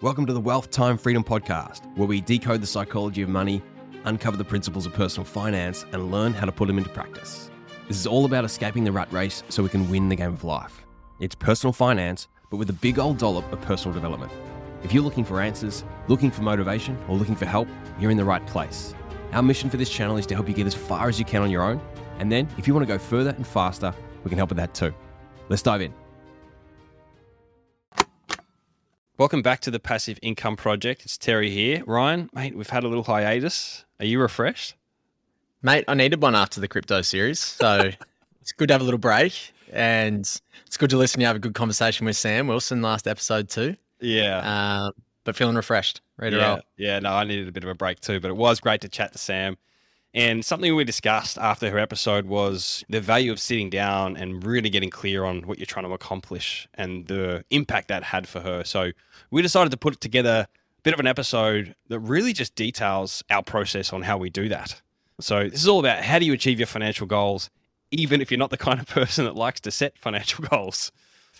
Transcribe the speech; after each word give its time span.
Welcome 0.00 0.26
to 0.26 0.32
the 0.32 0.40
Wealth 0.40 0.72
Time 0.72 0.98
Freedom 0.98 1.22
Podcast, 1.22 1.86
where 1.96 2.08
we 2.08 2.20
decode 2.20 2.60
the 2.60 2.66
psychology 2.66 3.22
of 3.22 3.28
money, 3.28 3.62
uncover 4.04 4.36
the 4.36 4.44
principles 4.44 4.86
of 4.86 4.92
personal 4.92 5.24
finance, 5.24 5.86
and 5.92 6.10
learn 6.10 6.34
how 6.34 6.46
to 6.46 6.52
put 6.52 6.66
them 6.66 6.78
into 6.78 6.90
practice. 6.90 7.48
This 7.86 7.98
is 7.98 8.06
all 8.06 8.24
about 8.24 8.44
escaping 8.44 8.82
the 8.82 8.90
rat 8.90 9.10
race 9.12 9.44
so 9.48 9.62
we 9.62 9.68
can 9.68 9.88
win 9.88 10.08
the 10.08 10.16
game 10.16 10.32
of 10.32 10.42
life. 10.42 10.84
It's 11.20 11.36
personal 11.36 11.72
finance, 11.72 12.26
but 12.50 12.56
with 12.56 12.68
a 12.70 12.74
big 12.74 12.98
old 12.98 13.18
dollop 13.18 13.50
of 13.52 13.60
personal 13.62 13.94
development. 13.94 14.32
If 14.82 14.92
you're 14.92 15.04
looking 15.04 15.24
for 15.24 15.40
answers, 15.40 15.84
looking 16.08 16.32
for 16.32 16.42
motivation, 16.42 16.98
or 17.08 17.16
looking 17.16 17.36
for 17.36 17.46
help, 17.46 17.68
you're 18.00 18.10
in 18.10 18.16
the 18.16 18.24
right 18.24 18.44
place. 18.48 18.96
Our 19.32 19.42
mission 19.42 19.70
for 19.70 19.76
this 19.76 19.90
channel 19.90 20.16
is 20.16 20.26
to 20.26 20.34
help 20.34 20.48
you 20.48 20.54
get 20.54 20.66
as 20.66 20.74
far 20.74 21.08
as 21.08 21.20
you 21.20 21.24
can 21.24 21.40
on 21.40 21.52
your 21.52 21.62
own, 21.62 21.80
and 22.18 22.30
then 22.32 22.48
if 22.58 22.66
you 22.66 22.74
want 22.74 22.84
to 22.84 22.92
go 22.92 22.98
further 22.98 23.30
and 23.30 23.46
faster, 23.46 23.94
we 24.24 24.28
can 24.28 24.38
help 24.38 24.50
with 24.50 24.58
that 24.58 24.74
too. 24.74 24.92
Let's 25.48 25.62
dive 25.62 25.82
in. 25.82 25.94
Welcome 29.16 29.42
back 29.42 29.60
to 29.60 29.70
the 29.70 29.78
Passive 29.78 30.18
Income 30.22 30.56
Project. 30.56 31.04
It's 31.04 31.16
Terry 31.16 31.48
here. 31.48 31.84
Ryan, 31.86 32.28
mate, 32.34 32.56
we've 32.56 32.68
had 32.68 32.82
a 32.82 32.88
little 32.88 33.04
hiatus. 33.04 33.84
Are 34.00 34.04
you 34.04 34.18
refreshed? 34.18 34.74
Mate, 35.62 35.84
I 35.86 35.94
needed 35.94 36.20
one 36.20 36.34
after 36.34 36.60
the 36.60 36.66
crypto 36.66 37.00
series. 37.00 37.38
So 37.38 37.92
it's 38.40 38.50
good 38.50 38.66
to 38.66 38.74
have 38.74 38.80
a 38.80 38.84
little 38.84 38.98
break. 38.98 39.52
And 39.72 40.22
it's 40.66 40.76
good 40.76 40.90
to 40.90 40.96
listen 40.96 41.20
to 41.20 41.26
have 41.26 41.36
a 41.36 41.38
good 41.38 41.54
conversation 41.54 42.06
with 42.06 42.16
Sam 42.16 42.48
Wilson 42.48 42.82
last 42.82 43.06
episode 43.06 43.48
too. 43.48 43.76
Yeah. 44.00 44.38
Uh, 44.38 44.90
but 45.22 45.36
feeling 45.36 45.54
refreshed, 45.54 46.00
ready 46.16 46.34
yeah. 46.34 46.58
Yeah, 46.76 46.98
no, 46.98 47.10
I 47.12 47.22
needed 47.22 47.46
a 47.46 47.52
bit 47.52 47.62
of 47.62 47.70
a 47.70 47.74
break 47.76 48.00
too, 48.00 48.18
but 48.18 48.32
it 48.32 48.36
was 48.36 48.58
great 48.58 48.80
to 48.80 48.88
chat 48.88 49.12
to 49.12 49.18
Sam. 49.18 49.56
And 50.14 50.44
something 50.44 50.74
we 50.76 50.84
discussed 50.84 51.38
after 51.38 51.68
her 51.70 51.78
episode 51.78 52.26
was 52.26 52.84
the 52.88 53.00
value 53.00 53.32
of 53.32 53.40
sitting 53.40 53.68
down 53.68 54.16
and 54.16 54.46
really 54.46 54.70
getting 54.70 54.88
clear 54.88 55.24
on 55.24 55.42
what 55.42 55.58
you're 55.58 55.66
trying 55.66 55.86
to 55.86 55.92
accomplish 55.92 56.68
and 56.74 57.08
the 57.08 57.44
impact 57.50 57.88
that 57.88 58.04
had 58.04 58.28
for 58.28 58.40
her. 58.40 58.62
So 58.62 58.92
we 59.32 59.42
decided 59.42 59.70
to 59.72 59.76
put 59.76 60.00
together 60.00 60.46
a 60.48 60.82
bit 60.84 60.94
of 60.94 61.00
an 61.00 61.08
episode 61.08 61.74
that 61.88 61.98
really 61.98 62.32
just 62.32 62.54
details 62.54 63.24
our 63.28 63.42
process 63.42 63.92
on 63.92 64.02
how 64.02 64.16
we 64.16 64.30
do 64.30 64.48
that. 64.50 64.80
So 65.20 65.48
this 65.48 65.60
is 65.60 65.68
all 65.68 65.80
about 65.80 66.04
how 66.04 66.20
do 66.20 66.26
you 66.26 66.32
achieve 66.32 66.60
your 66.60 66.68
financial 66.68 67.08
goals, 67.08 67.50
even 67.90 68.20
if 68.20 68.30
you're 68.30 68.38
not 68.38 68.50
the 68.50 68.56
kind 68.56 68.78
of 68.78 68.86
person 68.88 69.24
that 69.24 69.34
likes 69.34 69.58
to 69.62 69.72
set 69.72 69.98
financial 69.98 70.44
goals. 70.50 70.92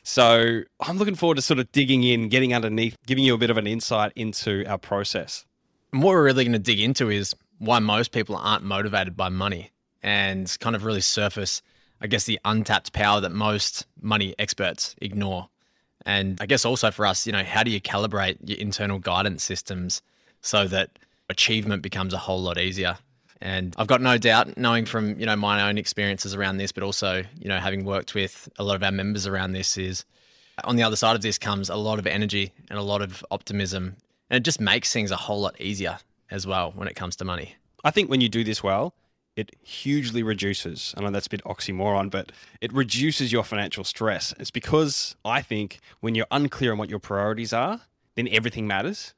So 0.03 0.63
I'm 0.81 0.98
looking 0.98 1.15
forward 1.15 1.37
to 1.37 1.43
sort 1.43 1.61
of 1.61 1.70
digging 1.70 2.03
in, 2.03 2.29
getting 2.29 2.53
underneath, 2.53 2.97
giving 3.07 3.23
you 3.23 3.35
a 3.35 3.39
bit 3.39 3.51
of 3.51 3.57
an 3.57 3.69
insight 3.69 4.13
into 4.17 4.67
our 4.67 4.79
process. 4.79 5.47
And 5.93 6.03
what 6.03 6.11
we're 6.11 6.25
really 6.25 6.45
going 6.45 6.53
to 6.55 6.59
dig 6.59 6.81
into 6.81 7.09
is 7.09 7.37
why 7.65 7.79
most 7.79 8.12
people 8.12 8.37
aren't 8.37 8.62
motivated 8.62 9.17
by 9.17 9.29
money 9.29 9.70
and 10.03 10.55
kind 10.61 10.77
of 10.77 10.84
really 10.84 11.01
surface, 11.01 11.62
I 12.01 12.07
guess, 12.07 12.25
the 12.25 12.39
untapped 12.45 12.93
power 12.93 13.20
that 13.20 13.33
most 13.33 13.87
money 14.01 14.34
experts 14.39 14.95
ignore. 15.01 15.48
And 16.05 16.39
I 16.41 16.47
guess 16.47 16.65
also 16.65 16.91
for 16.91 17.07
us, 17.07 17.27
you 17.27 17.33
know, 17.33 17.42
how 17.42 17.62
do 17.62 17.70
you 17.70 17.81
calibrate 17.81 18.37
your 18.45 18.59
internal 18.59 18.98
guidance 18.98 19.42
systems 19.42 20.03
so 20.42 20.69
that 20.69 20.91
achievement 21.31 21.83
becomes 21.83 22.12
a 22.12 22.19
whole 22.19 22.42
lot 22.42 22.59
easier? 22.59 22.98
And 23.41 23.75
I've 23.79 23.87
got 23.87 24.01
no 24.01 24.19
doubt, 24.19 24.57
knowing 24.57 24.85
from 24.85 25.19
you 25.19 25.27
know 25.27 25.37
my 25.37 25.69
own 25.69 25.77
experiences 25.77 26.35
around 26.35 26.59
this, 26.59 26.73
but 26.73 26.83
also 26.83 27.25
you 27.39 27.48
know 27.48 27.59
having 27.59 27.85
worked 27.85 28.15
with 28.15 28.48
a 28.59 28.65
lot 28.65 28.77
of 28.77 28.83
our 28.83 28.92
members 28.92 29.27
around 29.27 29.53
this, 29.53 29.77
is 29.77 30.05
on 30.62 30.77
the 30.77 30.83
other 30.83 30.97
side 30.97 31.17
of 31.17 31.20
this 31.20 31.37
comes 31.37 31.69
a 31.69 31.77
lot 31.77 31.98
of 31.98 32.07
energy 32.07 32.53
and 32.70 32.79
a 32.79 32.83
lot 32.83 33.03
of 33.03 33.25
optimism, 33.31 33.97
and 34.31 34.39
it 34.39 34.45
just 34.45 34.61
makes 34.61 34.92
things 34.92 35.11
a 35.11 35.17
whole 35.17 35.41
lot 35.41 35.61
easier 35.61 35.98
as 36.35 36.47
well 36.47 36.73
when 36.75 36.89
it 36.89 36.97
comes 36.97 37.15
to 37.17 37.25
money. 37.25 37.55
I 37.85 37.93
think 37.93 38.11
when 38.11 38.21
you 38.21 38.29
do 38.29 38.43
this 38.43 38.63
well, 38.63 38.95
it 39.37 39.55
hugely 39.63 40.23
reduces. 40.23 40.93
I 40.97 41.03
know 41.03 41.11
that's 41.11 41.29
a 41.29 41.31
bit 41.31 41.45
oxymoron, 41.45 42.11
but 42.11 42.33
it 42.61 42.73
reduces 42.73 43.33
your 43.33 43.45
financial 43.45 43.85
stress. 43.85 44.35
It's 44.39 44.51
because 44.51 45.15
I 45.25 45.43
think 45.43 45.79
when 46.01 46.15
you're 46.15 46.27
unclear 46.31 46.73
on 46.73 46.79
what 46.79 46.91
your 46.91 46.99
priorities 46.99 47.53
are, 47.53 47.83
then 48.17 48.29
everything 48.29 48.67
matters. 48.67 49.15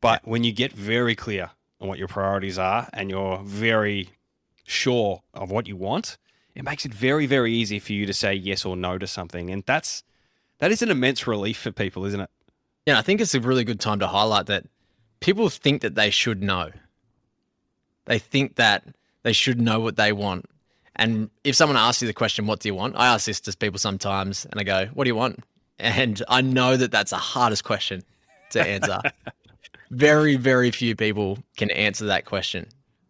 But 0.00 0.26
when 0.26 0.42
you 0.44 0.52
get 0.52 0.72
very 0.72 1.14
clear 1.14 1.50
on 1.80 1.88
what 1.88 1.98
your 1.98 2.08
priorities 2.08 2.58
are 2.58 2.88
and 2.92 3.10
you're 3.10 3.40
very 3.44 4.10
sure 4.64 5.22
of 5.32 5.50
what 5.50 5.68
you 5.68 5.76
want, 5.76 6.18
it 6.54 6.64
makes 6.64 6.84
it 6.84 6.92
very, 6.92 7.26
very 7.26 7.52
easy 7.52 7.78
for 7.78 7.92
you 7.92 8.06
to 8.06 8.12
say 8.12 8.34
yes 8.34 8.64
or 8.64 8.76
no 8.76 8.98
to 8.98 9.06
something. 9.06 9.50
And 9.50 9.62
that's 9.66 10.02
that 10.58 10.72
is 10.72 10.82
an 10.82 10.90
immense 10.90 11.26
relief 11.26 11.58
for 11.58 11.72
people, 11.72 12.04
isn't 12.04 12.20
it? 12.20 12.30
Yeah, 12.86 12.98
I 12.98 13.02
think 13.02 13.20
it's 13.20 13.34
a 13.34 13.40
really 13.40 13.64
good 13.64 13.80
time 13.80 13.98
to 14.00 14.06
highlight 14.06 14.46
that 14.46 14.66
people 15.24 15.48
think 15.48 15.80
that 15.80 15.94
they 15.94 16.10
should 16.10 16.42
know. 16.42 16.70
They 18.04 18.18
think 18.18 18.56
that 18.56 18.84
they 19.22 19.32
should 19.32 19.58
know 19.58 19.80
what 19.80 19.96
they 19.96 20.12
want. 20.12 20.44
And 20.96 21.30
if 21.44 21.56
someone 21.56 21.78
asks 21.78 22.02
you 22.02 22.06
the 22.06 22.12
question, 22.12 22.46
what 22.46 22.60
do 22.60 22.68
you 22.68 22.74
want? 22.74 22.94
I 22.96 23.06
ask 23.06 23.24
this 23.24 23.40
to 23.40 23.56
people 23.56 23.78
sometimes 23.78 24.44
and 24.44 24.60
I 24.60 24.64
go, 24.64 24.86
what 24.92 25.04
do 25.04 25.08
you 25.08 25.14
want? 25.14 25.42
And 25.78 26.22
I 26.28 26.42
know 26.42 26.76
that 26.76 26.92
that's 26.92 27.10
the 27.10 27.16
hardest 27.16 27.64
question 27.64 28.02
to 28.50 28.60
answer. 28.62 29.00
very, 29.90 30.36
very 30.36 30.70
few 30.70 30.94
people 30.94 31.38
can 31.56 31.70
answer 31.70 32.04
that 32.04 32.26
question. 32.26 32.66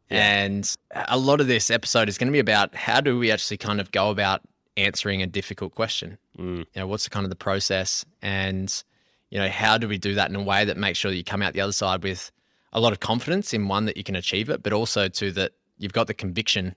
Yeah. 0.08 0.44
And 0.44 0.76
a 0.94 1.19
lot 1.19 1.41
of 1.41 1.48
this 1.48 1.69
episode 1.69 2.08
is 2.08 2.16
going 2.16 2.28
to 2.28 2.32
be 2.32 2.38
about 2.38 2.76
how 2.76 3.00
do 3.00 3.19
we 3.19 3.32
actually 3.32 3.56
kind 3.56 3.80
of 3.80 3.91
go 3.91 4.10
about 4.10 4.41
answering 4.76 5.20
a 5.20 5.26
difficult 5.26 5.74
question? 5.74 6.16
Mm. 6.38 6.58
You 6.58 6.66
know, 6.76 6.86
what's 6.86 7.04
the 7.04 7.10
kind 7.10 7.24
of 7.24 7.30
the 7.30 7.36
process? 7.36 8.04
And, 8.22 8.84
you 9.30 9.38
know, 9.38 9.48
how 9.48 9.78
do 9.78 9.88
we 9.88 9.98
do 9.98 10.14
that 10.14 10.30
in 10.30 10.36
a 10.36 10.42
way 10.42 10.64
that 10.64 10.76
makes 10.76 10.98
sure 10.98 11.10
that 11.10 11.16
you 11.16 11.24
come 11.24 11.42
out 11.42 11.54
the 11.54 11.60
other 11.60 11.72
side 11.72 12.02
with 12.02 12.30
a 12.72 12.80
lot 12.80 12.92
of 12.92 13.00
confidence 13.00 13.54
in 13.54 13.68
one 13.68 13.84
that 13.84 13.96
you 13.96 14.04
can 14.04 14.16
achieve 14.16 14.48
it, 14.50 14.62
but 14.62 14.72
also 14.72 15.08
to 15.08 15.30
that 15.32 15.52
you've 15.78 15.92
got 15.92 16.06
the 16.06 16.14
conviction 16.14 16.74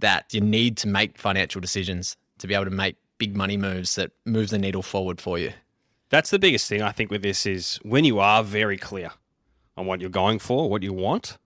that 0.00 0.26
you 0.32 0.40
need 0.40 0.76
to 0.78 0.88
make 0.88 1.18
financial 1.18 1.60
decisions 1.60 2.16
to 2.38 2.46
be 2.46 2.54
able 2.54 2.64
to 2.64 2.70
make 2.70 2.96
big 3.18 3.34
money 3.34 3.56
moves 3.56 3.94
that 3.94 4.10
move 4.24 4.50
the 4.50 4.58
needle 4.58 4.82
forward 4.82 5.20
for 5.20 5.38
you. 5.38 5.52
That's 6.10 6.30
the 6.30 6.38
biggest 6.38 6.68
thing 6.68 6.82
I 6.82 6.92
think 6.92 7.10
with 7.10 7.22
this 7.22 7.46
is 7.46 7.80
when 7.82 8.04
you 8.04 8.20
are 8.20 8.44
very 8.44 8.76
clear 8.76 9.10
on 9.76 9.86
what 9.86 10.00
you're 10.00 10.10
going 10.10 10.38
for, 10.38 10.70
what 10.70 10.82
you 10.82 10.92
want, 10.92 11.38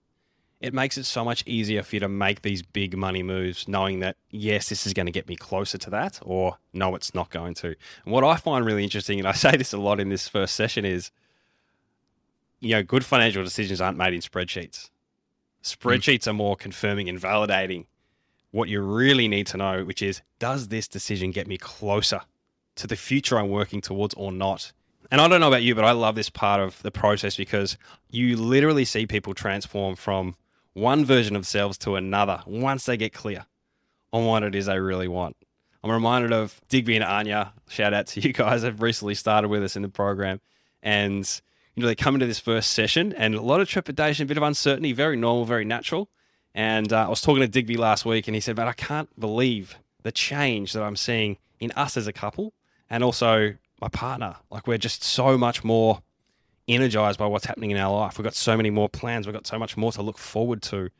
it 0.60 0.74
makes 0.74 0.98
it 0.98 1.04
so 1.04 1.24
much 1.24 1.42
easier 1.46 1.82
for 1.82 1.96
you 1.96 2.00
to 2.00 2.08
make 2.08 2.42
these 2.42 2.62
big 2.62 2.96
money 2.96 3.22
moves, 3.22 3.66
knowing 3.66 4.00
that, 4.00 4.16
yes, 4.30 4.68
this 4.68 4.86
is 4.86 4.92
going 4.92 5.06
to 5.06 5.12
get 5.12 5.28
me 5.28 5.36
closer 5.36 5.78
to 5.78 5.90
that, 5.90 6.18
or 6.22 6.58
no, 6.72 6.94
it's 6.94 7.14
not 7.14 7.30
going 7.30 7.54
to. 7.54 7.68
And 7.68 8.12
what 8.12 8.24
I 8.24 8.36
find 8.36 8.64
really 8.64 8.84
interesting, 8.84 9.18
and 9.18 9.26
I 9.26 9.32
say 9.32 9.56
this 9.56 9.72
a 9.72 9.78
lot 9.78 10.00
in 10.00 10.10
this 10.10 10.28
first 10.28 10.54
session, 10.54 10.84
is 10.84 11.10
you 12.60 12.70
know, 12.74 12.82
good 12.82 13.04
financial 13.04 13.42
decisions 13.42 13.80
aren't 13.80 13.98
made 13.98 14.12
in 14.14 14.20
spreadsheets. 14.20 14.90
Spreadsheets 15.62 16.24
mm. 16.24 16.28
are 16.28 16.34
more 16.34 16.56
confirming 16.56 17.08
and 17.08 17.20
validating 17.20 17.86
what 18.50 18.68
you 18.68 18.80
really 18.80 19.28
need 19.28 19.46
to 19.48 19.56
know, 19.56 19.84
which 19.84 20.02
is 20.02 20.22
does 20.38 20.68
this 20.68 20.86
decision 20.86 21.30
get 21.30 21.46
me 21.46 21.56
closer 21.56 22.20
to 22.76 22.86
the 22.86 22.96
future 22.96 23.38
I'm 23.38 23.48
working 23.48 23.80
towards 23.80 24.14
or 24.14 24.30
not? 24.30 24.72
And 25.10 25.20
I 25.20 25.28
don't 25.28 25.40
know 25.40 25.48
about 25.48 25.62
you, 25.62 25.74
but 25.74 25.84
I 25.84 25.92
love 25.92 26.14
this 26.14 26.30
part 26.30 26.60
of 26.60 26.80
the 26.82 26.90
process 26.90 27.36
because 27.36 27.76
you 28.10 28.36
literally 28.36 28.84
see 28.84 29.06
people 29.06 29.34
transform 29.34 29.96
from 29.96 30.36
one 30.74 31.04
version 31.04 31.36
of 31.36 31.42
themselves 31.42 31.78
to 31.78 31.96
another 31.96 32.42
once 32.46 32.86
they 32.86 32.96
get 32.96 33.12
clear 33.12 33.46
on 34.12 34.24
what 34.24 34.42
it 34.42 34.54
is 34.54 34.66
they 34.66 34.78
really 34.78 35.08
want. 35.08 35.36
I'm 35.82 35.90
reminded 35.90 36.32
of 36.32 36.60
Digby 36.68 36.96
and 36.96 37.04
Anya. 37.04 37.52
Shout 37.68 37.94
out 37.94 38.06
to 38.08 38.20
you 38.20 38.32
guys. 38.32 38.62
They've 38.62 38.80
recently 38.80 39.14
started 39.14 39.48
with 39.48 39.62
us 39.62 39.76
in 39.76 39.82
the 39.82 39.88
program. 39.88 40.40
And 40.82 41.28
you 41.74 41.82
know, 41.82 41.86
they 41.86 41.94
come 41.94 42.14
into 42.14 42.26
this 42.26 42.40
first 42.40 42.72
session 42.72 43.12
and 43.14 43.34
a 43.34 43.40
lot 43.40 43.60
of 43.60 43.68
trepidation, 43.68 44.24
a 44.24 44.26
bit 44.26 44.36
of 44.36 44.42
uncertainty, 44.42 44.92
very 44.92 45.16
normal, 45.16 45.44
very 45.44 45.64
natural. 45.64 46.10
And 46.54 46.92
uh, 46.92 47.06
I 47.06 47.08
was 47.08 47.20
talking 47.20 47.42
to 47.42 47.48
Digby 47.48 47.76
last 47.76 48.04
week 48.04 48.26
and 48.26 48.34
he 48.34 48.40
said, 48.40 48.56
"But 48.56 48.66
I 48.66 48.72
can't 48.72 49.08
believe 49.18 49.78
the 50.02 50.10
change 50.12 50.72
that 50.72 50.82
I'm 50.82 50.96
seeing 50.96 51.38
in 51.60 51.70
us 51.72 51.96
as 51.96 52.06
a 52.06 52.12
couple 52.12 52.52
and 52.88 53.04
also 53.04 53.54
my 53.80 53.88
partner. 53.88 54.36
Like 54.50 54.66
we're 54.66 54.78
just 54.78 55.02
so 55.02 55.38
much 55.38 55.64
more 55.64 56.02
energized 56.74 57.18
by 57.18 57.26
what's 57.26 57.46
happening 57.46 57.70
in 57.70 57.76
our 57.76 57.94
life. 57.94 58.18
We've 58.18 58.24
got 58.24 58.34
so 58.34 58.56
many 58.56 58.70
more 58.70 58.88
plans. 58.88 59.26
We've 59.26 59.34
got 59.34 59.46
so 59.46 59.58
much 59.58 59.76
more 59.76 59.92
to 59.92 60.02
look 60.02 60.18
forward 60.18 60.62
to 60.62 60.90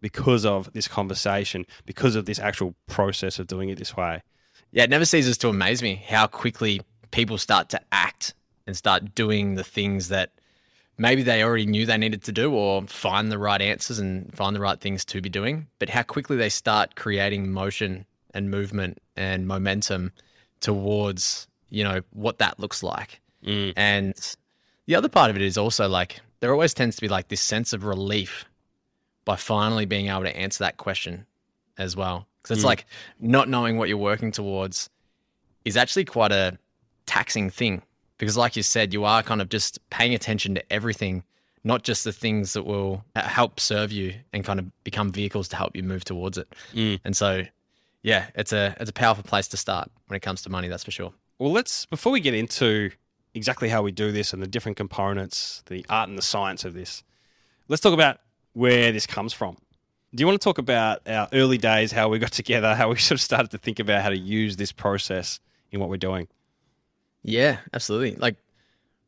because 0.00 0.44
of 0.46 0.72
this 0.72 0.88
conversation, 0.88 1.66
because 1.86 2.16
of 2.16 2.26
this 2.26 2.38
actual 2.38 2.74
process 2.86 3.38
of 3.38 3.46
doing 3.46 3.68
it 3.68 3.78
this 3.78 3.96
way. 3.96 4.22
Yeah, 4.72 4.84
it 4.84 4.90
never 4.90 5.04
ceases 5.04 5.36
to 5.38 5.48
amaze 5.48 5.82
me 5.82 6.02
how 6.06 6.26
quickly 6.26 6.80
people 7.10 7.38
start 7.38 7.68
to 7.70 7.80
act 7.92 8.34
and 8.66 8.76
start 8.76 9.14
doing 9.14 9.54
the 9.56 9.64
things 9.64 10.08
that 10.08 10.32
maybe 10.96 11.22
they 11.22 11.42
already 11.42 11.66
knew 11.66 11.86
they 11.86 11.98
needed 11.98 12.22
to 12.24 12.32
do 12.32 12.52
or 12.52 12.82
find 12.86 13.32
the 13.32 13.38
right 13.38 13.60
answers 13.60 13.98
and 13.98 14.34
find 14.34 14.54
the 14.54 14.60
right 14.60 14.80
things 14.80 15.04
to 15.06 15.20
be 15.20 15.28
doing, 15.28 15.66
but 15.78 15.88
how 15.88 16.02
quickly 16.02 16.36
they 16.36 16.48
start 16.48 16.94
creating 16.94 17.50
motion 17.50 18.06
and 18.32 18.50
movement 18.50 18.98
and 19.16 19.48
momentum 19.48 20.12
towards, 20.60 21.48
you 21.68 21.82
know, 21.82 22.00
what 22.10 22.38
that 22.38 22.60
looks 22.60 22.82
like. 22.82 23.20
Mm. 23.44 23.72
And 23.76 24.36
the 24.86 24.94
other 24.94 25.08
part 25.08 25.30
of 25.30 25.36
it 25.36 25.42
is 25.42 25.58
also 25.58 25.88
like 25.88 26.20
there 26.40 26.52
always 26.52 26.74
tends 26.74 26.96
to 26.96 27.02
be 27.02 27.08
like 27.08 27.28
this 27.28 27.40
sense 27.40 27.72
of 27.72 27.84
relief 27.84 28.44
by 29.24 29.36
finally 29.36 29.84
being 29.86 30.08
able 30.08 30.22
to 30.22 30.36
answer 30.36 30.64
that 30.64 30.76
question 30.76 31.26
as 31.78 31.96
well. 31.96 32.26
Because 32.42 32.58
it's 32.58 32.64
mm. 32.64 32.68
like 32.68 32.86
not 33.20 33.48
knowing 33.48 33.76
what 33.76 33.88
you're 33.88 33.98
working 33.98 34.32
towards 34.32 34.88
is 35.64 35.76
actually 35.76 36.04
quite 36.04 36.32
a 36.32 36.58
taxing 37.06 37.50
thing 37.50 37.82
because 38.18 38.36
like 38.36 38.54
you 38.54 38.62
said 38.62 38.92
you 38.92 39.04
are 39.04 39.22
kind 39.22 39.40
of 39.40 39.48
just 39.48 39.78
paying 39.90 40.14
attention 40.14 40.54
to 40.54 40.72
everything 40.72 41.24
not 41.64 41.82
just 41.82 42.04
the 42.04 42.12
things 42.12 42.52
that 42.52 42.62
will 42.62 43.04
help 43.16 43.58
serve 43.58 43.90
you 43.90 44.14
and 44.32 44.44
kind 44.44 44.60
of 44.60 44.84
become 44.84 45.10
vehicles 45.10 45.48
to 45.48 45.56
help 45.56 45.74
you 45.74 45.82
move 45.82 46.04
towards 46.04 46.38
it 46.38 46.54
mm. 46.72 47.00
and 47.04 47.16
so 47.16 47.42
yeah 48.02 48.26
it's 48.36 48.52
a 48.52 48.76
it's 48.78 48.90
a 48.90 48.92
powerful 48.92 49.24
place 49.24 49.48
to 49.48 49.56
start 49.56 49.90
when 50.06 50.16
it 50.16 50.20
comes 50.20 50.40
to 50.42 50.48
money 50.48 50.68
that's 50.68 50.84
for 50.84 50.92
sure 50.92 51.12
well 51.38 51.50
let's 51.50 51.84
before 51.86 52.12
we 52.12 52.20
get 52.20 52.32
into 52.32 52.90
exactly 53.34 53.68
how 53.68 53.82
we 53.82 53.92
do 53.92 54.12
this 54.12 54.32
and 54.32 54.42
the 54.42 54.46
different 54.46 54.76
components, 54.76 55.62
the 55.66 55.84
art 55.88 56.08
and 56.08 56.18
the 56.18 56.22
science 56.22 56.64
of 56.64 56.74
this. 56.74 57.02
Let's 57.68 57.82
talk 57.82 57.94
about 57.94 58.18
where 58.52 58.92
this 58.92 59.06
comes 59.06 59.32
from. 59.32 59.56
Do 60.14 60.22
you 60.22 60.26
want 60.26 60.40
to 60.40 60.44
talk 60.44 60.58
about 60.58 61.06
our 61.08 61.28
early 61.32 61.58
days, 61.58 61.92
how 61.92 62.08
we 62.08 62.18
got 62.18 62.32
together, 62.42 62.74
how 62.74 62.90
we 62.90 62.96
sort 62.96 63.18
of 63.18 63.22
started 63.22 63.50
to 63.52 63.58
think 63.58 63.78
about 63.78 64.02
how 64.02 64.08
to 64.08 64.18
use 64.18 64.56
this 64.56 64.72
process 64.72 65.40
in 65.70 65.80
what 65.80 65.88
we're 65.88 65.96
doing? 65.96 66.26
Yeah, 67.22 67.58
absolutely. 67.72 68.16
Like, 68.16 68.36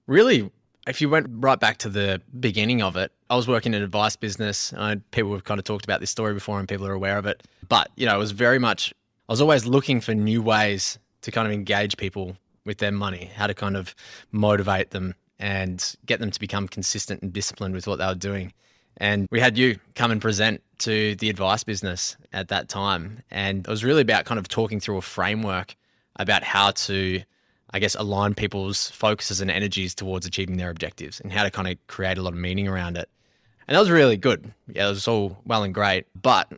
really, 0.07 0.51
if 0.87 1.01
you 1.01 1.09
went 1.09 1.27
right 1.31 1.59
back 1.59 1.79
to 1.79 1.89
the 1.89 2.21
beginning 2.39 2.83
of 2.83 2.97
it, 2.97 3.11
I 3.31 3.37
was 3.37 3.49
working 3.49 3.73
in 3.73 3.79
an 3.79 3.85
advice 3.85 4.17
business. 4.17 4.73
I 4.75 4.97
people 5.11 5.33
have 5.33 5.45
kind 5.45 5.59
of 5.59 5.65
talked 5.65 5.85
about 5.85 6.01
this 6.01 6.11
story 6.11 6.35
before, 6.35 6.59
and 6.59 6.69
people 6.69 6.87
are 6.87 6.93
aware 6.93 7.19
of 7.19 7.27
it. 7.27 7.43
But 7.69 7.91
you 7.97 8.07
know, 8.07 8.15
it 8.15 8.19
was 8.19 8.33
very 8.33 8.59
much. 8.59 8.93
I 9.29 9.33
was 9.33 9.41
always 9.41 9.65
looking 9.65 10.01
for 10.01 10.15
new 10.15 10.43
ways 10.43 10.99
to 11.23 11.31
kind 11.31 11.47
of 11.47 11.53
engage 11.53 11.97
people 11.97 12.37
with 12.65 12.79
their 12.79 12.93
money, 12.93 13.31
how 13.35 13.47
to 13.47 13.55
kind 13.55 13.77
of 13.77 13.95
motivate 14.31 14.91
them 14.91 15.15
and 15.39 15.95
get 16.07 16.21
them 16.21 16.31
to 16.31 16.41
become 16.41 16.69
consistent 16.69 17.23
and 17.23 17.33
disciplined 17.33 17.75
with 17.75 17.87
what 17.87 17.99
they 17.99 18.07
were 18.07 18.15
doing. 18.15 18.53
And 18.99 19.27
we 19.31 19.41
had 19.41 19.59
you 19.59 19.79
come 19.95 20.11
and 20.11 20.21
present 20.21 20.63
to 20.81 21.17
the 21.17 21.31
advice 21.31 21.65
business 21.65 22.17
at 22.33 22.49
that 22.49 22.69
time. 22.69 23.23
And 23.31 23.67
it 23.67 23.71
was 23.71 23.83
really 23.83 24.03
about 24.03 24.27
kind 24.27 24.39
of 24.39 24.49
talking 24.49 24.81
through 24.81 24.99
a 24.99 25.03
framework 25.03 25.75
about 26.17 26.45
how 26.45 26.73
to 26.73 27.23
I 27.73 27.79
guess, 27.79 27.95
align 27.95 28.35
people's 28.35 28.91
focuses 28.91 29.41
and 29.41 29.51
energies 29.51 29.95
towards 29.95 30.27
achieving 30.27 30.59
their 30.59 30.71
objectives 30.71 31.21
and 31.21 31.33
how 31.33 31.43
to 31.43 31.51
kind 31.51 31.69
of 31.69 31.87
create 31.87 32.19
a 32.19 32.23
lot 32.23 32.35
of 32.35 32.39
meaning 32.39 32.69
around 32.69 32.97
it. 32.97 33.09
And 33.67 33.75
that 33.75 33.81
was 33.81 33.91
really 33.91 34.17
good. 34.17 34.53
Yeah, 34.69 34.87
it 34.87 34.91
was 34.91 35.09
all 35.09 35.39
well 35.47 35.63
and 35.63 35.73
great, 35.73 36.07
but 36.21 36.53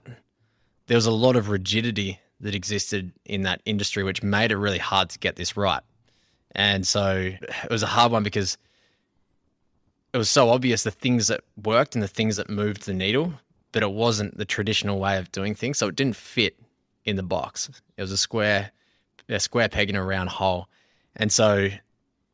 there 0.86 0.96
was 0.96 1.06
a 1.06 1.12
lot 1.12 1.36
of 1.36 1.50
rigidity 1.50 2.18
that 2.40 2.54
existed 2.54 3.12
in 3.24 3.42
that 3.42 3.62
industry, 3.64 4.02
which 4.02 4.22
made 4.22 4.50
it 4.50 4.56
really 4.56 4.78
hard 4.78 5.10
to 5.10 5.18
get 5.18 5.36
this 5.36 5.56
right. 5.56 5.82
And 6.54 6.86
so 6.86 7.32
it 7.40 7.70
was 7.70 7.82
a 7.82 7.86
hard 7.86 8.12
one 8.12 8.22
because 8.22 8.56
it 10.12 10.18
was 10.18 10.30
so 10.30 10.50
obvious 10.50 10.84
the 10.84 10.90
things 10.90 11.26
that 11.28 11.40
worked 11.62 11.94
and 11.94 12.02
the 12.02 12.08
things 12.08 12.36
that 12.36 12.48
moved 12.48 12.86
the 12.86 12.94
needle, 12.94 13.32
but 13.72 13.82
it 13.82 13.90
wasn't 13.90 14.38
the 14.38 14.44
traditional 14.44 15.00
way 15.00 15.18
of 15.18 15.32
doing 15.32 15.54
things. 15.54 15.78
So 15.78 15.88
it 15.88 15.96
didn't 15.96 16.16
fit 16.16 16.56
in 17.04 17.16
the 17.16 17.22
box. 17.22 17.68
It 17.96 18.02
was 18.02 18.12
a 18.12 18.16
square, 18.16 18.70
a 19.28 19.40
square 19.40 19.68
peg 19.68 19.90
in 19.90 19.96
a 19.96 20.04
round 20.04 20.28
hole. 20.28 20.68
And 21.16 21.32
so 21.32 21.68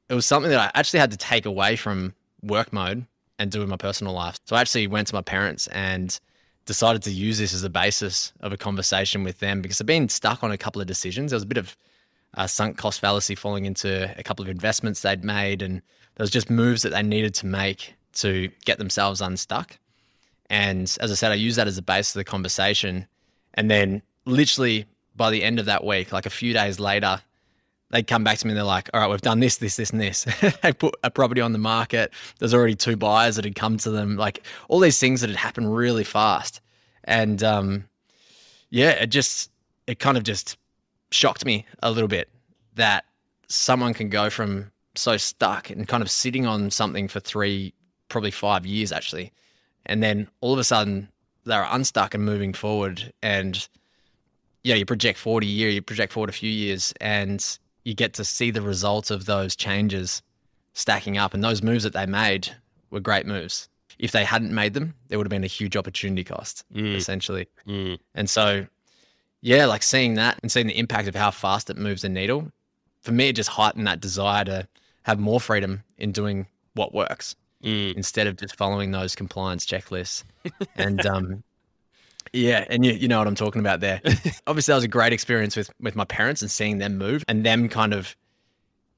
it 0.08 0.14
was 0.14 0.26
something 0.26 0.50
that 0.50 0.60
I 0.60 0.78
actually 0.78 1.00
had 1.00 1.10
to 1.12 1.16
take 1.16 1.46
away 1.46 1.76
from 1.76 2.14
work 2.42 2.72
mode 2.72 3.06
and 3.38 3.50
do 3.50 3.62
in 3.62 3.68
my 3.68 3.76
personal 3.76 4.12
life. 4.12 4.38
So 4.44 4.56
I 4.56 4.60
actually 4.60 4.86
went 4.86 5.08
to 5.08 5.14
my 5.14 5.22
parents 5.22 5.66
and 5.68 6.18
decided 6.66 7.02
to 7.02 7.10
use 7.10 7.38
this 7.38 7.54
as 7.54 7.64
a 7.64 7.70
basis 7.70 8.32
of 8.40 8.52
a 8.52 8.56
conversation 8.56 9.24
with 9.24 9.38
them 9.38 9.62
because 9.62 9.80
I've 9.80 9.86
been 9.86 10.08
stuck 10.08 10.44
on 10.44 10.52
a 10.52 10.58
couple 10.58 10.80
of 10.80 10.86
decisions. 10.86 11.30
There 11.30 11.36
was 11.36 11.44
a 11.44 11.46
bit 11.46 11.58
of 11.58 11.76
a 12.34 12.48
sunk 12.48 12.76
cost 12.76 13.00
fallacy 13.00 13.34
falling 13.34 13.64
into 13.64 14.12
a 14.18 14.22
couple 14.22 14.42
of 14.42 14.48
investments 14.48 15.00
they'd 15.00 15.24
made, 15.24 15.62
and 15.62 15.82
there 16.14 16.24
was 16.24 16.30
just 16.30 16.50
moves 16.50 16.82
that 16.82 16.90
they 16.90 17.02
needed 17.02 17.34
to 17.34 17.46
make 17.46 17.94
to 18.14 18.50
get 18.64 18.78
themselves 18.78 19.20
unstuck. 19.20 19.78
And 20.50 20.82
as 21.00 21.12
I 21.12 21.14
said, 21.14 21.32
I 21.32 21.36
used 21.36 21.56
that 21.58 21.68
as 21.68 21.78
a 21.78 21.82
base 21.82 22.14
of 22.14 22.18
the 22.18 22.24
conversation. 22.24 23.06
And 23.54 23.70
then 23.70 24.02
literally 24.26 24.84
by 25.14 25.30
the 25.30 25.44
end 25.44 25.60
of 25.60 25.66
that 25.66 25.84
week, 25.84 26.12
like 26.12 26.26
a 26.26 26.30
few 26.30 26.52
days 26.52 26.80
later, 26.80 27.20
they'd 27.90 28.06
come 28.06 28.24
back 28.24 28.38
to 28.38 28.46
me 28.46 28.52
and 28.52 28.58
they're 28.58 28.64
like, 28.64 28.90
all 28.92 29.00
right, 29.00 29.08
we've 29.08 29.20
done 29.20 29.40
this, 29.40 29.58
this, 29.58 29.76
this, 29.76 29.90
and 29.90 30.00
this. 30.00 30.26
they 30.62 30.72
put 30.72 30.94
a 31.04 31.10
property 31.10 31.40
on 31.40 31.52
the 31.52 31.58
market. 31.58 32.12
There's 32.38 32.52
already 32.52 32.74
two 32.74 32.96
buyers 32.96 33.36
that 33.36 33.44
had 33.44 33.54
come 33.54 33.76
to 33.78 33.90
them, 33.90 34.16
like 34.16 34.44
all 34.68 34.80
these 34.80 34.98
things 34.98 35.20
that 35.20 35.30
had 35.30 35.36
happened 35.36 35.74
really 35.74 36.04
fast. 36.04 36.60
And 37.04 37.42
um, 37.44 37.84
yeah, 38.70 38.90
it 38.90 39.06
just, 39.06 39.50
it 39.86 40.00
kind 40.00 40.16
of 40.16 40.24
just 40.24 40.56
shocked 41.10 41.44
me 41.44 41.66
a 41.82 41.90
little 41.90 42.08
bit 42.08 42.28
that 42.74 43.04
someone 43.48 43.94
can 43.94 44.08
go 44.08 44.30
from 44.30 44.70
so 44.94 45.16
stuck 45.16 45.70
and 45.70 45.88
kind 45.88 46.02
of 46.02 46.10
sitting 46.10 46.46
on 46.46 46.70
something 46.70 47.08
for 47.08 47.20
three, 47.20 47.74
probably 48.08 48.30
five 48.30 48.66
years 48.66 48.92
actually. 48.92 49.32
And 49.86 50.02
then 50.02 50.28
all 50.40 50.52
of 50.52 50.58
a 50.58 50.64
sudden 50.64 51.08
they're 51.44 51.66
unstuck 51.70 52.14
and 52.14 52.24
moving 52.24 52.52
forward. 52.52 53.12
And 53.22 53.66
yeah, 54.62 54.74
you 54.74 54.84
project 54.84 55.18
forward 55.18 55.44
a 55.44 55.46
year, 55.46 55.68
you 55.68 55.82
project 55.82 56.12
forward 56.12 56.30
a 56.30 56.34
few 56.34 56.50
years, 56.50 56.92
and 57.00 57.58
you 57.84 57.94
get 57.94 58.14
to 58.14 58.24
see 58.24 58.50
the 58.50 58.62
results 58.62 59.10
of 59.10 59.26
those 59.26 59.56
changes 59.56 60.22
stacking 60.74 61.18
up. 61.18 61.34
And 61.34 61.42
those 61.42 61.62
moves 61.62 61.84
that 61.84 61.92
they 61.92 62.06
made 62.06 62.54
were 62.90 63.00
great 63.00 63.26
moves. 63.26 63.68
If 63.98 64.12
they 64.12 64.24
hadn't 64.24 64.54
made 64.54 64.74
them, 64.74 64.94
there 65.08 65.18
would 65.18 65.26
have 65.26 65.30
been 65.30 65.44
a 65.44 65.48
huge 65.48 65.76
opportunity 65.76 66.24
cost, 66.24 66.64
mm. 66.74 66.94
essentially. 66.94 67.48
Mm. 67.66 67.98
And 68.14 68.30
so, 68.30 68.66
yeah, 69.42 69.66
like 69.66 69.82
seeing 69.82 70.14
that 70.14 70.38
and 70.42 70.50
seeing 70.50 70.66
the 70.66 70.78
impact 70.78 71.08
of 71.08 71.14
how 71.14 71.30
fast 71.30 71.70
it 71.70 71.76
moves 71.76 72.02
the 72.02 72.08
needle, 72.08 72.50
for 73.00 73.12
me, 73.12 73.28
it 73.28 73.36
just 73.36 73.48
heightened 73.48 73.86
that 73.86 74.00
desire 74.00 74.44
to 74.44 74.68
have 75.02 75.18
more 75.18 75.40
freedom 75.40 75.82
in 75.98 76.12
doing 76.12 76.46
what 76.74 76.94
works 76.94 77.34
mm. 77.62 77.94
instead 77.94 78.26
of 78.26 78.36
just 78.36 78.56
following 78.56 78.90
those 78.90 79.14
compliance 79.14 79.64
checklists. 79.64 80.24
and 80.76 81.04
um, 81.06 81.42
yeah, 82.32 82.64
and 82.68 82.84
you, 82.84 82.92
you 82.92 83.08
know 83.08 83.18
what 83.18 83.26
I'm 83.26 83.34
talking 83.34 83.60
about 83.60 83.80
there. 83.80 84.00
Obviously, 84.46 84.72
that 84.72 84.76
was 84.76 84.84
a 84.84 84.88
great 84.88 85.12
experience 85.12 85.56
with 85.56 85.70
with 85.80 85.96
my 85.96 86.04
parents 86.04 86.42
and 86.42 86.50
seeing 86.50 86.78
them 86.78 86.98
move 86.98 87.24
and 87.28 87.44
them 87.44 87.68
kind 87.68 87.94
of 87.94 88.16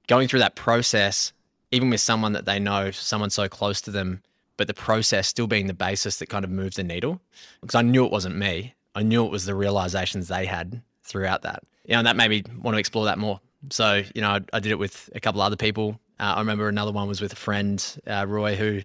going 0.08 0.28
through 0.28 0.40
that 0.40 0.56
process, 0.56 1.32
even 1.70 1.90
with 1.90 2.00
someone 2.00 2.32
that 2.32 2.44
they 2.44 2.58
know, 2.58 2.90
someone 2.90 3.30
so 3.30 3.48
close 3.48 3.80
to 3.82 3.90
them, 3.90 4.20
but 4.56 4.66
the 4.66 4.74
process 4.74 5.28
still 5.28 5.46
being 5.46 5.68
the 5.68 5.74
basis 5.74 6.18
that 6.18 6.28
kind 6.28 6.44
of 6.44 6.50
moves 6.50 6.76
the 6.76 6.82
needle. 6.82 7.20
Because 7.60 7.76
I 7.76 7.82
knew 7.82 8.04
it 8.04 8.12
wasn't 8.12 8.36
me. 8.36 8.74
I 8.94 9.02
knew 9.02 9.24
it 9.24 9.30
was 9.30 9.44
the 9.44 9.54
realizations 9.54 10.28
they 10.28 10.46
had 10.46 10.82
throughout 11.02 11.42
that. 11.42 11.64
You 11.84 11.94
know, 11.94 11.98
and 11.98 12.06
that 12.06 12.16
made 12.16 12.28
me 12.28 12.44
want 12.60 12.74
to 12.74 12.78
explore 12.78 13.06
that 13.06 13.18
more. 13.18 13.40
So, 13.70 14.02
you 14.14 14.20
know, 14.20 14.30
I, 14.30 14.40
I 14.52 14.60
did 14.60 14.72
it 14.72 14.78
with 14.78 15.10
a 15.14 15.20
couple 15.20 15.40
other 15.40 15.56
people. 15.56 15.98
Uh, 16.18 16.34
I 16.36 16.38
remember 16.40 16.68
another 16.68 16.92
one 16.92 17.08
was 17.08 17.20
with 17.20 17.32
a 17.32 17.36
friend, 17.36 17.84
uh, 18.06 18.26
Roy, 18.28 18.54
who 18.54 18.82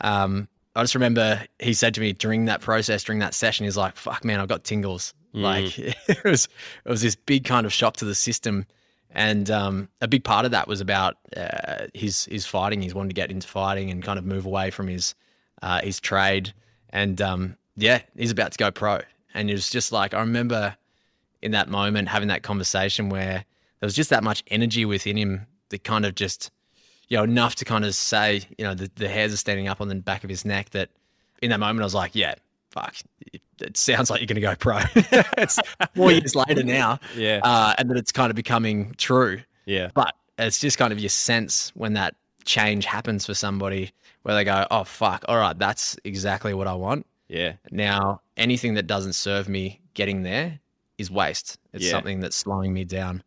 um, 0.00 0.48
I 0.76 0.82
just 0.82 0.94
remember 0.94 1.42
he 1.58 1.72
said 1.72 1.94
to 1.94 2.00
me 2.00 2.12
during 2.12 2.44
that 2.46 2.60
process, 2.60 3.02
during 3.02 3.20
that 3.20 3.32
session, 3.34 3.64
he's 3.64 3.78
like, 3.78 3.96
"Fuck, 3.96 4.24
man, 4.24 4.40
I've 4.40 4.48
got 4.48 4.62
tingles." 4.62 5.14
Mm. 5.34 5.42
Like 5.42 5.78
it 6.08 6.24
was, 6.24 6.48
it 6.84 6.88
was 6.88 7.00
this 7.00 7.16
big 7.16 7.44
kind 7.44 7.64
of 7.64 7.72
shock 7.72 7.96
to 7.98 8.04
the 8.04 8.14
system, 8.14 8.66
and 9.10 9.50
um, 9.50 9.88
a 10.02 10.08
big 10.08 10.22
part 10.22 10.44
of 10.44 10.50
that 10.50 10.68
was 10.68 10.82
about 10.82 11.16
uh, 11.34 11.86
his 11.94 12.26
his 12.26 12.44
fighting. 12.44 12.82
He's 12.82 12.94
wanted 12.94 13.08
to 13.08 13.14
get 13.14 13.30
into 13.30 13.48
fighting 13.48 13.90
and 13.90 14.02
kind 14.02 14.18
of 14.18 14.26
move 14.26 14.44
away 14.44 14.70
from 14.70 14.88
his 14.88 15.14
uh, 15.62 15.80
his 15.80 15.98
trade, 15.98 16.52
and 16.90 17.22
um, 17.22 17.56
yeah, 17.76 18.02
he's 18.14 18.30
about 18.30 18.52
to 18.52 18.58
go 18.58 18.70
pro. 18.70 19.00
And 19.36 19.50
it 19.50 19.54
was 19.54 19.70
just 19.70 19.92
like 19.92 20.14
I 20.14 20.20
remember 20.20 20.76
in 21.42 21.52
that 21.52 21.68
moment 21.68 22.08
having 22.08 22.28
that 22.28 22.42
conversation 22.42 23.08
where 23.08 23.44
there 23.80 23.86
was 23.86 23.94
just 23.94 24.10
that 24.10 24.24
much 24.24 24.42
energy 24.48 24.84
within 24.84 25.16
him 25.16 25.46
that 25.68 25.84
kind 25.84 26.04
of 26.04 26.14
just 26.14 26.50
you 27.08 27.16
know, 27.16 27.24
enough 27.24 27.54
to 27.56 27.64
kind 27.64 27.84
of 27.84 27.94
say, 27.94 28.42
you 28.58 28.64
know, 28.64 28.74
the, 28.74 28.90
the 28.96 29.08
hairs 29.08 29.32
are 29.32 29.36
standing 29.36 29.68
up 29.68 29.80
on 29.80 29.88
the 29.88 29.94
back 29.94 30.24
of 30.24 30.30
his 30.30 30.44
neck 30.44 30.70
that 30.70 30.90
in 31.40 31.50
that 31.50 31.60
moment 31.60 31.80
I 31.82 31.84
was 31.84 31.94
like, 31.94 32.14
yeah, 32.14 32.34
fuck, 32.70 32.96
it, 33.32 33.40
it 33.60 33.76
sounds 33.76 34.10
like 34.10 34.20
you're 34.20 34.26
going 34.26 34.36
to 34.36 34.40
go 34.40 34.56
pro. 34.56 34.80
it's 35.38 35.58
four 35.94 36.10
years 36.10 36.34
later 36.34 36.64
now. 36.64 36.98
Yeah. 37.16 37.40
Uh, 37.42 37.74
and 37.78 37.90
that 37.90 37.96
it's 37.96 38.12
kind 38.12 38.30
of 38.30 38.36
becoming 38.36 38.94
true. 38.96 39.40
Yeah. 39.66 39.90
But 39.94 40.14
it's 40.38 40.58
just 40.58 40.78
kind 40.78 40.92
of 40.92 40.98
your 40.98 41.08
sense 41.08 41.70
when 41.74 41.92
that 41.92 42.16
change 42.44 42.86
happens 42.86 43.24
for 43.26 43.34
somebody 43.34 43.92
where 44.22 44.34
they 44.34 44.44
go, 44.44 44.66
oh, 44.70 44.84
fuck, 44.84 45.24
all 45.28 45.38
right, 45.38 45.56
that's 45.56 45.96
exactly 46.04 46.54
what 46.54 46.66
I 46.66 46.74
want. 46.74 47.06
Yeah. 47.28 47.54
Now, 47.70 48.20
anything 48.36 48.74
that 48.74 48.86
doesn't 48.86 49.14
serve 49.14 49.48
me 49.48 49.80
getting 49.94 50.22
there 50.22 50.60
is 50.98 51.10
waste. 51.10 51.58
It's 51.72 51.84
yeah. 51.84 51.90
something 51.90 52.20
that's 52.20 52.36
slowing 52.36 52.72
me 52.72 52.84
down. 52.84 53.22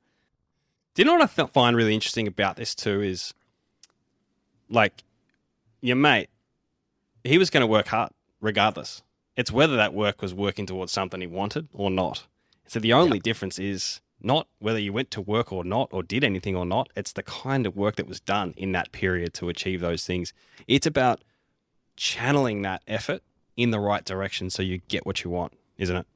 Do 0.93 1.01
you 1.01 1.05
know 1.05 1.15
what 1.15 1.39
I 1.39 1.45
find 1.45 1.75
really 1.75 1.93
interesting 1.93 2.27
about 2.27 2.55
this 2.55 2.75
too 2.75 3.01
is 3.01 3.33
like 4.69 5.03
your 5.81 5.95
mate, 5.95 6.29
he 7.23 7.37
was 7.37 7.49
going 7.49 7.61
to 7.61 7.67
work 7.67 7.87
hard 7.87 8.11
regardless. 8.41 9.01
It's 9.35 9.51
whether 9.51 9.75
that 9.77 9.93
work 9.93 10.21
was 10.21 10.33
working 10.33 10.65
towards 10.65 10.91
something 10.91 11.21
he 11.21 11.27
wanted 11.27 11.67
or 11.73 11.89
not. 11.89 12.27
So 12.67 12.79
the 12.79 12.93
only 12.93 13.19
difference 13.19 13.57
is 13.57 14.01
not 14.21 14.47
whether 14.59 14.79
you 14.79 14.91
went 14.91 15.11
to 15.11 15.21
work 15.21 15.53
or 15.53 15.63
not, 15.63 15.89
or 15.91 16.03
did 16.03 16.23
anything 16.23 16.55
or 16.55 16.65
not. 16.65 16.89
It's 16.95 17.13
the 17.13 17.23
kind 17.23 17.65
of 17.65 17.75
work 17.75 17.95
that 17.95 18.07
was 18.07 18.19
done 18.19 18.53
in 18.57 18.73
that 18.73 18.91
period 18.91 19.33
to 19.35 19.49
achieve 19.49 19.79
those 19.79 20.05
things. 20.05 20.33
It's 20.67 20.85
about 20.85 21.23
channeling 21.95 22.61
that 22.63 22.81
effort 22.87 23.23
in 23.59 23.71
the 23.71 23.79
right 23.79 24.05
direction 24.05 24.49
so 24.49 24.63
you 24.63 24.79
get 24.87 25.05
what 25.05 25.23
you 25.23 25.29
want, 25.29 25.53
isn't 25.77 25.95
it? 25.95 26.07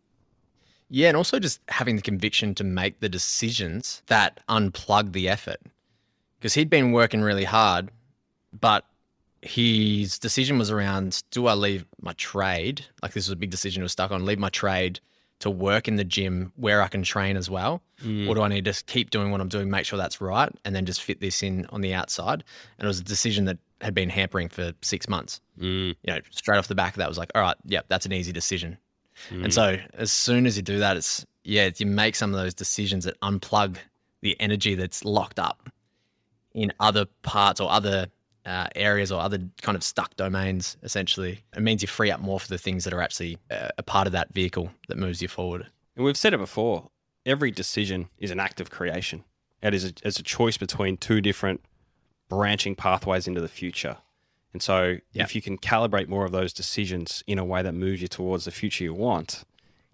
Yeah, 0.89 1.07
and 1.07 1.17
also 1.17 1.39
just 1.39 1.59
having 1.69 1.95
the 1.95 2.01
conviction 2.01 2.55
to 2.55 2.63
make 2.63 3.00
the 3.00 3.09
decisions 3.09 4.03
that 4.07 4.39
unplug 4.47 5.13
the 5.13 5.27
effort. 5.27 5.59
Because 6.38 6.53
he'd 6.53 6.69
been 6.69 6.91
working 6.91 7.21
really 7.21 7.45
hard 7.45 7.89
but 8.59 8.85
his 9.41 10.19
decision 10.19 10.57
was 10.57 10.71
around 10.71 11.23
do 11.31 11.47
I 11.47 11.53
leave 11.53 11.85
my 12.01 12.13
trade? 12.13 12.85
Like 13.01 13.13
this 13.13 13.27
was 13.27 13.33
a 13.33 13.38
big 13.38 13.50
decision 13.50 13.81
he 13.81 13.83
was 13.83 13.91
stuck 13.91 14.12
on, 14.12 14.25
leave 14.25 14.39
my 14.39 14.50
trade 14.50 15.00
to 15.39 15.50
work 15.50 15.89
in 15.89 15.97
the 15.97 16.05
gym 16.05 16.53
where 16.55 16.81
I 16.81 16.88
can 16.88 17.03
train 17.03 17.35
as 17.35 17.50
well? 17.50 17.81
Mm. 18.03 18.29
Or 18.29 18.35
do 18.35 18.41
I 18.41 18.47
need 18.47 18.65
to 18.65 18.83
keep 18.85 19.09
doing 19.09 19.31
what 19.31 19.41
I'm 19.41 19.50
doing, 19.50 19.69
make 19.69 19.85
sure 19.85 19.97
that's 19.97 20.21
right, 20.21 20.50
and 20.63 20.73
then 20.73 20.85
just 20.85 21.01
fit 21.01 21.19
this 21.19 21.43
in 21.43 21.65
on 21.71 21.81
the 21.81 21.93
outside? 21.93 22.43
And 22.77 22.85
it 22.85 22.88
was 22.88 23.00
a 23.00 23.03
decision 23.03 23.45
that 23.45 23.57
had 23.83 23.93
been 23.93 24.09
hampering 24.09 24.49
for 24.49 24.73
six 24.81 25.07
months. 25.07 25.41
Mm. 25.59 25.95
You 26.03 26.13
know, 26.13 26.19
straight 26.31 26.57
off 26.57 26.67
the 26.67 26.75
back 26.75 26.93
of 26.93 26.97
that 26.97 27.09
was 27.09 27.17
like, 27.17 27.31
all 27.35 27.41
right, 27.41 27.57
yeah, 27.65 27.81
that's 27.89 28.05
an 28.05 28.13
easy 28.13 28.31
decision. 28.31 28.77
Mm. 29.29 29.45
And 29.45 29.53
so 29.53 29.77
as 29.93 30.11
soon 30.11 30.45
as 30.45 30.57
you 30.57 30.63
do 30.63 30.79
that, 30.79 30.97
it's 30.97 31.25
yeah, 31.43 31.69
you 31.77 31.85
make 31.85 32.15
some 32.15 32.33
of 32.33 32.39
those 32.39 32.53
decisions 32.53 33.05
that 33.05 33.19
unplug 33.21 33.77
the 34.21 34.39
energy 34.39 34.75
that's 34.75 35.03
locked 35.03 35.39
up 35.39 35.69
in 36.53 36.71
other 36.79 37.05
parts 37.21 37.59
or 37.59 37.69
other 37.69 38.07
uh, 38.45 38.67
areas 38.75 39.11
or 39.11 39.19
other 39.19 39.39
kind 39.61 39.75
of 39.75 39.83
stuck 39.83 40.15
domains, 40.15 40.77
essentially. 40.83 41.43
It 41.55 41.61
means 41.61 41.81
you 41.81 41.87
free 41.87 42.11
up 42.11 42.21
more 42.21 42.39
for 42.39 42.47
the 42.47 42.57
things 42.57 42.83
that 42.85 42.93
are 42.93 43.01
actually 43.01 43.37
uh, 43.51 43.69
a 43.77 43.83
part 43.83 44.07
of 44.07 44.13
that 44.13 44.33
vehicle 44.33 44.69
that 44.87 44.97
moves 44.97 45.21
you 45.21 45.27
forward. 45.27 45.67
And 45.95 46.05
we've 46.05 46.17
said 46.17 46.33
it 46.33 46.37
before 46.37 46.89
every 47.25 47.51
decision 47.51 48.09
is 48.17 48.31
an 48.31 48.39
act 48.39 48.59
of 48.61 48.69
creation. 48.69 49.23
It 49.61 49.73
is 49.73 49.85
a, 49.85 49.93
it's 50.03 50.19
a 50.19 50.23
choice 50.23 50.57
between 50.57 50.97
two 50.97 51.21
different 51.21 51.61
branching 52.30 52.75
pathways 52.75 53.27
into 53.27 53.42
the 53.42 53.48
future. 53.48 53.98
And 54.53 54.62
so, 54.62 54.98
Yep. 55.13 55.25
if 55.25 55.36
you 55.36 55.42
can 55.42 55.58
calibrate 55.58 56.08
more 56.08 56.25
of 56.25 56.32
those 56.32 56.53
decisions 56.53 57.24
in 57.27 57.39
a 57.39 57.46
way 57.46 57.62
that 57.63 57.74
moves 57.74 58.01
you 58.01 58.08
towards 58.08 58.46
the 58.46 58.51
future 58.51 58.84
you 58.84 58.94
want, 58.94 59.44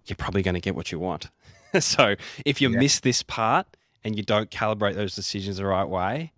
you're 0.06 0.16
probably 0.16 0.42
going 0.42 0.54
to 0.54 0.60
get 0.60 0.74
what 0.74 0.92
you 0.92 0.98
want. 0.98 1.28
so, 1.80 2.16
if 2.44 2.60
you 2.60 2.70
Yeah. 2.70 2.78
miss 2.78 3.00
this 3.00 3.22
part 3.22 3.66
and 4.04 4.16
you 4.16 4.22
don't 4.22 4.50
calibrate 4.50 4.94
those 4.94 5.14
decisions 5.14 5.56
the 5.56 5.66
right 5.66 5.88
way, 5.88 6.32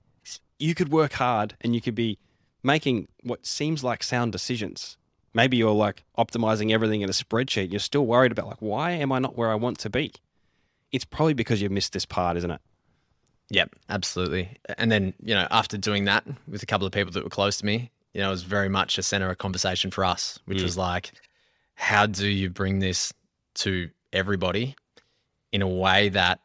you 0.59 0.75
could 0.75 0.91
work 0.91 1.15
hard 1.15 1.55
and 1.61 1.75
you 1.75 1.81
could 1.81 1.95
be 1.97 2.19
making 2.63 3.09
what 3.25 3.45
seems 3.45 3.83
like 3.83 4.03
sound 4.05 4.31
decisions. 4.31 4.97
Maybe 5.35 5.57
you're 5.57 5.73
like 5.73 6.05
optimizing 6.17 6.71
everything 6.73 7.01
in 7.01 7.09
a 7.09 7.13
spreadsheet. 7.13 7.71
You're 7.73 7.81
still 7.81 8.07
worried 8.07 8.31
about 8.31 8.47
like, 8.47 8.61
why 8.63 8.93
am 8.93 9.11
I 9.11 9.19
not 9.19 9.37
where 9.37 9.51
I 9.51 9.57
want 9.57 9.79
to 9.81 9.91
be? 9.91 10.13
It's 10.93 11.05
probably 11.07 11.35
because 11.35 11.61
you 11.63 11.71
missed 11.71 11.93
this 11.95 12.05
part, 12.05 12.37
isn't 12.37 12.51
it? 12.51 12.61
Yep, 13.53 13.75
absolutely. 13.91 14.57
And 14.79 14.91
then, 14.91 15.13
you 15.23 15.35
know, 15.35 15.47
after 15.51 15.77
doing 15.77 16.07
that 16.07 16.25
with 16.49 16.63
a 16.63 16.67
couple 16.67 16.87
of 16.87 16.93
people 16.93 17.13
that 17.13 17.23
were 17.23 17.29
close 17.31 17.59
to 17.59 17.67
me, 17.67 17.91
you 18.15 18.21
know, 18.23 18.29
it 18.29 18.31
was 18.31 18.45
very 18.45 18.71
much 18.71 18.97
a 18.97 19.03
center 19.03 19.31
of 19.31 19.37
conversation 19.37 19.91
for 19.91 20.05
us, 20.05 20.39
which 20.47 20.59
Mm. 20.59 20.63
was 20.65 20.79
like, 20.79 21.13
how 21.75 22.07
do 22.07 22.27
you 22.29 22.49
bring 22.49 22.79
this 22.79 23.13
to 23.57 23.91
everybody 24.13 24.75
in 25.53 25.61
a 25.61 25.69
way 25.69 26.09
that 26.09 26.41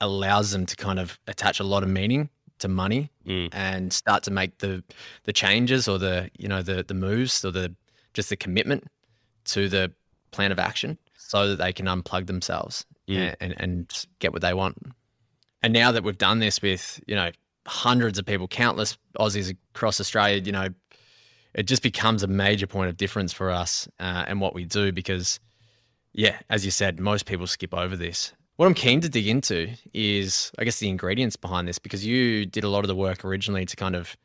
allows 0.00 0.50
them 0.50 0.66
to 0.66 0.76
kind 0.76 0.98
of 0.98 1.18
attach 1.26 1.60
a 1.60 1.64
lot 1.64 1.82
of 1.82 1.88
meaning 1.88 2.28
to 2.58 2.68
money 2.68 3.10
Mm. 3.26 3.48
and 3.52 3.92
start 3.92 4.22
to 4.24 4.30
make 4.30 4.58
the 4.58 4.84
the 5.24 5.32
changes 5.32 5.88
or 5.88 5.98
the 5.98 6.30
you 6.38 6.48
know 6.48 6.60
the 6.62 6.82
the 6.82 6.94
moves 6.94 7.42
or 7.44 7.50
the 7.52 7.74
just 8.14 8.28
the 8.28 8.36
commitment 8.36 8.84
to 9.44 9.68
the 9.68 9.92
plan 10.30 10.52
of 10.52 10.58
action 10.58 10.98
so 11.16 11.48
that 11.48 11.56
they 11.56 11.72
can 11.72 11.86
unplug 11.86 12.26
themselves 12.26 12.84
Mm. 13.08 13.16
and, 13.16 13.36
and 13.40 13.54
and 13.60 14.06
get 14.18 14.32
what 14.32 14.42
they 14.42 14.52
want. 14.54 14.76
And 15.62 15.72
now 15.72 15.92
that 15.92 16.04
we've 16.04 16.18
done 16.18 16.38
this 16.38 16.62
with 16.62 17.00
you 17.06 17.14
know 17.14 17.30
hundreds 17.66 18.18
of 18.18 18.26
people, 18.26 18.48
countless 18.48 18.96
Aussies 19.18 19.54
across 19.74 20.00
Australia, 20.00 20.40
you 20.42 20.52
know, 20.52 20.68
it 21.54 21.64
just 21.64 21.82
becomes 21.82 22.22
a 22.22 22.26
major 22.26 22.66
point 22.66 22.88
of 22.88 22.96
difference 22.96 23.32
for 23.32 23.50
us 23.50 23.88
uh, 24.00 24.24
and 24.26 24.40
what 24.40 24.54
we 24.54 24.64
do 24.64 24.92
because, 24.92 25.40
yeah, 26.12 26.38
as 26.50 26.64
you 26.64 26.70
said, 26.70 26.98
most 26.98 27.26
people 27.26 27.46
skip 27.46 27.74
over 27.74 27.96
this. 27.96 28.32
What 28.56 28.66
I'm 28.66 28.74
keen 28.74 29.00
to 29.02 29.08
dig 29.08 29.28
into 29.28 29.70
is, 29.94 30.50
I 30.58 30.64
guess, 30.64 30.80
the 30.80 30.88
ingredients 30.88 31.36
behind 31.36 31.68
this 31.68 31.78
because 31.78 32.04
you 32.04 32.44
did 32.44 32.64
a 32.64 32.68
lot 32.68 32.80
of 32.80 32.88
the 32.88 32.96
work 32.96 33.24
originally 33.24 33.64
to 33.66 33.76
kind 33.76 33.94
of 33.94 34.16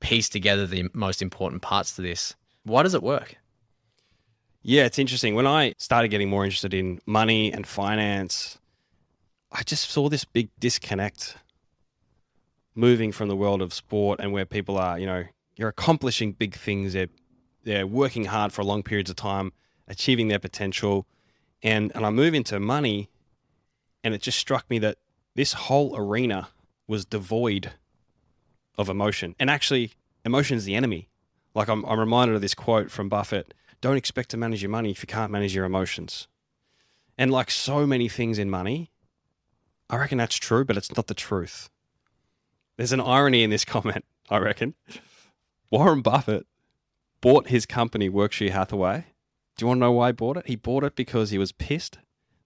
piece 0.00 0.28
together 0.28 0.66
the 0.66 0.88
most 0.92 1.22
important 1.22 1.62
parts 1.62 1.96
to 1.96 2.02
this. 2.02 2.34
Why 2.64 2.82
does 2.82 2.94
it 2.94 3.02
work? 3.02 3.36
Yeah, 4.62 4.84
it's 4.84 4.98
interesting. 4.98 5.34
When 5.34 5.46
I 5.46 5.74
started 5.78 6.08
getting 6.08 6.30
more 6.30 6.44
interested 6.44 6.74
in 6.74 7.00
money 7.06 7.52
and 7.52 7.66
finance, 7.66 8.58
I 9.52 9.62
just 9.62 9.90
saw 9.90 10.08
this 10.08 10.24
big 10.24 10.48
disconnect 10.58 11.36
moving 12.74 13.12
from 13.12 13.28
the 13.28 13.36
world 13.36 13.60
of 13.60 13.74
sport 13.74 14.18
and 14.20 14.32
where 14.32 14.46
people 14.46 14.78
are, 14.78 14.98
you 14.98 15.06
know, 15.06 15.24
you're 15.56 15.68
accomplishing 15.68 16.32
big 16.32 16.54
things. 16.54 16.94
They're, 16.94 17.08
they're 17.64 17.86
working 17.86 18.24
hard 18.26 18.52
for 18.52 18.64
long 18.64 18.82
periods 18.82 19.10
of 19.10 19.16
time, 19.16 19.52
achieving 19.86 20.28
their 20.28 20.38
potential. 20.38 21.06
And, 21.62 21.92
and 21.94 22.06
I 22.06 22.10
move 22.10 22.34
into 22.34 22.58
money, 22.58 23.10
and 24.02 24.14
it 24.14 24.22
just 24.22 24.38
struck 24.38 24.68
me 24.70 24.78
that 24.78 24.96
this 25.34 25.52
whole 25.52 25.94
arena 25.96 26.48
was 26.88 27.04
devoid 27.04 27.72
of 28.78 28.88
emotion. 28.88 29.34
And 29.38 29.50
actually, 29.50 29.92
emotion 30.24 30.56
is 30.56 30.64
the 30.64 30.74
enemy. 30.74 31.08
Like 31.54 31.68
I'm, 31.68 31.84
I'm 31.84 32.00
reminded 32.00 32.34
of 32.34 32.40
this 32.40 32.54
quote 32.54 32.90
from 32.90 33.08
Buffett 33.08 33.52
don't 33.82 33.96
expect 33.96 34.30
to 34.30 34.36
manage 34.36 34.62
your 34.62 34.70
money 34.70 34.92
if 34.92 35.02
you 35.02 35.08
can't 35.08 35.32
manage 35.32 35.54
your 35.54 35.64
emotions. 35.64 36.28
And 37.18 37.30
like 37.30 37.50
so 37.50 37.84
many 37.84 38.08
things 38.08 38.38
in 38.38 38.48
money, 38.48 38.91
I 39.92 39.96
reckon 39.98 40.16
that's 40.16 40.36
true, 40.36 40.64
but 40.64 40.78
it's 40.78 40.96
not 40.96 41.06
the 41.06 41.14
truth. 41.14 41.68
There's 42.78 42.92
an 42.92 43.00
irony 43.00 43.42
in 43.42 43.50
this 43.50 43.64
comment, 43.66 44.06
I 44.30 44.38
reckon. 44.38 44.74
Warren 45.70 46.00
Buffett 46.00 46.46
bought 47.20 47.48
his 47.48 47.66
company, 47.66 48.08
Berkshire 48.08 48.50
Hathaway. 48.50 49.04
Do 49.56 49.64
you 49.64 49.66
want 49.68 49.78
to 49.78 49.80
know 49.82 49.92
why 49.92 50.08
he 50.08 50.12
bought 50.12 50.38
it? 50.38 50.46
He 50.46 50.56
bought 50.56 50.82
it 50.82 50.96
because 50.96 51.30
he 51.30 51.36
was 51.36 51.52
pissed 51.52 51.98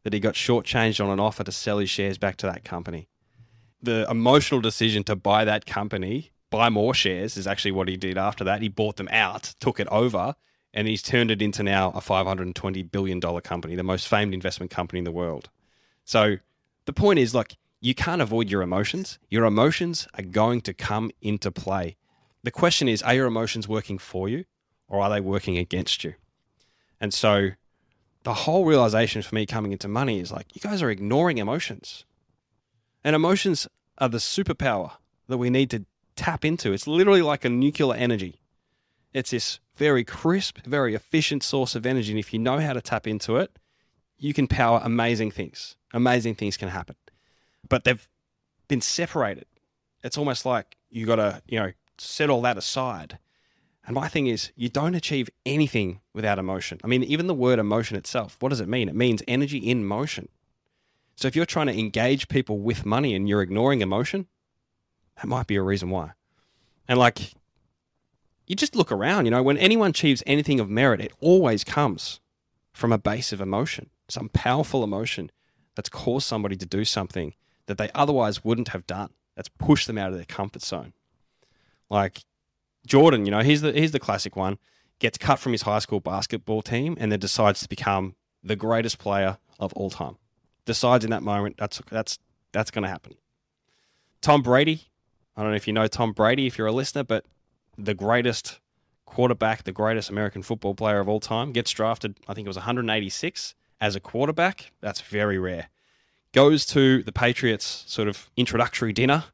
that 0.03 0.13
he 0.13 0.19
got 0.19 0.35
shortchanged 0.35 1.03
on 1.03 1.11
an 1.11 1.21
offer 1.21 1.45
to 1.45 1.53
sell 1.53 1.79
his 1.79 1.89
shares 1.89 2.19
back 2.19 2.37
to 2.39 2.47
that 2.47 2.65
company. 2.65 3.09
The 3.81 4.07
emotional 4.11 4.61
decision 4.61 5.05
to 5.05 5.15
buy 5.15 5.45
that 5.45 5.67
company, 5.67 6.33
buy 6.51 6.69
more 6.69 6.95
shares, 6.95 7.37
is 7.37 7.47
actually 7.47 7.73
what 7.73 7.89
he 7.89 7.97
did 7.97 8.19
after 8.19 8.43
that. 8.43 8.61
He 8.61 8.69
bought 8.69 8.97
them 8.97 9.09
out, 9.13 9.55
took 9.61 9.79
it 9.79 9.87
over, 9.89 10.35
and 10.75 10.89
he's 10.89 11.03
turned 11.03 11.31
it 11.31 11.41
into 11.41 11.63
now 11.63 11.91
a 11.91 12.01
$520 12.01 12.91
billion 12.91 13.21
company, 13.21 13.77
the 13.77 13.85
most 13.85 14.09
famed 14.09 14.35
investment 14.35 14.71
company 14.73 14.99
in 14.99 15.05
the 15.05 15.13
world. 15.13 15.49
So 16.05 16.39
the 16.87 16.93
point 16.93 17.19
is 17.19 17.35
like, 17.35 17.57
you 17.81 17.95
can't 17.95 18.23
avoid 18.23 18.51
your 18.51 18.63
emotions. 18.63 19.19
Your 19.29 19.45
emotions 19.45 20.09
are 20.15 20.25
going 20.25 20.63
to 20.63 20.73
come 20.73 21.11
into 21.21 21.53
play. 21.53 21.97
The 22.43 22.51
question 22.51 22.89
is, 22.89 23.03
are 23.03 23.15
your 23.15 23.27
emotions 23.27 23.69
working 23.69 23.99
for 23.99 24.29
you 24.29 24.45
or 24.89 25.03
are 25.03 25.11
they 25.11 25.21
working 25.21 25.59
against 25.59 26.05
you? 26.05 26.15
And 27.01 27.13
so 27.13 27.51
the 28.23 28.35
whole 28.35 28.65
realization 28.65 29.23
for 29.23 29.35
me 29.35 29.47
coming 29.47 29.73
into 29.73 29.89
money 29.89 30.21
is 30.21 30.33
like, 30.33 30.55
you 30.55 30.61
guys 30.61 30.83
are 30.83 30.91
ignoring 30.91 31.39
emotions. 31.39 32.05
And 33.05 33.15
emotions 33.15 33.69
are 33.99 34.09
the 34.09 34.19
superpower 34.19 34.93
that 35.29 35.39
we 35.39 35.51
need 35.51 35.71
to 35.71 35.85
tap 36.17 36.45
into. 36.45 36.73
It's 36.73 36.87
literally 36.87 37.23
like 37.23 37.45
a 37.45 37.51
nuclear 37.51 37.95
energy. 37.95 38.41
It's 39.13 39.31
this 39.31 39.61
very 39.77 40.05
crisp, 40.05 40.59
very 40.67 40.95
efficient 40.95 41.43
source 41.43 41.75
of 41.75 41.87
energy. 41.87 42.13
And 42.13 42.19
if 42.19 42.33
you 42.33 42.39
know 42.39 42.59
how 42.59 42.73
to 42.73 42.81
tap 42.81 43.07
into 43.07 43.37
it, 43.37 43.59
you 44.19 44.33
can 44.33 44.47
power 44.47 44.81
amazing 44.83 45.31
things. 45.31 45.77
Amazing 45.93 46.35
things 46.35 46.57
can 46.57 46.69
happen. 46.69 46.97
But 47.69 47.85
they've 47.85 48.09
been 48.69 48.81
separated. 48.81 49.47
It's 50.03 50.19
almost 50.19 50.45
like 50.45 50.77
you 50.91 51.07
got 51.07 51.17
to, 51.17 51.43
you 51.47 51.59
know, 51.59 51.73
set 51.99 52.31
all 52.31 52.43
that 52.43 52.59
aside. 52.59 53.19
And 53.87 53.95
my 53.95 54.09
thing 54.09 54.27
is, 54.27 54.51
you 54.57 54.69
don't 54.69 54.95
achieve 54.95 55.31
anything 55.45 56.01
without 56.13 56.39
emotion. 56.39 56.81
I 56.83 56.89
mean, 56.89 57.05
even 57.05 57.29
the 57.29 57.35
word 57.35 57.59
emotion 57.59 57.97
itself, 57.97 58.37
what 58.41 58.49
does 58.49 58.61
it 58.61 58.69
mean? 58.69 58.89
It 58.89 58.97
means 58.97 59.23
energy 59.29 59.59
in 59.59 59.85
motion. 59.85 60.29
So 61.15 61.29
if 61.29 61.37
you're 61.37 61.47
trying 61.47 61.69
to 61.69 61.79
engage 61.79 62.29
people 62.29 62.59
with 62.59 62.85
money 62.85 63.15
and 63.15 63.29
you're 63.29 63.43
ignoring 63.43 63.81
emotion, 63.81 64.27
that 65.17 65.27
might 65.27 65.47
be 65.47 65.57
a 65.57 65.63
reason 65.63 65.89
why. 65.89 66.13
And 66.89 66.99
like, 66.99 67.33
you 68.47 68.55
just 68.55 68.77
look 68.77 68.93
around, 68.93 69.25
you 69.25 69.31
know, 69.31 69.43
when 69.43 69.59
anyone 69.59 69.91
achieves 69.91 70.23
anything 70.27 70.61
of 70.61 70.69
merit, 70.69 71.01
it 71.01 71.13
always 71.21 71.65
comes 71.65 72.21
from 72.73 72.93
a 72.93 72.99
base 72.99 73.33
of 73.33 73.41
emotion, 73.41 73.91
some 74.09 74.29
powerful 74.29 74.85
emotion 74.85 75.31
that's 75.75 75.89
caused 75.89 76.27
somebody 76.27 76.57
to 76.57 76.67
do 76.67 76.85
something 76.85 77.35
that 77.67 77.79
they 77.79 77.91
otherwise 77.95 78.45
wouldn't 78.45 78.69
have 78.69 78.87
done. 78.87 79.11
That's 79.35 79.49
pushed 79.49 79.87
them 79.87 79.99
out 79.99 80.11
of 80.11 80.17
their 80.17 80.25
comfort 80.25 80.63
zone. 80.63 80.95
Like 81.91 82.25
Jordan, 82.87 83.27
you 83.27 83.31
know, 83.31 83.41
he's 83.41 83.61
the 83.61 83.73
he's 83.73 83.93
the 83.93 84.01
classic 84.01 84.35
one. 84.35 84.59
Gets 84.99 85.19
cut 85.19 85.39
from 85.39 85.53
his 85.53 85.63
high 85.63 85.81
school 85.81 86.01
basketball 86.01 86.63
team 86.63 86.97
and 86.99 87.13
then 87.13 87.19
decides 87.19 87.61
to 87.61 87.69
become 87.69 88.15
the 88.43 88.57
greatest 88.57 88.99
player 88.99 89.39
of 89.61 89.73
all 89.75 89.91
time. 89.91 90.17
Decides 90.65 91.05
in 91.05 91.11
that 91.11 91.23
moment 91.23 91.57
that's 91.59 91.83
that's 91.91 92.19
that's 92.53 92.71
going 92.71 92.85
to 92.85 92.89
happen. 92.89 93.15
Tom 94.23 94.43
Brady, 94.43 94.89
I 95.37 95.43
don't 95.43 95.51
know 95.51 95.57
if 95.57 95.67
you 95.67 95.75
know 95.75 95.87
Tom 95.87 96.13
Brady 96.13 96.47
if 96.47 96.57
you're 96.57 96.67
a 96.67 96.73
listener, 96.73 97.05
but 97.05 97.27
the 97.77 97.95
greatest 97.95 98.61
quarterback, 99.05 99.65
the 99.65 99.73
greatest 99.73 100.09
American 100.09 100.43
football 100.43 100.75
player 100.75 100.99
of 100.99 101.09
all 101.09 101.21
time, 101.21 101.53
gets 101.53 101.71
drafted, 101.71 102.19
I 102.27 102.35
think 102.35 102.47
it 102.47 102.49
was 102.49 102.57
186 102.57 103.55
as 103.81 103.97
a 103.97 104.01
quarterback. 104.01 104.73
That's 104.81 105.01
very 105.01 105.39
rare. 105.39 105.69
Goes 106.33 106.67
to 106.67 107.03
the 107.03 107.13
Patriots 107.13 107.85
sort 107.87 108.09
of 108.09 108.31
introductory 108.37 108.93
dinner, 108.93 109.25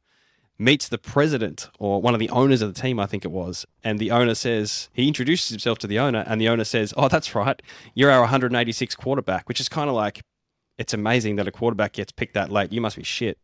meets 0.59 0.89
the 0.89 0.99
president 0.99 1.69
or 1.79 2.01
one 2.01 2.15
of 2.15 2.21
the 2.21 2.31
owners 2.31 2.63
of 2.63 2.73
the 2.73 2.81
team, 2.81 3.01
I 3.01 3.07
think 3.07 3.25
it 3.25 3.31
was. 3.31 3.67
And 3.83 3.99
the 3.99 4.11
owner 4.11 4.35
says, 4.35 4.89
he 4.93 5.09
introduces 5.09 5.49
himself 5.49 5.79
to 5.81 5.87
the 5.87 5.99
owner, 5.99 6.25
and 6.27 6.41
the 6.41 6.49
owner 6.49 6.65
says, 6.65 6.95
Oh, 6.97 7.09
that's 7.09 7.35
right. 7.35 7.61
You're 7.95 8.11
our 8.11 8.21
186 8.21 8.95
quarterback, 8.95 9.49
which 9.49 9.61
is 9.61 9.69
kind 9.69 9.89
of 9.89 9.97
like, 9.97 10.23
it's 10.79 10.95
amazing 10.95 11.37
that 11.37 11.49
a 11.49 11.53
quarterback 11.53 11.93
gets 11.93 12.13
picked 12.13 12.35
that 12.35 12.51
late. 12.51 12.73
You 12.73 12.81
must 12.81 12.97
be 12.97 13.03
shit. 13.03 13.39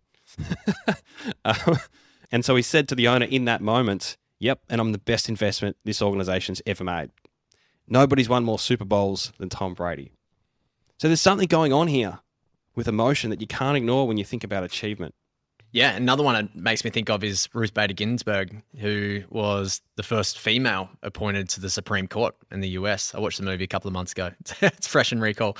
Um, 1.45 1.76
and 2.33 2.45
so 2.45 2.55
he 2.55 2.62
said 2.62 2.88
to 2.88 2.95
the 2.95 3.09
owner 3.09 3.26
in 3.26 3.45
that 3.47 3.61
moment, 3.61 4.17
Yep, 4.40 4.61
and 4.69 4.81
I'm 4.81 4.93
the 4.93 4.99
best 4.99 5.28
investment 5.28 5.76
this 5.85 6.00
organization's 6.00 6.62
ever 6.64 6.85
made. 6.85 7.11
Nobody's 7.88 8.28
won 8.28 8.45
more 8.45 8.59
Super 8.59 8.85
Bowls 8.85 9.33
than 9.38 9.49
Tom 9.49 9.75
Brady. 9.75 10.12
So 10.99 11.09
there's 11.09 11.21
something 11.21 11.47
going 11.47 11.73
on 11.73 11.88
here 11.88 12.19
with 12.75 12.88
emotion 12.88 13.31
that 13.31 13.40
you 13.40 13.47
can't 13.47 13.76
ignore 13.76 14.07
when 14.07 14.19
you 14.19 14.25
think 14.25 14.45
about 14.45 14.64
achievement. 14.64 15.14
Yeah, 15.71 15.95
another 15.95 16.23
one 16.23 16.35
it 16.35 16.55
makes 16.57 16.83
me 16.83 16.90
think 16.90 17.11
of 17.11 17.23
is 17.23 17.49
Ruth 17.52 17.75
Bader 17.75 17.93
Ginsburg, 17.93 18.62
who 18.78 19.23
was 19.28 19.83
the 19.97 20.02
first 20.02 20.38
female 20.38 20.88
appointed 21.02 21.49
to 21.50 21.61
the 21.61 21.69
Supreme 21.69 22.09
Court 22.09 22.35
in 22.50 22.61
the 22.61 22.71
US. 22.71 23.14
I 23.14 23.21
watched 23.21 23.38
the 23.38 23.45
movie 23.45 23.64
a 23.64 23.69
couple 23.69 23.87
of 23.88 23.93
months 23.93 24.12
ago. 24.12 24.31
it's 24.62 24.87
fresh 24.87 25.12
in 25.12 25.21
recall. 25.21 25.57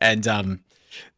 And 0.00 0.26
um, 0.26 0.60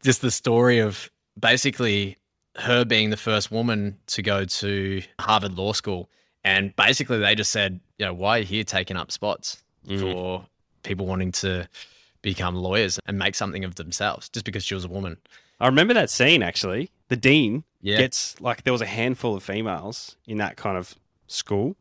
just 0.02 0.20
the 0.20 0.30
story 0.30 0.78
of 0.78 1.10
basically 1.40 2.18
her 2.56 2.84
being 2.84 3.10
the 3.10 3.16
first 3.16 3.50
woman 3.50 3.98
to 4.08 4.22
go 4.22 4.44
to 4.44 5.02
Harvard 5.18 5.56
Law 5.56 5.72
School. 5.72 6.10
And 6.44 6.76
basically, 6.76 7.18
they 7.18 7.34
just 7.34 7.50
said, 7.50 7.80
you 7.98 8.04
know, 8.04 8.12
why 8.12 8.36
are 8.36 8.40
you 8.40 8.44
here 8.46 8.64
taking 8.64 8.96
up 8.96 9.10
spots 9.10 9.62
Mhm. 9.88 10.00
for 10.00 10.46
people 10.82 11.06
wanting 11.06 11.32
to 11.32 11.66
become 12.24 12.56
lawyers 12.56 12.98
and 13.06 13.18
make 13.18 13.34
something 13.36 13.64
of 13.64 13.76
themselves 13.76 14.28
just 14.28 14.44
because 14.44 14.64
she 14.64 14.74
was 14.74 14.84
a 14.84 14.88
woman? 14.88 15.18
I 15.60 15.66
remember 15.66 15.94
that 15.94 16.10
scene 16.10 16.42
actually. 16.42 16.90
The 17.08 17.16
dean 17.16 17.62
Yeah. 17.80 17.98
gets 17.98 18.40
like 18.40 18.64
there 18.64 18.72
was 18.72 18.82
a 18.82 18.86
handful 18.86 19.36
of 19.36 19.42
females 19.44 20.16
in 20.26 20.38
that 20.38 20.56
kind 20.56 20.76
of 20.76 20.94
school, 21.28 21.76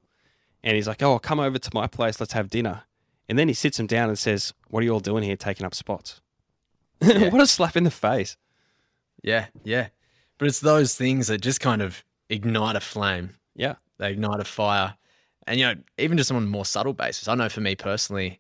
and 0.63 0.75
he's 0.75 0.87
like, 0.87 1.01
"Oh, 1.01 1.17
come 1.17 1.39
over 1.39 1.57
to 1.57 1.69
my 1.73 1.87
place. 1.87 2.19
Let's 2.19 2.33
have 2.33 2.49
dinner." 2.49 2.83
And 3.27 3.39
then 3.39 3.47
he 3.47 3.53
sits 3.53 3.77
them 3.77 3.87
down 3.87 4.09
and 4.09 4.19
says, 4.19 4.53
"What 4.69 4.81
are 4.81 4.83
you 4.83 4.91
all 4.93 4.99
doing 4.99 5.23
here, 5.23 5.35
taking 5.37 5.65
up 5.65 5.73
spots?" 5.73 6.21
Yeah. 7.01 7.29
what 7.29 7.41
a 7.41 7.47
slap 7.47 7.75
in 7.75 7.83
the 7.85 7.91
face! 7.91 8.37
Yeah, 9.23 9.47
yeah. 9.63 9.87
But 10.37 10.47
it's 10.49 10.59
those 10.59 10.95
things 10.95 11.27
that 11.27 11.39
just 11.41 11.59
kind 11.61 11.81
of 11.81 12.03
ignite 12.29 12.75
a 12.75 12.79
flame. 12.81 13.31
Yeah. 13.55 13.75
They 13.97 14.11
ignite 14.11 14.39
a 14.39 14.43
fire. 14.45 14.95
And, 15.47 15.59
you 15.59 15.65
know, 15.67 15.75
even 15.97 16.17
just 16.17 16.31
on 16.31 16.37
a 16.37 16.41
more 16.41 16.65
subtle 16.65 16.93
basis, 16.93 17.27
I 17.27 17.35
know 17.35 17.49
for 17.49 17.61
me 17.61 17.75
personally, 17.75 18.39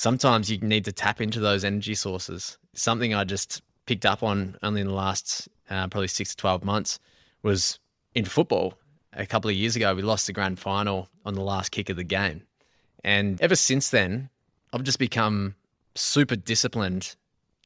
sometimes 0.00 0.50
you 0.50 0.56
need 0.58 0.86
to 0.86 0.92
tap 0.92 1.20
into 1.20 1.40
those 1.40 1.62
energy 1.62 1.94
sources. 1.94 2.56
Something 2.72 3.12
I 3.14 3.24
just 3.24 3.60
picked 3.84 4.06
up 4.06 4.22
on 4.22 4.56
only 4.62 4.80
in 4.80 4.86
the 4.86 4.94
last 4.94 5.46
uh, 5.68 5.88
probably 5.88 6.08
six 6.08 6.30
to 6.30 6.36
12 6.36 6.64
months 6.64 6.98
was 7.42 7.78
in 8.14 8.24
football. 8.24 8.78
A 9.12 9.26
couple 9.26 9.50
of 9.50 9.56
years 9.56 9.76
ago, 9.76 9.94
we 9.94 10.00
lost 10.00 10.26
the 10.26 10.32
grand 10.32 10.58
final 10.58 11.10
on 11.26 11.34
the 11.34 11.42
last 11.42 11.70
kick 11.70 11.90
of 11.90 11.96
the 11.96 12.04
game. 12.04 12.42
And 13.04 13.38
ever 13.42 13.54
since 13.54 13.90
then, 13.90 14.30
I've 14.72 14.84
just 14.84 14.98
become 14.98 15.54
super 15.94 16.36
disciplined 16.36 17.16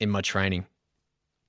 in 0.01 0.11
my 0.11 0.21
training 0.21 0.67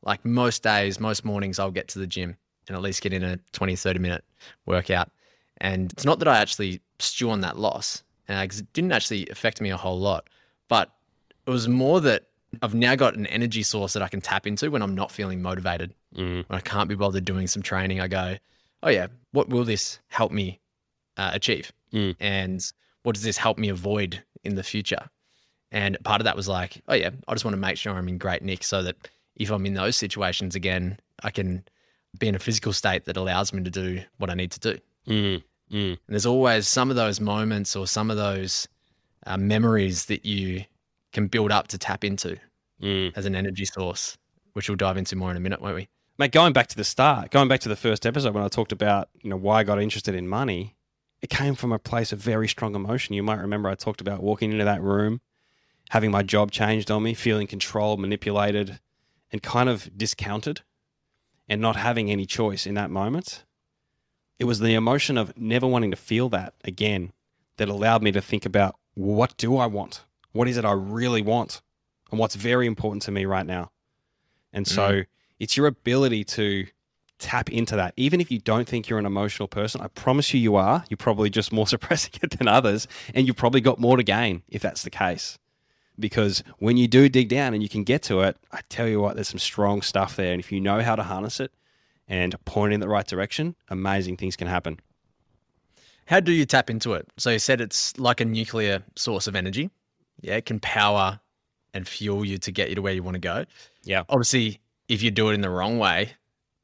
like 0.04 0.24
most 0.24 0.62
days, 0.62 1.00
most 1.00 1.26
mornings, 1.26 1.58
I'll 1.58 1.72
get 1.72 1.88
to 1.90 2.00
the 2.00 2.06
gym 2.08 2.38
and 2.68 2.78
at 2.78 2.84
least 2.84 3.02
get 3.02 3.12
in 3.12 3.24
a 3.24 3.38
20, 3.54 3.76
30 3.76 4.00
minute 4.00 4.24
workout. 4.68 5.10
And 5.58 5.92
it's 5.94 6.06
not 6.06 6.20
that 6.20 6.28
I 6.28 6.38
actually 6.38 6.80
stew 7.00 7.32
on 7.32 7.42
that 7.42 7.58
loss, 7.58 8.04
because 8.28 8.60
it 8.60 8.72
didn't 8.74 8.92
actually 8.92 9.28
affect 9.30 9.62
me 9.62 9.72
a 9.72 9.78
whole 9.78 10.00
lot, 10.00 10.30
but 10.68 10.92
it 11.46 11.50
was 11.50 11.68
more 11.68 12.02
that 12.02 12.24
I've 12.62 12.74
now 12.74 12.96
got 12.96 13.16
an 13.16 13.28
energy 13.28 13.64
source 13.64 13.94
that 13.94 14.04
I 14.04 14.08
can 14.08 14.22
tap 14.22 14.48
into 14.48 14.72
when 14.72 14.82
I'm 14.82 14.96
not 14.96 15.12
feeling 15.12 15.42
motivated. 15.42 15.94
Mm. 16.16 16.48
When 16.48 16.58
I 16.58 16.62
can't 16.62 16.90
be 16.90 16.96
bothered 16.96 17.26
doing 17.26 17.48
some 17.48 17.62
training, 17.62 18.00
I 18.00 18.08
go, 18.08 18.38
oh, 18.84 18.90
yeah, 18.90 19.08
what 19.32 19.50
will 19.50 19.66
this 19.66 20.00
help 20.08 20.32
me 20.32 20.60
uh, 21.18 21.32
achieve? 21.34 21.72
Mm. 21.94 22.16
And 22.20 22.72
what 23.04 23.16
does 23.16 23.24
this 23.24 23.38
help 23.38 23.58
me 23.58 23.70
avoid 23.70 24.24
in 24.44 24.56
the 24.56 24.64
future? 24.64 25.10
And 25.72 25.98
part 26.04 26.22
of 26.22 26.26
that 26.26 26.36
was 26.36 26.48
like, 26.48 26.82
oh, 26.88 26.96
yeah, 26.96 27.10
I 27.28 27.34
just 27.34 27.44
want 27.44 27.54
to 27.54 27.60
make 27.60 27.78
sure 27.78 27.94
I'm 27.94 28.08
in 28.08 28.18
great 28.18 28.42
nick 28.42 28.64
so 28.64 28.82
that 28.84 28.96
if 29.36 29.50
I'm 29.52 29.66
in 29.66 29.74
those 29.74 29.98
situations 29.98 30.56
again, 30.56 31.00
I 31.24 31.32
can 31.32 31.64
be 32.18 32.28
in 32.28 32.36
a 32.36 32.40
physical 32.40 32.72
state 32.72 33.06
that 33.06 33.18
allows 33.18 33.52
me 33.52 33.64
to 33.64 33.70
do 33.70 34.02
what 34.18 34.30
I 34.30 34.36
need 34.36 34.52
to 34.52 34.60
do. 34.60 34.80
Mm. 35.08 35.44
Mm. 35.72 35.90
And 35.90 36.00
there's 36.08 36.26
always 36.26 36.68
some 36.68 36.90
of 36.90 36.96
those 36.96 37.20
moments 37.20 37.76
or 37.76 37.88
some 37.88 38.10
of 38.10 38.18
those 38.18 38.68
uh, 39.26 39.38
memories 39.38 40.06
that 40.06 40.26
you 40.26 40.66
can 41.14 41.28
build 41.28 41.52
up 41.52 41.68
to 41.70 41.78
tap 41.78 42.04
into 42.04 42.38
Mm. 42.82 43.14
as 43.16 43.26
an 43.26 43.36
energy 43.36 43.64
source, 43.64 44.18
which 44.52 44.68
we'll 44.68 44.76
dive 44.76 44.98
into 44.98 45.16
more 45.16 45.32
in 45.32 45.38
a 45.38 45.40
minute, 45.40 45.62
won't 45.62 45.76
we? 45.76 45.88
Mate, 46.18 46.34
going 46.34 46.52
back 46.52 46.68
to 46.68 46.76
the 46.76 46.84
start, 46.84 47.32
going 47.32 47.48
back 47.48 47.62
to 47.62 47.70
the 47.70 47.76
first 47.78 48.06
episode 48.06 48.34
when 48.34 48.44
I 48.44 48.50
talked 48.50 48.74
about 48.74 49.08
you 49.22 49.30
know 49.30 49.38
why 49.38 49.60
I 49.60 49.64
got 49.64 49.82
interested 49.82 50.14
in 50.14 50.28
money, 50.28 50.76
it 51.22 51.30
came 51.30 51.56
from 51.56 51.72
a 51.72 51.80
place 51.80 52.12
of 52.12 52.20
very 52.20 52.48
strong 52.50 52.76
emotion. 52.76 53.16
You 53.16 53.24
might 53.24 53.40
remember 53.40 53.70
I 53.70 53.76
talked 53.76 54.02
about 54.02 54.22
walking 54.22 54.52
into 54.52 54.66
that 54.66 54.82
room, 54.82 55.22
having 55.92 56.12
my 56.12 56.22
job 56.22 56.52
changed 56.52 56.92
on 56.92 57.02
me, 57.04 57.14
feeling 57.14 57.48
controlled, 57.48 58.00
manipulated, 58.02 58.80
and 59.32 59.42
kind 59.42 59.70
of 59.70 59.90
discounted, 59.98 60.62
and 61.48 61.62
not 61.62 61.78
having 61.78 62.12
any 62.12 62.26
choice 62.26 62.66
in 62.66 62.74
that 62.76 62.92
moment. 62.92 63.46
It 64.38 64.44
was 64.46 64.60
the 64.60 64.74
emotion 64.74 65.18
of 65.18 65.38
never 65.38 65.66
wanting 65.66 65.92
to 65.92 65.98
feel 65.98 66.28
that 66.30 66.56
again 66.66 67.14
that 67.56 67.70
allowed 67.70 68.04
me 68.04 68.12
to 68.12 68.22
think 68.22 68.46
about 68.46 68.76
what 68.96 69.38
do 69.38 69.58
I 69.58 69.68
want? 69.68 70.04
What 70.32 70.48
is 70.48 70.58
it 70.58 70.66
I 70.66 70.72
really 70.72 71.22
want? 71.22 71.62
And 72.12 72.20
what's 72.20 72.36
very 72.36 72.68
important 72.68 73.04
to 73.04 73.12
me 73.12 73.26
right 73.26 73.46
now? 73.46 73.72
And 74.52 74.68
so 74.68 74.92
mm. 74.92 75.06
it's 75.40 75.56
your 75.56 75.68
ability 75.68 76.24
to 76.24 76.66
tap 77.20 77.52
into 77.52 77.76
that. 77.76 77.94
Even 77.98 78.20
if 78.20 78.32
you 78.32 78.40
don't 78.40 78.68
think 78.68 78.90
you're 78.90 79.00
an 79.00 79.06
emotional 79.06 79.48
person, 79.48 79.82
I 79.82 79.88
promise 79.88 80.34
you, 80.34 80.40
you 80.40 80.56
are. 80.56 80.84
You're 80.90 80.98
probably 80.98 81.30
just 81.30 81.52
more 81.52 81.68
suppressing 81.76 82.14
it 82.22 82.38
than 82.38 82.48
others. 82.48 82.88
And 83.14 83.28
you've 83.28 83.36
probably 83.36 83.62
got 83.62 83.80
more 83.80 83.98
to 83.98 84.04
gain 84.04 84.44
if 84.50 84.62
that's 84.62 84.84
the 84.84 84.90
case. 84.90 85.38
Because 85.98 86.44
when 86.58 86.76
you 86.76 86.88
do 86.88 87.08
dig 87.08 87.30
down 87.30 87.54
and 87.54 87.64
you 87.64 87.70
can 87.70 87.84
get 87.84 88.04
to 88.04 88.22
it, 88.22 88.38
I 88.52 88.60
tell 88.68 88.88
you 88.88 89.00
what, 89.00 89.16
there's 89.16 89.30
some 89.30 89.40
strong 89.40 89.82
stuff 89.82 90.16
there. 90.18 90.34
And 90.34 90.42
if 90.42 90.52
you 90.52 90.60
know 90.60 90.82
how 90.82 90.96
to 90.96 91.04
harness 91.04 91.40
it 91.40 91.52
and 92.08 92.36
point 92.44 92.74
in 92.74 92.82
the 92.82 92.90
right 92.90 93.08
direction, 93.08 93.56
amazing 93.70 94.18
things 94.18 94.36
can 94.36 94.48
happen. 94.48 94.80
How 96.06 96.20
do 96.20 96.32
you 96.32 96.46
tap 96.46 96.70
into 96.70 96.94
it? 96.94 97.08
So 97.18 97.32
you 97.32 97.40
said 97.40 97.62
it's 97.62 97.98
like 98.00 98.22
a 98.22 98.26
nuclear 98.26 98.84
source 98.96 99.28
of 99.28 99.36
energy. 99.36 99.70
Yeah, 100.22 100.36
it 100.36 100.46
can 100.46 100.60
power 100.60 101.20
and 101.74 101.88
fuel 101.88 102.26
you 102.26 102.38
to 102.38 102.52
get 102.52 102.70
you 102.70 102.76
to 102.76 102.82
where 102.82 102.94
you 102.94 103.04
want 103.04 103.16
to 103.16 103.20
go. 103.20 103.46
Yeah. 103.84 104.04
Obviously, 104.10 104.60
if 104.88 105.02
you 105.02 105.12
do 105.12 105.30
it 105.30 105.34
in 105.34 105.42
the 105.42 105.50
wrong 105.50 105.78
way, 105.78 106.12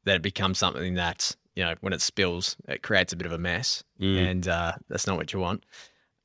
then 0.03 0.15
it 0.15 0.21
becomes 0.21 0.57
something 0.57 0.95
that, 0.95 1.35
you 1.55 1.63
know, 1.63 1.75
when 1.81 1.91
it 1.91 2.01
spills, 2.01 2.55
it 2.67 2.81
creates 2.81 3.13
a 3.13 3.15
bit 3.15 3.25
of 3.25 3.33
a 3.33 3.37
mess. 3.37 3.83
Mm. 3.99 4.31
And 4.31 4.47
uh, 4.47 4.73
that's 4.87 5.07
not 5.07 5.17
what 5.17 5.33
you 5.33 5.39
want. 5.39 5.65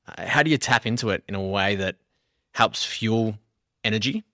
Uh, 0.07 0.27
how 0.27 0.43
do 0.43 0.51
you 0.51 0.59
tap 0.59 0.87
into 0.87 1.11
it 1.11 1.25
in 1.29 1.35
a 1.35 1.43
way 1.43 1.75
that 1.77 1.97
helps 2.53 2.85
fuel 2.85 3.37
energy 3.83 4.25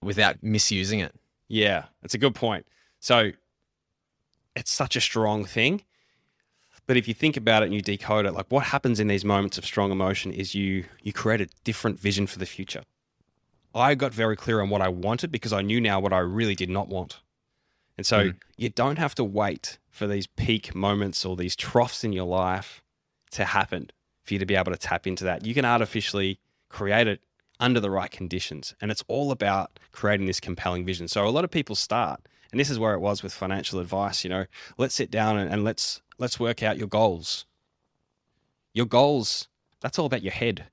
without 0.00 0.42
misusing 0.42 1.00
it? 1.00 1.14
Yeah, 1.48 1.84
that's 2.00 2.14
a 2.14 2.18
good 2.18 2.34
point. 2.34 2.66
So 3.00 3.32
it's 4.56 4.70
such 4.70 4.96
a 4.96 5.00
strong 5.00 5.44
thing. 5.44 5.82
But 6.86 6.96
if 6.96 7.06
you 7.06 7.14
think 7.14 7.36
about 7.36 7.62
it 7.62 7.66
and 7.66 7.74
you 7.74 7.80
decode 7.80 8.26
it, 8.26 8.32
like 8.32 8.46
what 8.48 8.64
happens 8.66 8.98
in 9.00 9.06
these 9.06 9.24
moments 9.24 9.56
of 9.56 9.64
strong 9.64 9.92
emotion 9.92 10.32
is 10.32 10.54
you 10.54 10.84
you 11.02 11.12
create 11.12 11.40
a 11.40 11.48
different 11.64 11.98
vision 11.98 12.26
for 12.26 12.38
the 12.38 12.46
future. 12.46 12.82
I 13.74 13.94
got 13.94 14.12
very 14.12 14.36
clear 14.36 14.60
on 14.60 14.68
what 14.68 14.82
I 14.82 14.88
wanted 14.88 15.30
because 15.32 15.52
I 15.52 15.62
knew 15.62 15.80
now 15.80 15.98
what 16.00 16.12
I 16.12 16.18
really 16.18 16.54
did 16.54 16.68
not 16.68 16.88
want. 16.88 17.20
And 17.96 18.06
so 18.06 18.18
Mm. 18.18 18.36
you 18.56 18.68
don't 18.68 18.98
have 18.98 19.14
to 19.14 19.24
wait 19.24 19.78
for 19.90 20.06
these 20.06 20.26
peak 20.26 20.74
moments 20.74 21.24
or 21.24 21.36
these 21.36 21.56
troughs 21.56 22.04
in 22.04 22.12
your 22.12 22.26
life 22.26 22.82
to 23.30 23.44
happen 23.46 23.90
for 24.24 24.34
you 24.34 24.38
to 24.40 24.46
be 24.46 24.54
able 24.56 24.72
to 24.72 24.78
tap 24.78 25.06
into 25.06 25.24
that. 25.24 25.46
You 25.46 25.54
can 25.54 25.64
artificially 25.64 26.38
create 26.68 27.06
it 27.06 27.20
under 27.58 27.80
the 27.80 27.90
right 27.90 28.10
conditions. 28.10 28.74
And 28.80 28.90
it's 28.90 29.04
all 29.08 29.30
about 29.30 29.78
creating 29.92 30.26
this 30.26 30.40
compelling 30.40 30.84
vision. 30.84 31.08
So 31.08 31.26
a 31.26 31.30
lot 31.30 31.44
of 31.44 31.50
people 31.50 31.76
start, 31.76 32.20
and 32.50 32.60
this 32.60 32.68
is 32.70 32.78
where 32.78 32.92
it 32.92 33.00
was 33.00 33.22
with 33.22 33.32
financial 33.32 33.78
advice, 33.78 34.24
you 34.24 34.30
know, 34.30 34.44
let's 34.76 34.94
sit 34.94 35.10
down 35.10 35.38
and, 35.38 35.50
and 35.50 35.64
let's 35.64 36.01
let's 36.18 36.40
work 36.40 36.62
out 36.62 36.78
your 36.78 36.88
goals. 36.88 37.46
Your 38.74 38.86
goals, 38.86 39.48
that's 39.80 39.98
all 39.98 40.06
about 40.06 40.22
your 40.22 40.32
head. 40.32 40.66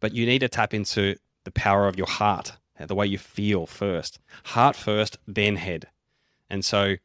But 0.00 0.14
you 0.14 0.26
need 0.26 0.40
to 0.40 0.48
tap 0.48 0.72
into 0.74 1.16
the 1.44 1.50
power 1.50 1.88
of 1.88 1.96
your 1.96 2.06
heart, 2.06 2.52
the 2.78 2.94
way 2.94 3.06
you 3.06 3.18
feel 3.18 3.66
first. 3.66 4.18
Heart 4.44 4.76
first, 4.76 5.18
then 5.26 5.56
head. 5.56 5.88
And 6.48 6.64
so 6.64 6.96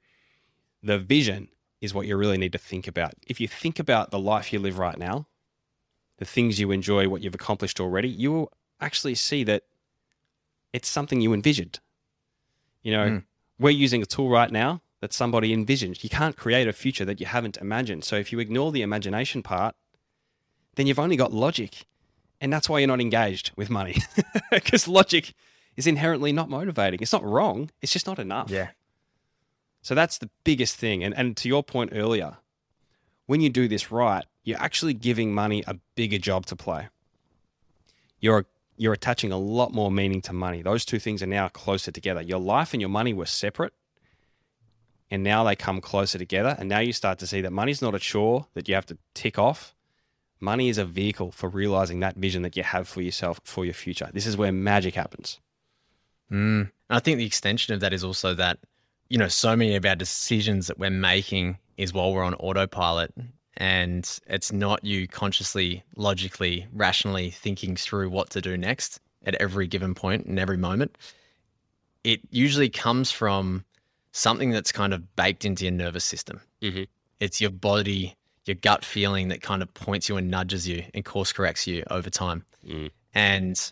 the 0.82 1.00
vision 1.00 1.50
is 1.82 1.94
what 1.94 2.08
you 2.08 2.16
really 2.16 2.38
need 2.38 2.52
to 2.54 2.58
think 2.58 2.88
about. 2.88 3.14
If 3.28 3.42
you 3.42 3.48
think 3.48 3.80
about 3.80 4.12
the 4.12 4.20
life 4.20 4.54
you 4.54 4.60
live 4.60 4.78
right 4.78 4.98
now, 4.98 5.28
the 6.18 6.26
things 6.26 6.60
you 6.60 6.72
enjoy, 6.72 7.10
what 7.10 7.22
you've 7.22 7.36
accomplished 7.36 7.80
already, 7.80 8.10
you 8.10 8.32
will 8.32 8.52
actually 8.80 9.16
see 9.16 9.44
that 9.46 9.64
it's 10.72 10.88
something 10.88 11.20
you 11.22 11.34
envisioned. 11.34 11.80
You 12.84 12.92
know, 12.94 13.10
Mm. 13.10 13.24
we're 13.60 13.72
using 13.72 14.02
a 14.02 14.06
tool 14.06 14.30
right 14.30 14.52
now 14.52 14.82
that 15.04 15.12
somebody 15.12 15.52
envisioned. 15.52 16.02
You 16.02 16.10
can't 16.10 16.38
create 16.38 16.66
a 16.66 16.72
future 16.72 17.04
that 17.04 17.20
you 17.20 17.26
haven't 17.26 17.58
imagined. 17.58 18.06
So 18.06 18.16
if 18.16 18.32
you 18.32 18.40
ignore 18.40 18.72
the 18.72 18.84
imagination 18.84 19.44
part, 19.44 19.76
then 20.76 20.88
you've 20.88 20.98
only 20.98 21.18
got 21.18 21.34
logic. 21.34 21.86
And 22.40 22.54
that's 22.54 22.70
why 22.70 22.80
you're 22.80 22.88
not 22.88 23.02
engaged 23.02 23.52
with 23.58 23.70
money. 23.70 23.98
Because 24.50 24.88
logic 24.88 25.34
is 25.76 25.88
inherently 25.88 26.32
not 26.32 26.50
motivating. 26.50 27.02
It's 27.02 27.12
not 27.12 27.22
wrong, 27.22 27.70
it's 27.82 27.92
just 27.92 28.08
not 28.08 28.18
enough. 28.18 28.50
Yeah. 28.50 28.70
So 29.82 29.94
that's 29.94 30.20
the 30.20 30.30
biggest 30.46 30.78
thing. 30.78 31.04
And, 31.04 31.14
and 31.18 31.36
to 31.36 31.50
your 31.50 31.64
point 31.64 31.92
earlier, 31.94 32.38
when 33.26 33.42
you 33.42 33.50
do 33.50 33.68
this 33.68 33.92
right, 33.92 34.24
you're 34.46 34.62
actually 34.62 34.94
giving 34.94 35.34
money 35.34 35.66
a 35.68 35.76
bigger 35.96 36.18
job 36.18 36.46
to 36.46 36.56
play. 36.56 36.88
You're 38.22 38.46
you're 38.78 38.94
attaching 38.94 39.34
a 39.34 39.38
lot 39.38 39.74
more 39.74 39.92
meaning 39.92 40.22
to 40.22 40.32
money. 40.32 40.62
Those 40.62 40.86
two 40.86 40.98
things 40.98 41.22
are 41.22 41.28
now 41.28 41.50
closer 41.50 41.92
together. 41.92 42.22
Your 42.22 42.40
life 42.40 42.74
and 42.74 42.80
your 42.80 42.90
money 42.90 43.12
were 43.14 43.26
separate, 43.26 43.74
and 45.14 45.22
now 45.22 45.44
they 45.44 45.56
come 45.56 45.80
closer 45.80 46.18
together. 46.18 46.56
And 46.58 46.68
now 46.68 46.80
you 46.80 46.92
start 46.92 47.20
to 47.20 47.28
see 47.28 47.42
that 47.42 47.54
money's 47.54 47.84
not 47.84 47.94
a 47.94 48.00
chore 48.00 48.48
that 48.56 48.68
you 48.68 48.74
have 48.74 48.88
to 48.88 48.98
tick 49.14 49.38
off. 49.38 49.76
Money 50.40 50.70
is 50.70 50.80
a 50.80 50.86
vehicle 50.86 51.32
for 51.32 51.50
realizing 51.50 52.00
that 52.00 52.16
vision 52.16 52.42
that 52.42 52.58
you 52.58 52.64
have 52.64 52.88
for 52.88 53.00
yourself 53.00 53.40
for 53.44 53.64
your 53.64 53.76
future. 53.76 54.10
This 54.12 54.26
is 54.26 54.36
where 54.36 54.52
magic 54.52 54.96
happens. 54.96 55.40
Mm. 56.32 56.72
I 56.90 57.00
think 57.00 57.20
the 57.20 57.28
extension 57.28 57.76
of 57.76 57.80
that 57.82 57.94
is 57.94 58.04
also 58.04 58.34
that, 58.34 58.58
you 59.08 59.20
know, 59.20 59.28
so 59.28 59.56
many 59.56 59.76
of 59.76 59.86
our 59.86 59.96
decisions 59.96 60.66
that 60.66 60.80
we're 60.80 60.90
making 60.90 61.60
is 61.78 61.94
while 61.94 62.12
we're 62.12 62.24
on 62.24 62.34
autopilot. 62.34 63.14
And 63.56 64.20
it's 64.26 64.52
not 64.52 64.84
you 64.84 65.08
consciously, 65.08 65.84
logically, 65.96 66.66
rationally 66.74 67.30
thinking 67.30 67.76
through 67.76 68.10
what 68.10 68.32
to 68.32 68.42
do 68.42 68.58
next 68.58 69.00
at 69.24 69.36
every 69.36 69.68
given 69.68 69.96
and 70.02 70.40
every 70.40 70.58
moment. 70.58 70.98
It 72.04 72.22
usually 72.32 72.70
comes 72.70 73.12
from 73.12 73.64
something 74.14 74.52
that's 74.52 74.72
kind 74.72 74.94
of 74.94 75.16
baked 75.16 75.44
into 75.44 75.66
your 75.66 75.74
nervous 75.74 76.06
system. 76.06 76.40
Mhm. 76.62 76.88
It's 77.20 77.42
your 77.42 77.50
body, 77.50 78.16
your 78.46 78.56
gut 78.56 78.86
feeling 78.86 79.28
that 79.30 79.42
kind 79.42 79.62
of 79.62 79.74
points 79.74 80.08
you 80.08 80.18
and 80.18 80.30
nudges 80.30 80.68
you 80.68 80.86
and 80.94 81.04
course 81.04 81.34
corrects 81.34 81.68
you 81.68 81.84
over 81.90 82.10
time. 82.10 82.46
Mm. 82.66 82.92
And 83.14 83.72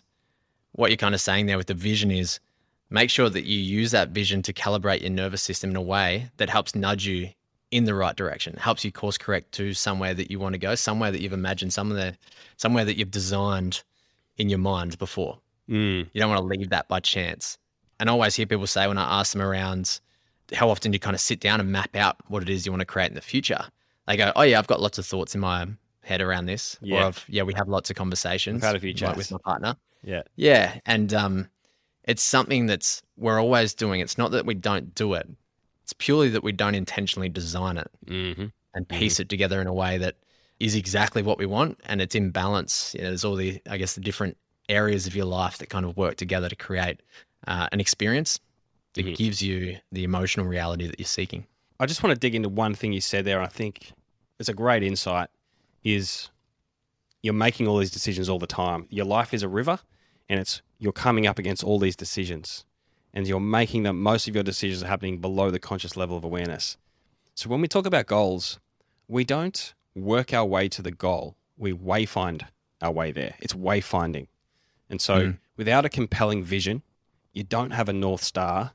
what 0.72 0.90
you're 0.90 0.96
kind 0.96 1.14
of 1.14 1.20
saying 1.20 1.46
there 1.46 1.56
with 1.56 1.68
the 1.68 1.74
vision 1.74 2.10
is 2.10 2.40
make 2.90 3.08
sure 3.08 3.30
that 3.30 3.44
you 3.44 3.58
use 3.58 3.92
that 3.92 4.10
vision 4.10 4.42
to 4.42 4.52
calibrate 4.52 5.00
your 5.00 5.10
nervous 5.10 5.42
system 5.42 5.70
in 5.70 5.76
a 5.76 5.82
way 5.82 6.30
that 6.38 6.50
helps 6.50 6.74
nudge 6.74 7.06
you 7.06 7.30
in 7.70 7.84
the 7.84 7.94
right 7.94 8.16
direction, 8.16 8.54
helps 8.56 8.84
you 8.84 8.92
course 8.92 9.16
correct 9.16 9.52
to 9.52 9.72
somewhere 9.72 10.12
that 10.12 10.30
you 10.30 10.38
want 10.38 10.54
to 10.54 10.58
go, 10.58 10.74
somewhere 10.74 11.10
that 11.10 11.20
you've 11.22 11.32
imagined, 11.32 11.72
somewhere, 11.72 12.16
somewhere 12.56 12.84
that 12.84 12.98
you've 12.98 13.10
designed 13.10 13.82
in 14.36 14.48
your 14.48 14.58
mind 14.58 14.98
before. 14.98 15.38
Mm. 15.68 16.08
You 16.12 16.20
don't 16.20 16.28
want 16.28 16.40
to 16.40 16.58
leave 16.58 16.70
that 16.70 16.88
by 16.88 17.00
chance. 17.00 17.58
And 18.00 18.10
I 18.10 18.12
always 18.12 18.34
hear 18.34 18.46
people 18.46 18.66
say 18.66 18.86
when 18.88 18.98
I 18.98 19.20
ask 19.20 19.32
them 19.32 19.42
around 19.42 20.00
how 20.54 20.68
often 20.70 20.90
do 20.90 20.96
you 20.96 21.00
kind 21.00 21.14
of 21.14 21.20
sit 21.20 21.40
down 21.40 21.60
and 21.60 21.70
map 21.70 21.96
out 21.96 22.16
what 22.28 22.42
it 22.42 22.48
is 22.48 22.66
you 22.66 22.72
want 22.72 22.80
to 22.80 22.86
create 22.86 23.08
in 23.08 23.14
the 23.14 23.20
future, 23.20 23.60
they 24.06 24.16
go, 24.16 24.32
Oh, 24.36 24.42
yeah, 24.42 24.58
I've 24.58 24.66
got 24.66 24.80
lots 24.80 24.98
of 24.98 25.06
thoughts 25.06 25.34
in 25.34 25.40
my 25.40 25.66
head 26.02 26.20
around 26.20 26.46
this. 26.46 26.76
Yeah. 26.80 27.02
Or 27.02 27.06
I've, 27.08 27.24
yeah, 27.28 27.42
we 27.42 27.54
have 27.54 27.68
lots 27.68 27.90
of 27.90 27.96
conversations 27.96 28.56
We've 28.56 28.64
had 28.64 28.76
a 28.76 28.80
few 28.80 28.92
like 28.94 29.16
with 29.16 29.30
my 29.30 29.38
partner. 29.44 29.76
Yeah. 30.02 30.22
Yeah. 30.36 30.78
And 30.84 31.14
um, 31.14 31.48
it's 32.04 32.22
something 32.22 32.66
that's 32.66 33.02
we're 33.16 33.40
always 33.40 33.74
doing. 33.74 34.00
It's 34.00 34.18
not 34.18 34.32
that 34.32 34.44
we 34.44 34.54
don't 34.54 34.94
do 34.94 35.14
it, 35.14 35.28
it's 35.82 35.92
purely 35.92 36.28
that 36.30 36.42
we 36.42 36.52
don't 36.52 36.74
intentionally 36.74 37.28
design 37.28 37.76
it 37.76 37.90
Mm-hmm. 38.06 38.46
and 38.74 38.88
piece 38.88 39.20
it 39.20 39.28
together 39.28 39.60
in 39.60 39.66
a 39.66 39.72
way 39.72 39.98
that 39.98 40.16
is 40.60 40.74
exactly 40.74 41.22
what 41.22 41.38
we 41.38 41.46
want 41.46 41.80
and 41.86 42.00
it's 42.00 42.14
in 42.14 42.30
balance. 42.30 42.94
You 42.94 43.02
know, 43.02 43.08
there's 43.08 43.24
all 43.24 43.36
the, 43.36 43.60
I 43.68 43.76
guess, 43.78 43.94
the 43.94 44.00
different 44.00 44.36
areas 44.68 45.06
of 45.06 45.14
your 45.16 45.24
life 45.26 45.58
that 45.58 45.70
kind 45.70 45.84
of 45.84 45.96
work 45.96 46.16
together 46.16 46.48
to 46.48 46.56
create 46.56 47.00
uh, 47.46 47.68
an 47.72 47.80
experience 47.80 48.38
that 48.94 49.06
Mhm. 49.06 49.16
gives 49.16 49.42
you 49.42 49.78
the 49.90 50.04
emotional 50.04 50.46
reality 50.46 50.86
that 50.86 50.98
you're 50.98 51.06
seeking. 51.06 51.46
I 51.80 51.86
just 51.86 52.02
want 52.02 52.14
to 52.14 52.20
dig 52.20 52.34
into 52.34 52.48
one 52.48 52.74
thing 52.74 52.92
you 52.92 53.00
said 53.00 53.24
there. 53.24 53.40
I 53.40 53.46
think 53.48 53.92
it's 54.38 54.48
a 54.48 54.54
great 54.54 54.82
insight. 54.82 55.28
Is 55.82 56.30
you're 57.22 57.34
making 57.34 57.66
all 57.66 57.78
these 57.78 57.90
decisions 57.90 58.28
all 58.28 58.38
the 58.38 58.46
time. 58.46 58.86
Your 58.90 59.04
life 59.04 59.32
is 59.34 59.42
a 59.42 59.48
river, 59.48 59.80
and 60.28 60.38
it's 60.38 60.62
you're 60.78 60.92
coming 60.92 61.26
up 61.26 61.38
against 61.38 61.64
all 61.64 61.78
these 61.78 61.96
decisions, 61.96 62.64
and 63.14 63.26
you're 63.26 63.40
making 63.40 63.82
them. 63.84 64.00
Most 64.02 64.28
of 64.28 64.34
your 64.34 64.44
decisions 64.44 64.82
are 64.82 64.88
happening 64.88 65.18
below 65.20 65.50
the 65.50 65.58
conscious 65.58 65.96
level 65.96 66.16
of 66.16 66.24
awareness. 66.24 66.76
So 67.34 67.48
when 67.48 67.60
we 67.60 67.68
talk 67.68 67.86
about 67.86 68.06
goals, 68.06 68.60
we 69.08 69.24
don't 69.24 69.74
work 69.94 70.32
our 70.32 70.44
way 70.44 70.68
to 70.68 70.82
the 70.82 70.90
goal. 70.90 71.36
We 71.56 71.72
wayfind 71.72 72.46
our 72.80 72.92
way 72.92 73.12
there. 73.12 73.34
It's 73.40 73.54
wayfinding, 73.54 74.26
and 74.90 75.00
so 75.00 75.14
Mm. 75.28 75.38
without 75.56 75.84
a 75.84 75.88
compelling 75.88 76.44
vision, 76.44 76.82
you 77.32 77.42
don't 77.44 77.70
have 77.70 77.88
a 77.88 77.92
north 77.92 78.22
star 78.22 78.74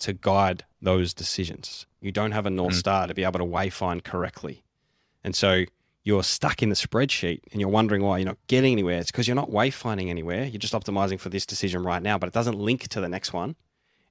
to 0.00 0.12
guide 0.12 0.64
those 0.82 1.14
decisions. 1.14 1.86
You 2.00 2.12
don't 2.12 2.32
have 2.32 2.46
a 2.46 2.50
North 2.50 2.74
Mm. 2.74 2.78
Star 2.78 3.06
to 3.06 3.14
be 3.14 3.24
able 3.24 3.38
to 3.38 3.44
wayfind 3.44 4.04
correctly. 4.04 4.62
And 5.22 5.34
so 5.34 5.64
you're 6.02 6.22
stuck 6.22 6.62
in 6.62 6.70
the 6.70 6.74
spreadsheet 6.74 7.40
and 7.52 7.60
you're 7.60 7.70
wondering 7.70 8.02
why 8.02 8.18
you're 8.18 8.26
not 8.26 8.38
getting 8.46 8.72
anywhere. 8.72 8.98
It's 8.98 9.10
because 9.10 9.28
you're 9.28 9.34
not 9.34 9.50
wayfinding 9.50 10.08
anywhere. 10.08 10.44
You're 10.44 10.58
just 10.58 10.72
optimizing 10.72 11.20
for 11.20 11.28
this 11.28 11.44
decision 11.44 11.82
right 11.82 12.02
now, 12.02 12.16
but 12.18 12.26
it 12.26 12.32
doesn't 12.32 12.58
link 12.58 12.88
to 12.88 13.00
the 13.00 13.08
next 13.08 13.32
one. 13.32 13.56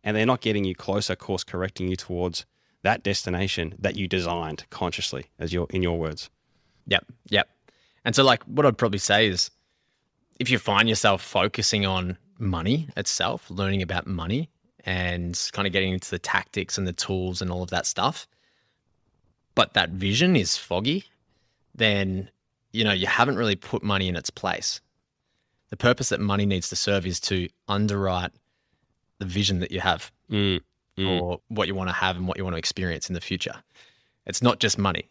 And 0.04 0.16
they're 0.16 0.26
not 0.26 0.42
getting 0.42 0.64
you 0.64 0.76
closer, 0.76 1.16
course 1.16 1.44
correcting 1.44 1.88
you 1.90 1.96
towards 1.96 2.46
that 2.84 3.04
destination 3.04 3.76
that 3.80 3.98
you 3.98 4.08
designed 4.08 4.66
consciously, 4.70 5.26
as 5.38 5.52
your 5.52 5.68
in 5.72 5.82
your 5.84 5.98
words. 5.98 6.30
Yep. 6.88 7.06
Yep. 7.30 7.50
And 8.06 8.16
so, 8.16 8.24
like, 8.24 8.44
what 8.44 8.66
I'd 8.66 8.78
probably 8.78 9.00
say 9.00 9.28
is 9.28 9.52
if 10.40 10.50
you 10.50 10.58
find 10.58 10.88
yourself 10.88 11.22
focusing 11.22 11.86
on 11.86 12.18
money 12.38 12.88
itself, 12.96 13.50
learning 13.50 13.82
about 13.82 14.08
money 14.08 14.50
and 14.86 15.40
kind 15.54 15.66
of 15.68 15.74
getting 15.74 15.94
into 15.94 16.10
the 16.10 16.20
tactics 16.20 16.78
and 16.78 16.88
the 16.88 16.94
tools 16.94 17.42
and 17.42 17.52
all 17.52 17.64
of 17.64 17.70
that 17.70 17.86
stuff, 17.86 18.28
but 19.56 19.74
that 19.74 19.90
vision 19.90 20.36
is 20.36 20.58
foggy, 20.58 21.06
then, 21.76 22.30
you 22.72 22.84
know, 22.84 22.92
you 22.92 23.08
haven't 23.08 23.38
really 23.38 23.56
put 23.56 23.84
money 23.84 24.08
in 24.08 24.16
its 24.16 24.30
place. 24.30 24.82
The 25.70 25.78
purpose 25.78 26.10
that 26.10 26.20
money 26.20 26.46
needs 26.46 26.70
to 26.70 26.76
serve 26.76 27.06
is 27.06 27.20
to 27.22 27.50
underwrite 27.68 28.32
the 29.20 29.26
vision 29.26 29.60
that 29.60 29.72
you 29.72 29.80
have 29.82 30.12
Mm. 30.32 30.62
Mm. 30.98 31.22
or 31.22 31.42
what 31.48 31.68
you 31.68 31.76
want 31.76 31.90
to 31.90 31.94
have 31.96 32.18
and 32.18 32.28
what 32.28 32.38
you 32.38 32.44
want 32.44 32.54
to 32.54 32.60
experience 32.60 33.10
in 33.10 33.14
the 33.14 33.22
future. 33.22 33.56
It's 34.26 34.42
not 34.42 34.60
just 34.60 34.78
money. 34.78 35.10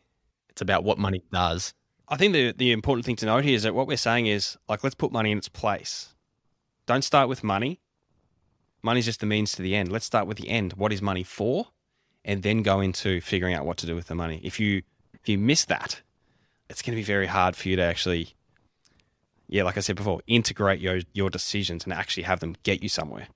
It's 0.50 0.60
about 0.60 0.84
what 0.84 0.98
money 0.98 1.22
does 1.32 1.74
I 2.10 2.16
think 2.16 2.32
the 2.32 2.52
the 2.52 2.72
important 2.72 3.04
thing 3.04 3.16
to 3.16 3.26
note 3.26 3.44
here 3.44 3.54
is 3.54 3.64
that 3.64 3.74
what 3.74 3.86
we're 3.86 3.96
saying 3.98 4.26
is 4.26 4.56
like 4.68 4.82
let's 4.82 4.94
put 4.94 5.12
money 5.12 5.30
in 5.30 5.38
its 5.38 5.48
place. 5.48 6.14
Don't 6.86 7.02
start 7.02 7.28
with 7.28 7.44
money. 7.44 7.80
Money's 8.82 9.06
just 9.06 9.20
the 9.20 9.26
means 9.26 9.52
to 9.52 9.62
the 9.62 9.74
end. 9.74 9.90
Let's 9.92 10.06
start 10.06 10.26
with 10.26 10.38
the 10.38 10.48
end. 10.48 10.74
What 10.74 10.92
is 10.92 11.02
money 11.02 11.24
for? 11.24 11.68
And 12.24 12.42
then 12.42 12.62
go 12.62 12.80
into 12.80 13.20
figuring 13.20 13.54
out 13.54 13.66
what 13.66 13.76
to 13.78 13.86
do 13.86 13.94
with 13.94 14.06
the 14.06 14.14
money. 14.14 14.40
If 14.44 14.60
you 14.60 14.82
if 15.14 15.28
you 15.28 15.38
miss 15.38 15.64
that, 15.66 16.02
it's 16.70 16.82
going 16.82 16.94
to 16.94 17.00
be 17.00 17.04
very 17.04 17.26
hard 17.26 17.56
for 17.56 17.68
you 17.68 17.76
to 17.76 17.82
actually 17.82 18.34
yeah, 19.48 19.62
like 19.62 19.76
I 19.78 19.80
said 19.80 19.96
before, 19.96 20.20
integrate 20.26 20.80
your 20.80 21.00
your 21.12 21.30
decisions 21.30 21.84
and 21.84 21.92
actually 21.92 22.24
have 22.24 22.40
them 22.40 22.56
get 22.62 22.82
you 22.82 22.88
somewhere. 22.88 23.28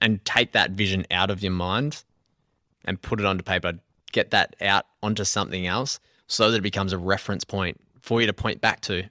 and 0.00 0.24
take 0.24 0.52
that 0.52 0.70
vision 0.72 1.04
out 1.10 1.30
of 1.30 1.42
your 1.42 1.52
mind 1.52 2.04
and 2.84 3.00
put 3.02 3.20
it 3.20 3.26
onto 3.26 3.42
paper, 3.42 3.74
get 4.12 4.30
that 4.30 4.54
out 4.60 4.86
onto 5.02 5.24
something 5.24 5.66
else 5.66 5.98
so 6.26 6.50
that 6.50 6.58
it 6.58 6.62
becomes 6.62 6.92
a 6.92 6.98
reference 6.98 7.44
point 7.44 7.80
for 8.00 8.20
you 8.20 8.26
to 8.26 8.32
point 8.32 8.60
back 8.60 8.80
to 8.82 9.04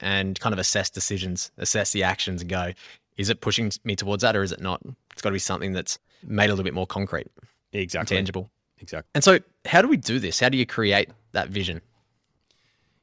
and 0.00 0.38
kind 0.38 0.52
of 0.52 0.58
assess 0.58 0.90
decisions, 0.90 1.50
assess 1.58 1.92
the 1.92 2.02
actions 2.02 2.42
and 2.42 2.50
go, 2.50 2.72
is 3.18 3.28
it 3.28 3.40
pushing 3.42 3.70
me 3.84 3.94
towards 3.96 4.22
that 4.22 4.34
or 4.36 4.42
is 4.42 4.52
it 4.52 4.60
not? 4.60 4.80
It's 5.12 5.20
got 5.20 5.28
to 5.30 5.34
be 5.34 5.38
something 5.38 5.72
that's 5.72 5.98
made 6.22 6.46
a 6.46 6.52
little 6.52 6.64
bit 6.64 6.74
more 6.74 6.86
concrete, 6.86 7.26
Exactly. 7.72 8.16
tangible. 8.16 8.50
Exactly. 8.80 9.10
And 9.14 9.22
so, 9.24 9.40
how 9.66 9.82
do 9.82 9.88
we 9.88 9.96
do 9.96 10.18
this? 10.18 10.40
How 10.40 10.48
do 10.48 10.56
you 10.56 10.64
create 10.64 11.10
that 11.32 11.48
vision? 11.48 11.80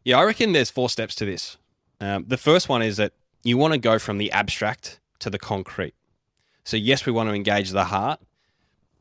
Yeah, 0.03 0.17
I 0.19 0.23
reckon 0.23 0.53
there's 0.53 0.69
four 0.71 0.89
steps 0.89 1.15
to 1.15 1.25
this. 1.25 1.57
Um, 1.99 2.25
the 2.27 2.37
first 2.37 2.69
one 2.69 2.81
is 2.81 2.97
that 2.97 3.13
you 3.43 3.57
want 3.57 3.73
to 3.73 3.77
go 3.79 3.99
from 3.99 4.17
the 4.17 4.31
abstract 4.31 4.99
to 5.19 5.29
the 5.29 5.37
concrete. 5.39 5.93
So, 6.63 6.77
yes, 6.77 7.05
we 7.05 7.11
want 7.11 7.29
to 7.29 7.35
engage 7.35 7.71
the 7.71 7.85
heart, 7.85 8.19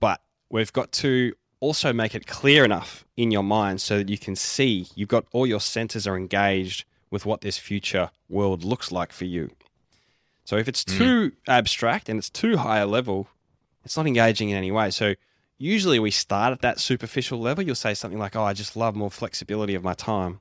but 0.00 0.20
we've 0.50 0.72
got 0.72 0.92
to 0.92 1.32
also 1.60 1.92
make 1.92 2.14
it 2.14 2.26
clear 2.26 2.64
enough 2.64 3.04
in 3.16 3.30
your 3.30 3.42
mind 3.42 3.80
so 3.80 3.98
that 3.98 4.08
you 4.08 4.18
can 4.18 4.36
see 4.36 4.86
you've 4.94 5.08
got 5.08 5.24
all 5.32 5.46
your 5.46 5.60
senses 5.60 6.06
are 6.06 6.16
engaged 6.16 6.84
with 7.10 7.24
what 7.24 7.40
this 7.40 7.56
future 7.56 8.10
world 8.28 8.64
looks 8.64 8.90
like 8.92 9.12
for 9.12 9.24
you. 9.24 9.50
So, 10.44 10.56
if 10.56 10.68
it's 10.68 10.84
too 10.84 11.32
abstract 11.48 12.08
and 12.08 12.18
it's 12.18 12.30
too 12.30 12.58
high 12.58 12.78
a 12.78 12.86
level, 12.86 13.28
it's 13.84 13.96
not 13.96 14.06
engaging 14.06 14.50
in 14.50 14.56
any 14.56 14.70
way. 14.70 14.90
So, 14.90 15.14
usually 15.58 15.98
we 15.98 16.10
start 16.10 16.52
at 16.52 16.60
that 16.60 16.80
superficial 16.80 17.40
level. 17.40 17.64
You'll 17.64 17.74
say 17.74 17.94
something 17.94 18.18
like, 18.18 18.36
Oh, 18.36 18.44
I 18.44 18.52
just 18.52 18.76
love 18.76 18.94
more 18.94 19.10
flexibility 19.10 19.74
of 19.74 19.82
my 19.82 19.94
time. 19.94 20.40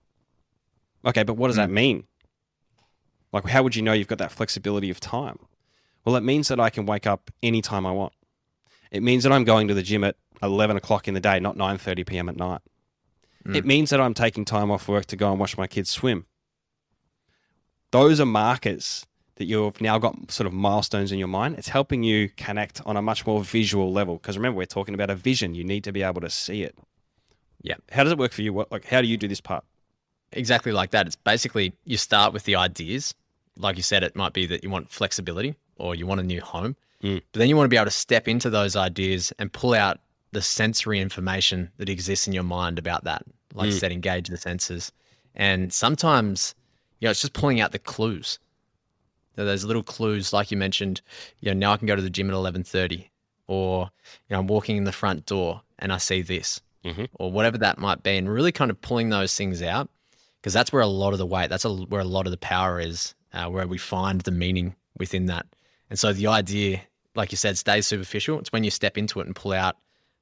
Okay, 1.05 1.23
but 1.23 1.35
what 1.35 1.47
does 1.47 1.57
that 1.57 1.69
mean? 1.69 2.05
Like, 3.31 3.47
how 3.47 3.63
would 3.63 3.75
you 3.75 3.81
know 3.81 3.93
you've 3.93 4.07
got 4.07 4.19
that 4.19 4.31
flexibility 4.31 4.89
of 4.89 4.99
time? 4.99 5.39
Well, 6.05 6.15
it 6.15 6.23
means 6.23 6.49
that 6.49 6.59
I 6.59 6.69
can 6.69 6.85
wake 6.85 7.07
up 7.07 7.31
anytime 7.41 7.85
I 7.85 7.91
want. 7.91 8.13
It 8.91 9.01
means 9.01 9.23
that 9.23 9.31
I'm 9.31 9.43
going 9.43 9.67
to 9.69 9.73
the 9.73 9.81
gym 9.81 10.03
at 10.03 10.15
11 10.41 10.77
o'clock 10.77 11.07
in 11.07 11.13
the 11.13 11.19
day, 11.19 11.39
not 11.39 11.57
9.30 11.57 12.05
p.m. 12.05 12.29
at 12.29 12.37
night. 12.37 12.61
Mm. 13.45 13.55
It 13.55 13.65
means 13.65 13.89
that 13.89 13.99
I'm 13.99 14.13
taking 14.13 14.45
time 14.45 14.69
off 14.69 14.87
work 14.87 15.05
to 15.07 15.15
go 15.15 15.31
and 15.31 15.39
watch 15.39 15.57
my 15.57 15.67
kids 15.67 15.89
swim. 15.89 16.25
Those 17.91 18.19
are 18.19 18.25
markers 18.25 19.05
that 19.35 19.45
you've 19.45 19.81
now 19.81 19.97
got 19.97 20.31
sort 20.31 20.45
of 20.47 20.53
milestones 20.53 21.11
in 21.11 21.19
your 21.19 21.27
mind. 21.27 21.55
It's 21.57 21.69
helping 21.69 22.03
you 22.03 22.29
connect 22.37 22.81
on 22.85 22.97
a 22.97 23.01
much 23.01 23.25
more 23.25 23.43
visual 23.43 23.91
level. 23.91 24.17
Because 24.17 24.37
remember, 24.37 24.57
we're 24.57 24.65
talking 24.65 24.93
about 24.93 25.09
a 25.09 25.15
vision. 25.15 25.55
You 25.55 25.63
need 25.63 25.83
to 25.85 25.91
be 25.91 26.03
able 26.03 26.21
to 26.21 26.29
see 26.29 26.63
it. 26.63 26.77
Yeah. 27.61 27.75
How 27.91 28.03
does 28.03 28.11
it 28.11 28.19
work 28.19 28.31
for 28.31 28.41
you? 28.41 28.53
What, 28.53 28.71
like, 28.71 28.85
how 28.85 29.01
do 29.01 29.07
you 29.07 29.17
do 29.17 29.27
this 29.27 29.41
part? 29.41 29.63
Exactly 30.33 30.71
like 30.71 30.91
that. 30.91 31.07
It's 31.07 31.15
basically 31.15 31.73
you 31.85 31.97
start 31.97 32.33
with 32.33 32.43
the 32.43 32.55
ideas. 32.55 33.13
Like 33.57 33.77
you 33.77 33.83
said, 33.83 34.03
it 34.03 34.15
might 34.15 34.33
be 34.33 34.45
that 34.47 34.63
you 34.63 34.69
want 34.69 34.91
flexibility 34.91 35.55
or 35.77 35.95
you 35.95 36.05
want 36.05 36.19
a 36.19 36.23
new 36.23 36.41
home. 36.41 36.75
Mm. 37.03 37.21
But 37.31 37.39
then 37.39 37.49
you 37.49 37.55
want 37.55 37.65
to 37.65 37.69
be 37.69 37.77
able 37.77 37.85
to 37.85 37.91
step 37.91 38.27
into 38.27 38.49
those 38.49 38.75
ideas 38.75 39.33
and 39.39 39.51
pull 39.51 39.73
out 39.73 39.99
the 40.31 40.41
sensory 40.41 40.99
information 40.99 41.71
that 41.77 41.89
exists 41.89 42.27
in 42.27 42.33
your 42.33 42.43
mind 42.43 42.79
about 42.79 43.03
that. 43.03 43.23
Like 43.53 43.67
you 43.67 43.75
Mm. 43.75 43.79
said, 43.79 43.91
engage 43.91 44.27
the 44.29 44.37
senses. 44.37 44.91
And 45.35 45.71
sometimes, 45.71 46.55
you 46.99 47.07
know, 47.07 47.11
it's 47.11 47.21
just 47.21 47.33
pulling 47.33 47.61
out 47.61 47.71
the 47.71 47.79
clues. 47.79 48.39
Those 49.35 49.63
little 49.65 49.83
clues, 49.83 50.31
like 50.33 50.51
you 50.51 50.57
mentioned, 50.57 51.01
you 51.39 51.51
know, 51.51 51.57
now 51.57 51.73
I 51.73 51.77
can 51.77 51.87
go 51.87 51.95
to 51.95 52.01
the 52.01 52.09
gym 52.09 52.29
at 52.29 52.33
eleven 52.35 52.63
thirty, 52.63 53.09
or 53.47 53.89
you 54.29 54.33
know, 54.35 54.39
I'm 54.39 54.47
walking 54.47 54.77
in 54.77 54.83
the 54.83 54.91
front 54.91 55.25
door 55.25 55.61
and 55.79 55.91
I 55.91 55.97
see 55.97 56.21
this, 56.21 56.61
Mhm. 56.85 57.07
or 57.15 57.31
whatever 57.31 57.57
that 57.57 57.77
might 57.79 58.03
be, 58.03 58.17
and 58.17 58.31
really 58.31 58.51
kind 58.51 58.69
of 58.71 58.79
pulling 58.81 59.09
those 59.09 59.35
things 59.35 59.61
out 59.61 59.89
because 60.39 60.53
that's 60.53 60.71
where 60.71 60.81
a 60.81 60.87
lot 60.87 61.13
of 61.13 61.19
the 61.19 61.25
weight, 61.25 61.49
that's 61.49 61.65
a, 61.65 61.73
where 61.73 62.01
a 62.01 62.05
lot 62.05 62.27
of 62.27 62.31
the 62.31 62.37
power 62.37 62.79
is, 62.79 63.15
uh, 63.33 63.47
where 63.49 63.65
we 63.67 63.77
find 63.77 64.21
the 64.21 64.31
meaning 64.31 64.75
within 64.97 65.25
that. 65.25 65.45
And 65.89 65.97
so 65.97 66.13
the 66.13 66.27
idea, 66.27 66.81
like 67.15 67.31
you 67.31 67.37
said, 67.37 67.57
stays 67.57 67.87
superficial. 67.87 68.39
It's 68.39 68.51
when 68.51 68.63
you 68.63 68.69
step 68.71 68.97
into 68.97 69.19
it 69.19 69.25
and 69.27 69.35
pull 69.35 69.53
out 69.53 69.77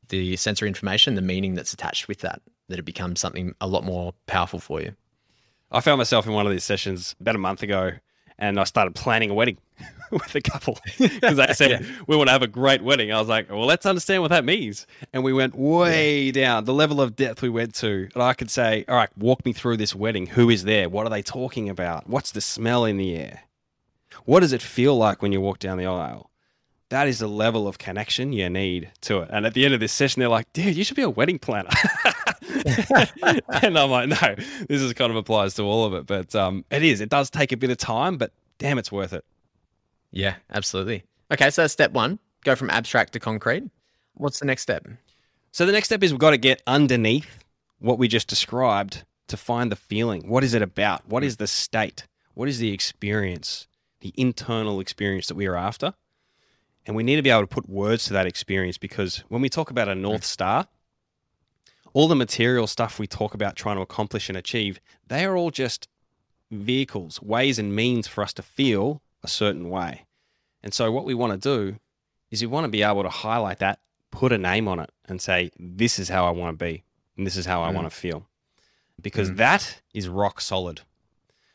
the 0.09 0.35
sensory 0.37 0.67
information, 0.67 1.15
the 1.15 1.21
meaning 1.21 1.55
that's 1.55 1.73
attached 1.73 2.07
with 2.07 2.19
that, 2.19 2.41
that 2.69 2.79
it 2.79 2.85
becomes 2.85 3.19
something 3.19 3.55
a 3.61 3.67
lot 3.67 3.83
more 3.83 4.13
powerful 4.27 4.59
for 4.59 4.81
you. 4.81 4.95
I 5.71 5.79
found 5.81 5.97
myself 5.99 6.25
in 6.27 6.33
one 6.33 6.45
of 6.45 6.51
these 6.51 6.63
sessions 6.65 7.15
about 7.19 7.35
a 7.35 7.39
month 7.39 7.63
ago, 7.63 7.93
and 8.41 8.59
I 8.59 8.65
started 8.65 8.95
planning 8.95 9.29
a 9.29 9.33
wedding 9.33 9.57
with 10.11 10.35
a 10.35 10.41
couple 10.41 10.79
because 10.99 11.37
they 11.37 11.53
said 11.53 11.85
we 12.07 12.17
want 12.17 12.27
to 12.27 12.33
have 12.33 12.41
a 12.41 12.47
great 12.47 12.81
wedding. 12.81 13.13
I 13.13 13.19
was 13.19 13.29
like, 13.29 13.49
well, 13.49 13.65
let's 13.65 13.85
understand 13.85 14.23
what 14.23 14.31
that 14.31 14.43
means, 14.43 14.85
and 15.13 15.23
we 15.23 15.31
went 15.31 15.55
way 15.55 16.23
yeah. 16.23 16.31
down 16.31 16.65
the 16.65 16.73
level 16.73 16.99
of 16.99 17.15
depth 17.15 17.41
we 17.41 17.49
went 17.49 17.75
to, 17.75 18.09
and 18.13 18.23
I 18.23 18.33
could 18.33 18.51
say, 18.51 18.83
all 18.89 18.95
right, 18.95 19.15
walk 19.17 19.45
me 19.45 19.53
through 19.53 19.77
this 19.77 19.95
wedding. 19.95 20.25
Who 20.25 20.49
is 20.49 20.65
there? 20.65 20.89
What 20.89 21.05
are 21.05 21.09
they 21.09 21.21
talking 21.21 21.69
about? 21.69 22.09
What's 22.09 22.31
the 22.31 22.41
smell 22.41 22.83
in 22.83 22.97
the 22.97 23.15
air? 23.15 23.43
What 24.25 24.41
does 24.41 24.51
it 24.51 24.61
feel 24.61 24.97
like 24.97 25.21
when 25.21 25.31
you 25.31 25.39
walk 25.39 25.59
down 25.59 25.77
the 25.77 25.85
aisle? 25.85 26.29
That 26.89 27.07
is 27.07 27.19
the 27.19 27.27
level 27.27 27.69
of 27.69 27.77
connection 27.77 28.33
you 28.33 28.49
need 28.49 28.91
to 29.01 29.21
it. 29.21 29.29
And 29.31 29.45
at 29.45 29.53
the 29.53 29.63
end 29.63 29.73
of 29.73 29.79
this 29.79 29.93
session, 29.93 30.19
they're 30.19 30.27
like, 30.27 30.51
dude, 30.51 30.75
you 30.75 30.83
should 30.83 30.97
be 30.97 31.03
a 31.03 31.09
wedding 31.09 31.39
planner. 31.39 31.69
and 33.61 33.77
I'm 33.77 33.89
like, 33.89 34.09
no, 34.09 34.35
this 34.67 34.81
is 34.81 34.93
kind 34.93 35.11
of 35.11 35.17
applies 35.17 35.53
to 35.55 35.63
all 35.63 35.85
of 35.85 35.93
it. 35.93 36.05
But 36.05 36.35
um, 36.35 36.65
it 36.71 36.83
is. 36.83 37.01
It 37.01 37.09
does 37.09 37.29
take 37.29 37.51
a 37.51 37.57
bit 37.57 37.69
of 37.69 37.77
time, 37.77 38.17
but 38.17 38.31
damn, 38.57 38.77
it's 38.77 38.91
worth 38.91 39.13
it. 39.13 39.25
Yeah, 40.11 40.35
absolutely. 40.51 41.03
Okay, 41.31 41.49
so 41.49 41.67
step 41.67 41.91
one 41.91 42.19
go 42.43 42.55
from 42.55 42.69
abstract 42.69 43.13
to 43.13 43.19
concrete. 43.19 43.63
What's 44.15 44.39
the 44.39 44.45
next 44.45 44.63
step? 44.63 44.87
So 45.51 45.65
the 45.65 45.71
next 45.71 45.87
step 45.87 46.03
is 46.03 46.11
we've 46.11 46.19
got 46.19 46.31
to 46.31 46.37
get 46.37 46.61
underneath 46.65 47.43
what 47.79 47.97
we 47.97 48.07
just 48.07 48.27
described 48.27 49.03
to 49.27 49.37
find 49.37 49.71
the 49.71 49.75
feeling. 49.75 50.27
What 50.27 50.43
is 50.43 50.53
it 50.53 50.61
about? 50.61 51.07
What 51.07 51.23
is 51.23 51.37
the 51.37 51.47
state? 51.47 52.07
What 52.33 52.49
is 52.49 52.59
the 52.59 52.73
experience? 52.73 53.67
The 54.01 54.13
internal 54.17 54.79
experience 54.79 55.27
that 55.27 55.35
we 55.35 55.47
are 55.47 55.55
after. 55.55 55.93
And 56.85 56.95
we 56.95 57.03
need 57.03 57.17
to 57.17 57.21
be 57.21 57.29
able 57.29 57.41
to 57.41 57.47
put 57.47 57.69
words 57.69 58.05
to 58.05 58.13
that 58.13 58.25
experience 58.25 58.77
because 58.77 59.23
when 59.29 59.41
we 59.41 59.49
talk 59.49 59.69
about 59.69 59.87
a 59.87 59.95
North 59.95 60.23
Star, 60.23 60.67
all 61.93 62.07
the 62.07 62.15
material 62.15 62.67
stuff 62.67 62.99
we 62.99 63.07
talk 63.07 63.33
about 63.33 63.55
trying 63.55 63.75
to 63.75 63.81
accomplish 63.81 64.29
and 64.29 64.37
achieve, 64.37 64.79
they 65.07 65.25
are 65.25 65.35
all 65.35 65.51
just 65.51 65.87
vehicles, 66.49 67.21
ways 67.21 67.57
and 67.57 67.75
means 67.75 68.07
for 68.07 68.23
us 68.23 68.33
to 68.33 68.41
feel 68.41 69.01
a 69.23 69.27
certain 69.27 69.69
way. 69.69 70.05
And 70.63 70.73
so, 70.73 70.91
what 70.91 71.05
we 71.05 71.13
want 71.13 71.33
to 71.33 71.37
do 71.37 71.77
is 72.29 72.41
we 72.41 72.47
want 72.47 72.65
to 72.65 72.69
be 72.69 72.83
able 72.83 73.03
to 73.03 73.09
highlight 73.09 73.59
that, 73.59 73.79
put 74.11 74.31
a 74.31 74.37
name 74.37 74.67
on 74.67 74.79
it, 74.79 74.91
and 75.07 75.21
say, 75.21 75.51
This 75.57 75.97
is 75.97 76.09
how 76.09 76.25
I 76.25 76.31
want 76.31 76.57
to 76.57 76.63
be, 76.63 76.83
and 77.17 77.25
this 77.25 77.37
is 77.37 77.45
how 77.45 77.63
I 77.63 77.71
mm. 77.71 77.75
want 77.75 77.89
to 77.89 77.95
feel. 77.95 78.27
Because 79.01 79.31
mm. 79.31 79.37
that 79.37 79.81
is 79.93 80.07
rock 80.07 80.39
solid. 80.39 80.81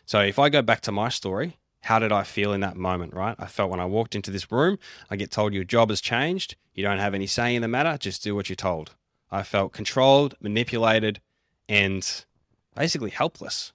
So, 0.05 0.21
if 0.21 0.39
I 0.39 0.49
go 0.49 0.63
back 0.63 0.81
to 0.83 0.93
my 0.93 1.09
story, 1.09 1.59
how 1.83 2.01
did 2.01 2.11
I 2.11 2.25
feel 2.25 2.53
in 2.53 2.61
that 2.61 2.77
moment, 2.77 3.15
right? 3.15 3.37
I 3.39 3.47
felt 3.47 3.71
when 3.71 3.81
I 3.81 3.87
walked 3.87 4.17
into 4.17 4.33
this 4.33 4.51
room, 4.51 4.79
I 5.09 5.15
get 5.15 5.31
told 5.31 5.55
your 5.55 5.65
job 5.65 5.91
has 5.91 6.01
changed. 6.01 6.57
You 6.75 6.83
don't 6.83 6.99
have 6.99 7.15
any 7.15 7.29
say 7.29 7.55
in 7.55 7.63
the 7.63 7.69
matter. 7.69 7.97
Just 7.97 8.25
do 8.25 8.35
what 8.35 8.49
you're 8.49 8.57
told. 8.57 8.93
I 9.31 9.43
felt 9.43 9.73
controlled, 9.73 10.35
manipulated, 10.41 11.21
and 11.69 12.25
basically 12.75 13.11
helpless. 13.11 13.73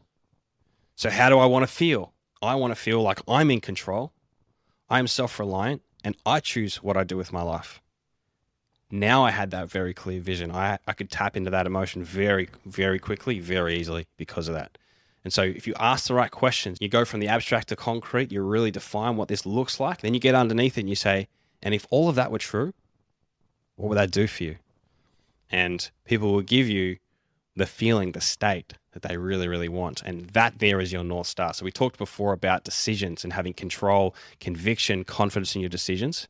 So, 0.95 1.09
how 1.09 1.29
do 1.29 1.39
I 1.39 1.45
want 1.45 1.63
to 1.63 1.73
feel? 1.73 2.13
I 2.41 2.55
want 2.55 2.71
to 2.71 2.79
feel 2.79 3.01
like 3.01 3.19
I'm 3.27 3.51
in 3.51 3.61
control, 3.61 4.13
I'm 4.89 5.07
self 5.07 5.39
reliant, 5.39 5.81
and 6.03 6.15
I 6.25 6.39
choose 6.39 6.77
what 6.77 6.97
I 6.97 7.03
do 7.03 7.17
with 7.17 7.33
my 7.33 7.41
life. 7.41 7.81
Now 8.89 9.23
I 9.23 9.31
had 9.31 9.51
that 9.51 9.69
very 9.69 9.93
clear 9.93 10.19
vision. 10.19 10.51
I, 10.51 10.77
I 10.85 10.93
could 10.93 11.09
tap 11.09 11.37
into 11.37 11.49
that 11.49 11.65
emotion 11.65 12.03
very, 12.03 12.49
very 12.65 12.99
quickly, 12.99 13.39
very 13.39 13.79
easily 13.79 14.05
because 14.17 14.49
of 14.49 14.53
that. 14.53 14.77
And 15.23 15.31
so, 15.31 15.43
if 15.43 15.67
you 15.67 15.73
ask 15.79 16.07
the 16.07 16.13
right 16.13 16.31
questions, 16.31 16.77
you 16.81 16.89
go 16.89 17.05
from 17.05 17.19
the 17.19 17.27
abstract 17.27 17.69
to 17.69 17.75
concrete, 17.75 18.31
you 18.31 18.41
really 18.41 18.71
define 18.71 19.17
what 19.17 19.27
this 19.27 19.45
looks 19.45 19.79
like. 19.79 20.01
Then 20.01 20.13
you 20.13 20.19
get 20.19 20.35
underneath 20.35 20.77
it 20.77 20.81
and 20.81 20.89
you 20.89 20.95
say, 20.95 21.27
and 21.61 21.75
if 21.75 21.85
all 21.91 22.09
of 22.09 22.15
that 22.15 22.31
were 22.31 22.39
true, 22.39 22.73
what 23.75 23.89
would 23.89 23.97
that 23.97 24.11
do 24.11 24.27
for 24.27 24.43
you? 24.43 24.55
And 25.51 25.89
people 26.05 26.31
will 26.31 26.41
give 26.41 26.67
you 26.67 26.97
the 27.55 27.65
feeling, 27.65 28.13
the 28.13 28.21
state 28.21 28.73
that 28.93 29.03
they 29.03 29.17
really, 29.17 29.47
really 29.47 29.69
want. 29.69 30.01
And 30.03 30.29
that 30.29 30.59
there 30.59 30.79
is 30.79 30.91
your 30.91 31.03
North 31.03 31.27
Star. 31.27 31.53
So, 31.53 31.65
we 31.65 31.71
talked 31.71 31.97
before 31.97 32.33
about 32.33 32.63
decisions 32.63 33.23
and 33.23 33.33
having 33.33 33.53
control, 33.53 34.15
conviction, 34.39 35.03
confidence 35.03 35.55
in 35.55 35.61
your 35.61 35.69
decisions. 35.69 36.27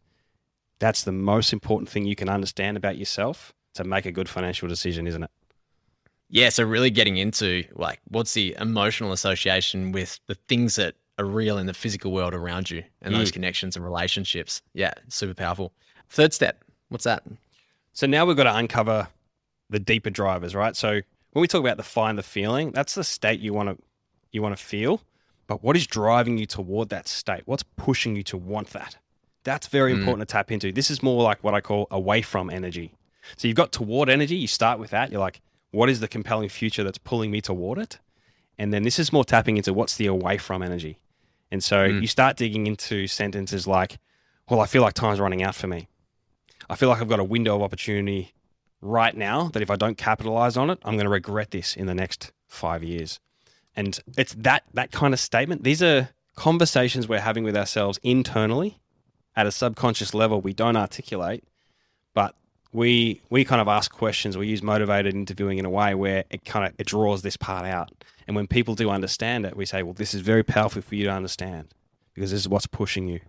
That's 0.79 1.03
the 1.03 1.11
most 1.11 1.53
important 1.53 1.89
thing 1.89 2.05
you 2.05 2.15
can 2.15 2.29
understand 2.29 2.75
about 2.75 2.97
yourself 2.97 3.53
to 3.75 3.83
make 3.83 4.05
a 4.05 4.11
good 4.11 4.27
financial 4.27 4.67
decision, 4.67 5.07
isn't 5.07 5.23
it? 5.23 5.29
Yeah, 6.29 6.49
so 6.49 6.63
really 6.63 6.89
getting 6.89 7.17
into 7.17 7.65
like 7.73 7.99
what's 8.07 8.33
the 8.33 8.55
emotional 8.59 9.11
association 9.11 9.91
with 9.91 10.19
the 10.27 10.35
things 10.47 10.77
that 10.77 10.95
are 11.19 11.25
real 11.25 11.57
in 11.57 11.65
the 11.65 11.73
physical 11.73 12.11
world 12.11 12.33
around 12.33 12.71
you 12.71 12.83
and 13.01 13.13
mm. 13.13 13.17
those 13.17 13.31
connections 13.31 13.75
and 13.75 13.83
relationships. 13.83 14.61
Yeah, 14.73 14.93
super 15.09 15.33
powerful. 15.33 15.73
Third 16.09 16.33
step, 16.33 16.63
what's 16.89 17.03
that? 17.03 17.23
So 17.93 18.07
now 18.07 18.25
we've 18.25 18.37
got 18.37 18.43
to 18.45 18.55
uncover 18.55 19.07
the 19.69 19.79
deeper 19.79 20.09
drivers, 20.09 20.55
right? 20.55 20.75
So 20.75 21.01
when 21.31 21.41
we 21.41 21.47
talk 21.47 21.61
about 21.61 21.77
the 21.77 21.83
find 21.83 22.17
the 22.17 22.23
feeling, 22.23 22.71
that's 22.71 22.95
the 22.95 23.03
state 23.03 23.39
you 23.39 23.53
want 23.53 23.69
to 23.69 23.77
you 24.31 24.41
want 24.41 24.57
to 24.57 24.63
feel. 24.63 25.01
But 25.47 25.63
what 25.63 25.75
is 25.75 25.85
driving 25.85 26.37
you 26.37 26.45
toward 26.45 26.89
that 26.89 27.07
state? 27.07 27.41
What's 27.45 27.63
pushing 27.63 28.15
you 28.15 28.23
to 28.23 28.37
want 28.37 28.69
that? 28.69 28.97
That's 29.43 29.67
very 29.67 29.91
mm. 29.93 29.99
important 29.99 30.29
to 30.29 30.31
tap 30.31 30.51
into. 30.51 30.71
This 30.71 30.89
is 30.89 31.03
more 31.03 31.23
like 31.23 31.43
what 31.43 31.53
I 31.53 31.59
call 31.61 31.87
away 31.91 32.21
from 32.21 32.49
energy. 32.49 32.93
So 33.35 33.47
you've 33.47 33.57
got 33.57 33.71
toward 33.71 34.09
energy, 34.09 34.35
you 34.35 34.47
start 34.47 34.79
with 34.79 34.91
that. 34.91 35.11
You're 35.11 35.19
like, 35.19 35.41
what 35.71 35.89
is 35.89 35.99
the 35.99 36.07
compelling 36.07 36.49
future 36.49 36.83
that's 36.83 36.97
pulling 36.97 37.31
me 37.31 37.41
toward 37.41 37.79
it? 37.79 37.99
And 38.57 38.73
then 38.73 38.83
this 38.83 38.99
is 38.99 39.11
more 39.11 39.25
tapping 39.25 39.57
into 39.57 39.73
what's 39.73 39.95
the 39.97 40.05
away 40.05 40.37
from 40.37 40.61
energy. 40.61 40.99
And 41.51 41.63
so 41.63 41.89
mm. 41.89 42.01
you 42.01 42.07
start 42.07 42.37
digging 42.37 42.67
into 42.67 43.07
sentences 43.07 43.67
like, 43.67 43.99
well, 44.49 44.61
I 44.61 44.67
feel 44.67 44.81
like 44.81 44.93
time's 44.93 45.19
running 45.19 45.43
out 45.43 45.55
for 45.55 45.67
me. 45.67 45.87
I 46.69 46.75
feel 46.75 46.89
like 46.89 47.01
I've 47.01 47.09
got 47.09 47.19
a 47.19 47.23
window 47.23 47.55
of 47.55 47.61
opportunity 47.61 48.33
right 48.81 49.15
now 49.15 49.49
that 49.49 49.61
if 49.61 49.69
I 49.69 49.75
don't 49.75 49.97
capitalize 49.97 50.57
on 50.57 50.69
it, 50.69 50.79
I'm 50.83 50.95
going 50.95 51.05
to 51.05 51.11
regret 51.11 51.51
this 51.51 51.75
in 51.75 51.85
the 51.85 51.95
next 51.95 52.31
five 52.47 52.83
years. 52.83 53.19
And 53.75 53.99
it's 54.17 54.33
that 54.33 54.63
that 54.73 54.91
kind 54.91 55.13
of 55.13 55.19
statement. 55.19 55.63
These 55.63 55.81
are 55.81 56.09
conversations 56.35 57.07
we're 57.07 57.19
having 57.19 57.43
with 57.43 57.55
ourselves 57.55 57.99
internally 58.03 58.79
at 59.35 59.45
a 59.47 59.51
subconscious 59.51 60.13
level 60.13 60.41
we 60.41 60.53
don't 60.53 60.75
articulate, 60.75 61.43
but 62.13 62.35
we 62.73 63.21
we 63.29 63.45
kind 63.45 63.61
of 63.61 63.67
ask 63.67 63.91
questions. 63.91 64.37
We 64.37 64.47
use 64.47 64.61
motivated 64.61 65.13
interviewing 65.13 65.57
in 65.57 65.65
a 65.65 65.69
way 65.69 65.95
where 65.95 66.25
it 66.29 66.43
kind 66.43 66.65
of 66.65 66.73
it 66.77 66.87
draws 66.87 67.21
this 67.21 67.37
part 67.37 67.65
out. 67.65 67.91
And 68.27 68.35
when 68.35 68.47
people 68.47 68.75
do 68.75 68.89
understand 68.89 69.45
it, 69.45 69.55
we 69.55 69.65
say, 69.65 69.83
"Well, 69.83 69.93
this 69.93 70.13
is 70.13 70.21
very 70.21 70.43
powerful 70.43 70.81
for 70.81 70.95
you 70.95 71.05
to 71.05 71.11
understand 71.11 71.73
because 72.13 72.31
this 72.31 72.41
is 72.41 72.49
what's 72.49 72.67
pushing 72.67 73.07
you." 73.07 73.21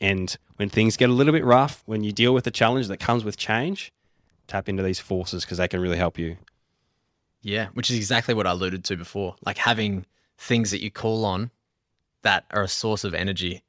And 0.00 0.34
when 0.56 0.68
things 0.68 0.96
get 0.96 1.10
a 1.10 1.12
little 1.12 1.32
bit 1.32 1.44
rough, 1.44 1.82
when 1.86 2.02
you 2.04 2.12
deal 2.12 2.32
with 2.32 2.44
the 2.44 2.50
challenge 2.50 2.88
that 2.88 2.98
comes 2.98 3.24
with 3.24 3.36
change, 3.36 3.92
tap 4.46 4.68
into 4.68 4.82
these 4.82 4.98
forces 4.98 5.44
because 5.44 5.58
they 5.58 5.68
can 5.68 5.80
really 5.80 5.98
help 5.98 6.18
you. 6.18 6.36
Yeah, 7.42 7.68
which 7.74 7.90
is 7.90 7.96
exactly 7.96 8.34
what 8.34 8.46
I 8.46 8.50
alluded 8.50 8.84
to 8.84 8.96
before. 8.96 9.36
Like 9.44 9.58
having 9.58 10.06
things 10.38 10.70
that 10.70 10.82
you 10.82 10.90
call 10.90 11.24
on 11.24 11.50
that 12.22 12.44
are 12.50 12.62
a 12.62 12.68
source 12.68 13.04
of 13.04 13.14
energy 13.14 13.62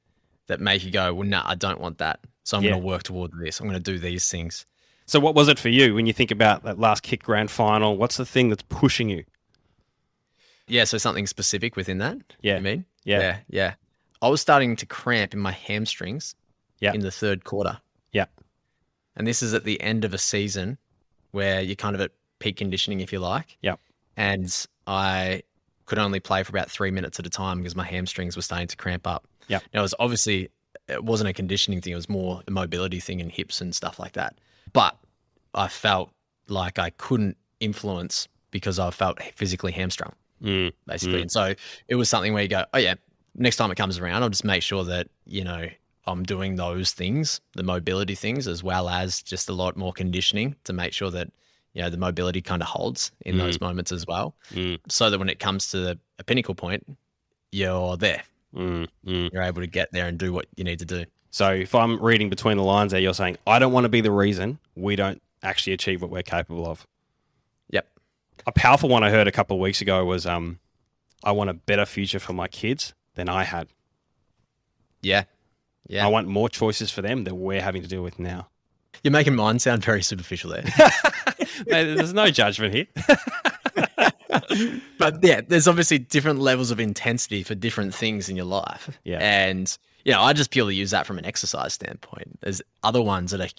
that 0.48 0.60
make 0.60 0.84
you 0.84 0.91
go, 0.91 1.13
well, 1.13 1.28
no, 1.28 1.39
nah, 1.39 1.50
I 1.50 1.56
don't 1.56 1.80
want 1.80 2.00
that. 2.00 2.20
So 2.44 2.58
I'm 2.58 2.63
yeah. 2.63 2.72
going 2.72 2.82
to 2.82 2.88
work 2.88 3.04
toward 3.04 3.32
this. 3.39 3.60
I'm 3.60 3.67
going 3.67 3.82
to 3.82 3.91
do 3.91 4.00
these 4.00 4.30
things. 4.30 4.65
So, 5.06 5.20
what 5.20 5.36
was 5.36 5.48
it 5.48 5.60
for 5.60 5.70
you 5.70 5.96
when 5.96 6.06
you 6.06 6.13
think 6.13 6.32
about 6.32 6.63
that 6.63 6.80
last 6.80 7.04
kick 7.04 7.24
grand 7.24 7.52
final? 7.52 7.98
What's 7.98 8.17
the 8.17 8.26
thing 8.26 8.50
that's 8.50 8.63
pushing 8.63 9.10
you? 9.10 9.26
Yeah, 10.67 10.86
so 10.86 10.98
something 10.98 11.28
specific 11.28 11.76
within 11.76 11.98
that. 11.98 12.17
Yeah, 12.41 12.58
you 12.58 12.62
mean? 12.62 12.86
Yeah, 13.04 13.20
yeah, 13.20 13.38
yeah. 13.50 13.74
I 14.22 14.30
was 14.30 14.42
starting 14.42 14.76
to 14.78 14.86
cramp 14.86 15.34
in 15.34 15.40
my 15.40 15.52
hamstrings. 15.52 16.36
Yeah. 16.80 16.94
in 16.94 17.02
the 17.02 17.12
third 17.12 17.44
quarter. 17.44 17.80
Yeah, 18.12 18.26
and 19.16 19.28
this 19.28 19.44
is 19.44 19.54
at 19.54 19.64
the 19.64 19.80
end 19.82 20.04
of 20.04 20.14
a 20.14 20.18
season 20.18 20.80
where 21.30 21.62
you're 21.62 21.76
kind 21.76 21.96
of 21.96 22.02
at 22.02 22.12
peak 22.40 22.58
conditioning, 22.58 23.02
if 23.02 23.14
you 23.14 23.20
like. 23.20 23.58
Yeah, 23.62 23.76
and 24.18 24.66
I 24.88 25.44
could 25.86 26.00
only 26.00 26.20
play 26.20 26.42
for 26.42 26.50
about 26.52 26.72
three 26.72 26.90
minutes 26.90 27.20
at 27.20 27.28
a 27.28 27.30
time 27.30 27.60
because 27.60 27.76
my 27.76 27.84
hamstrings 27.86 28.36
were 28.36 28.42
starting 28.42 28.68
to 28.68 28.78
cramp 28.78 29.06
up. 29.06 29.28
Yeah, 29.48 29.60
now 29.74 29.82
it 29.82 29.84
was 29.84 29.96
obviously 30.00 30.50
it 30.88 31.04
wasn't 31.04 31.30
a 31.30 31.34
conditioning 31.34 31.82
thing; 31.82 31.94
it 31.94 31.98
was 31.98 32.10
more 32.10 32.42
a 32.48 32.52
mobility 32.52 33.00
thing 33.00 33.22
and 33.22 33.32
hips 33.32 33.62
and 33.62 33.76
stuff 33.76 34.00
like 34.00 34.14
that. 34.14 34.40
But 34.74 34.98
I 35.54 35.68
felt 35.68 36.12
like 36.48 36.80
I 36.80 36.90
couldn't 36.90 37.38
influence 37.60 38.28
because 38.52 38.80
I 38.80 38.92
felt 38.92 39.22
physically 39.36 39.72
hamstrung, 39.72 40.14
mm, 40.44 40.72
basically. 40.86 41.20
Mm. 41.20 41.22
And 41.22 41.32
so 41.32 41.54
it 41.88 41.96
was 41.96 42.10
something 42.10 42.34
where 42.34 42.44
you 42.44 42.50
go, 42.50 42.66
oh, 42.74 42.78
yeah, 42.78 42.96
next 43.36 43.58
time 43.58 43.72
it 43.72 43.76
comes 43.76 43.98
around, 43.98 44.24
I'll 44.24 44.30
just 44.30 44.46
make 44.46 44.63
sure 44.63 44.84
that, 44.86 45.08
you 45.26 45.44
know, 45.44 45.67
I'm 46.06 46.24
doing 46.24 46.56
those 46.56 46.91
things, 46.91 47.41
the 47.54 47.63
mobility 47.63 48.15
things, 48.15 48.48
as 48.48 48.63
well 48.63 48.89
as 48.89 49.22
just 49.22 49.50
a 49.50 49.54
lot 49.54 49.78
more 49.78 49.94
conditioning 49.94 50.56
to 50.63 50.74
make 50.74 50.94
sure 50.94 51.12
that, 51.12 51.30
you 51.74 51.82
know, 51.82 51.89
the 51.89 51.98
mobility 51.98 52.41
kind 52.41 52.62
of 52.62 52.67
holds 52.67 53.12
in 53.22 53.36
mm. 53.36 53.39
those 53.39 53.62
moments 53.62 53.91
as 53.91 54.06
well. 54.08 54.36
Mm. 54.52 54.80
So 54.89 55.10
that 55.10 55.20
when 55.20 55.30
it 55.30 55.39
comes 55.39 55.70
to 55.72 55.98
a 56.20 56.24
pinnacle 56.24 56.56
point, 56.56 56.86
you're 57.52 57.98
there. 57.98 58.24
Mm, 58.56 58.88
mm. 59.06 59.32
You're 59.32 59.44
able 59.44 59.62
to 59.62 59.67
get 59.67 59.91
there 59.91 60.08
and 60.08 60.17
do 60.17 60.34
what 60.34 60.48
you 60.56 60.63
need 60.63 60.80
to 60.80 60.86
do. 60.86 61.06
So 61.30 61.54
if 61.54 61.74
I'm 61.74 62.02
reading 62.02 62.30
between 62.30 62.58
the 62.58 62.63
lines 62.63 62.91
there, 62.91 63.00
you're 63.00 63.13
saying, 63.13 63.38
I 63.48 63.60
don't 63.60 63.72
want 63.72 63.86
to 63.86 63.89
be 63.89 64.02
the 64.02 64.12
reason 64.12 64.60
we 64.76 64.96
don't 64.96 65.22
actually 65.44 65.74
achieve 65.74 66.02
what 66.02 66.12
we're 66.12 66.24
capable 66.24 66.67
of. 66.67 66.86
Yep. 67.70 67.88
A 68.48 68.52
powerful 68.52 68.89
one 68.89 69.04
I 69.04 69.10
heard 69.10 69.28
a 69.28 69.32
couple 69.32 69.56
of 69.56 69.62
weeks 69.62 69.82
ago 69.82 70.04
was 70.04 70.26
um, 70.26 70.60
I 71.24 71.32
want 71.32 71.50
a 71.50 71.54
better 71.54 71.86
future 71.86 72.20
for 72.20 72.34
my 72.34 72.50
kids 72.50 72.94
than 73.15 73.30
I 73.30 73.43
had. 73.43 73.67
Yeah. 75.02 75.24
Yeah. 75.88 76.06
I 76.06 76.10
want 76.10 76.28
more 76.28 76.50
choices 76.50 76.91
for 76.91 77.02
them 77.02 77.24
than 77.24 77.39
we're 77.39 77.62
having 77.62 77.82
to 77.82 77.88
deal 77.88 78.04
with 78.04 78.19
now. 78.19 78.47
You're 79.04 79.12
making 79.12 79.36
mine 79.36 79.60
sound 79.60 79.84
very 79.84 80.04
superficial 80.04 80.52
there. 80.52 80.63
There's 81.65 82.13
no 82.13 82.30
judgment 82.30 82.74
here. 82.74 82.88
but 84.97 85.24
yeah, 85.24 85.41
there's 85.47 85.67
obviously 85.67 85.97
different 86.00 86.39
levels 86.39 86.71
of 86.71 86.80
intensity 86.80 87.43
for 87.43 87.56
different 87.56 87.93
things 87.93 88.30
in 88.30 88.36
your 88.36 88.45
life. 88.45 88.89
Yeah. 89.04 89.17
And, 89.19 89.76
you 90.06 90.12
know, 90.12 90.21
I 90.21 90.34
just 90.34 90.52
purely 90.52 90.76
use 90.76 90.91
that 90.91 91.06
from 91.06 91.17
an 91.17 91.26
exercise 91.26 91.74
standpoint. 91.74 92.39
There's 92.41 92.62
other 92.84 93.02
ones 93.02 93.32
that 93.32 93.41
are 93.41 93.50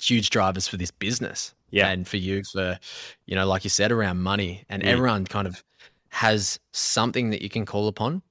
huge 0.00 0.30
drivers 0.30 0.68
for 0.68 0.76
this 0.76 0.90
business. 0.90 1.54
Yeah. 1.70 1.88
And 1.88 2.06
for 2.06 2.16
you, 2.16 2.42
for, 2.52 2.78
you 3.26 3.34
know, 3.36 3.46
like 3.46 3.64
you 3.64 3.70
said, 3.70 3.92
around 3.92 4.18
money. 4.22 4.64
And 4.68 4.82
Mm. 4.82 4.86
everyone 4.86 5.24
kind 5.26 5.46
of 5.46 5.62
has 6.10 6.58
something 6.72 7.30
that 7.30 7.42
you 7.42 7.48
can 7.48 7.64
call 7.64 7.86
upon, 7.88 8.22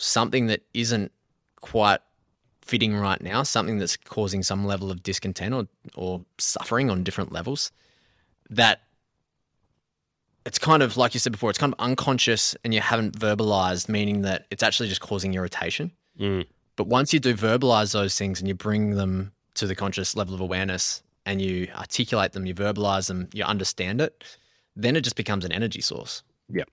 something 0.00 0.46
that 0.46 0.62
isn't 0.74 1.12
quite 1.60 2.00
fitting 2.62 2.96
right 2.96 3.20
now, 3.20 3.42
something 3.42 3.78
that's 3.78 3.96
causing 3.96 4.42
some 4.42 4.64
level 4.64 4.90
of 4.90 5.02
discontent 5.02 5.54
or, 5.54 5.66
or 5.94 6.24
suffering 6.38 6.90
on 6.90 7.02
different 7.04 7.32
levels 7.32 7.72
that 8.48 8.82
it's 10.46 10.58
kind 10.58 10.82
of 10.82 10.96
like 10.96 11.14
you 11.14 11.20
said 11.20 11.32
before, 11.32 11.50
it's 11.50 11.58
kind 11.58 11.74
of 11.74 11.80
unconscious 11.80 12.56
and 12.64 12.72
you 12.72 12.80
haven't 12.80 13.18
verbalized, 13.18 13.88
meaning 13.88 14.22
that 14.22 14.46
it's 14.50 14.62
actually 14.62 14.88
just 14.88 15.00
causing 15.00 15.34
irritation. 15.34 15.90
Mm. 16.18 16.46
But 16.76 16.86
once 16.86 17.12
you 17.12 17.20
do 17.20 17.34
verbalize 17.34 17.92
those 17.92 18.16
things 18.16 18.40
and 18.40 18.48
you 18.48 18.54
bring 18.54 18.92
them 18.92 19.32
to 19.54 19.66
the 19.66 19.74
conscious 19.74 20.16
level 20.16 20.34
of 20.34 20.40
awareness 20.40 21.02
and 21.26 21.42
you 21.42 21.68
articulate 21.76 22.32
them, 22.32 22.46
you 22.46 22.54
verbalize 22.54 23.08
them, 23.08 23.28
you 23.34 23.44
understand 23.44 24.00
it, 24.00 24.24
then 24.74 24.96
it 24.96 25.02
just 25.02 25.16
becomes 25.16 25.44
an 25.44 25.52
energy 25.52 25.80
source. 25.82 26.22
Yep. 26.48 26.70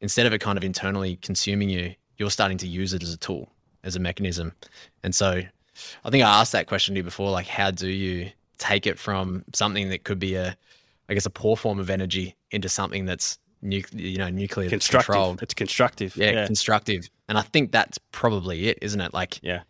Instead 0.00 0.26
of 0.26 0.32
it 0.32 0.40
kind 0.40 0.58
of 0.58 0.64
internally 0.64 1.16
consuming 1.16 1.70
you, 1.70 1.94
you're 2.18 2.30
starting 2.30 2.58
to 2.58 2.66
use 2.68 2.92
it 2.94 3.02
as 3.02 3.12
a 3.12 3.16
tool, 3.16 3.50
as 3.84 3.96
a 3.96 4.00
mechanism. 4.00 4.52
And 5.02 5.14
so 5.14 5.42
I 6.04 6.10
think 6.10 6.24
I 6.24 6.40
asked 6.40 6.52
that 6.52 6.66
question 6.66 6.94
to 6.94 6.98
you 6.98 7.04
before 7.04 7.30
like, 7.30 7.46
how 7.46 7.70
do 7.70 7.88
you 7.88 8.30
take 8.58 8.86
it 8.86 8.98
from 8.98 9.44
something 9.54 9.88
that 9.90 10.04
could 10.04 10.18
be 10.18 10.34
a, 10.34 10.56
I 11.08 11.14
guess, 11.14 11.26
a 11.26 11.30
poor 11.30 11.56
form 11.56 11.78
of 11.78 11.88
energy 11.90 12.34
into 12.50 12.68
something 12.68 13.04
that's 13.06 13.38
nu- 13.62 13.82
you 13.92 14.18
know, 14.18 14.28
nuclear 14.28 14.68
Constructive. 14.68 15.06
controlled? 15.14 15.42
It's 15.42 15.54
constructive. 15.54 16.16
yeah, 16.16 16.32
Yeah. 16.32 16.46
constructive. 16.46 17.08
And 17.28 17.38
I 17.38 17.42
think 17.42 17.70
that's 17.72 17.98
probably 18.12 18.68
it, 18.68 18.78
isn't 18.82 19.00
it? 19.00 19.14
Like 19.14 19.38
Yeah. 19.42 19.62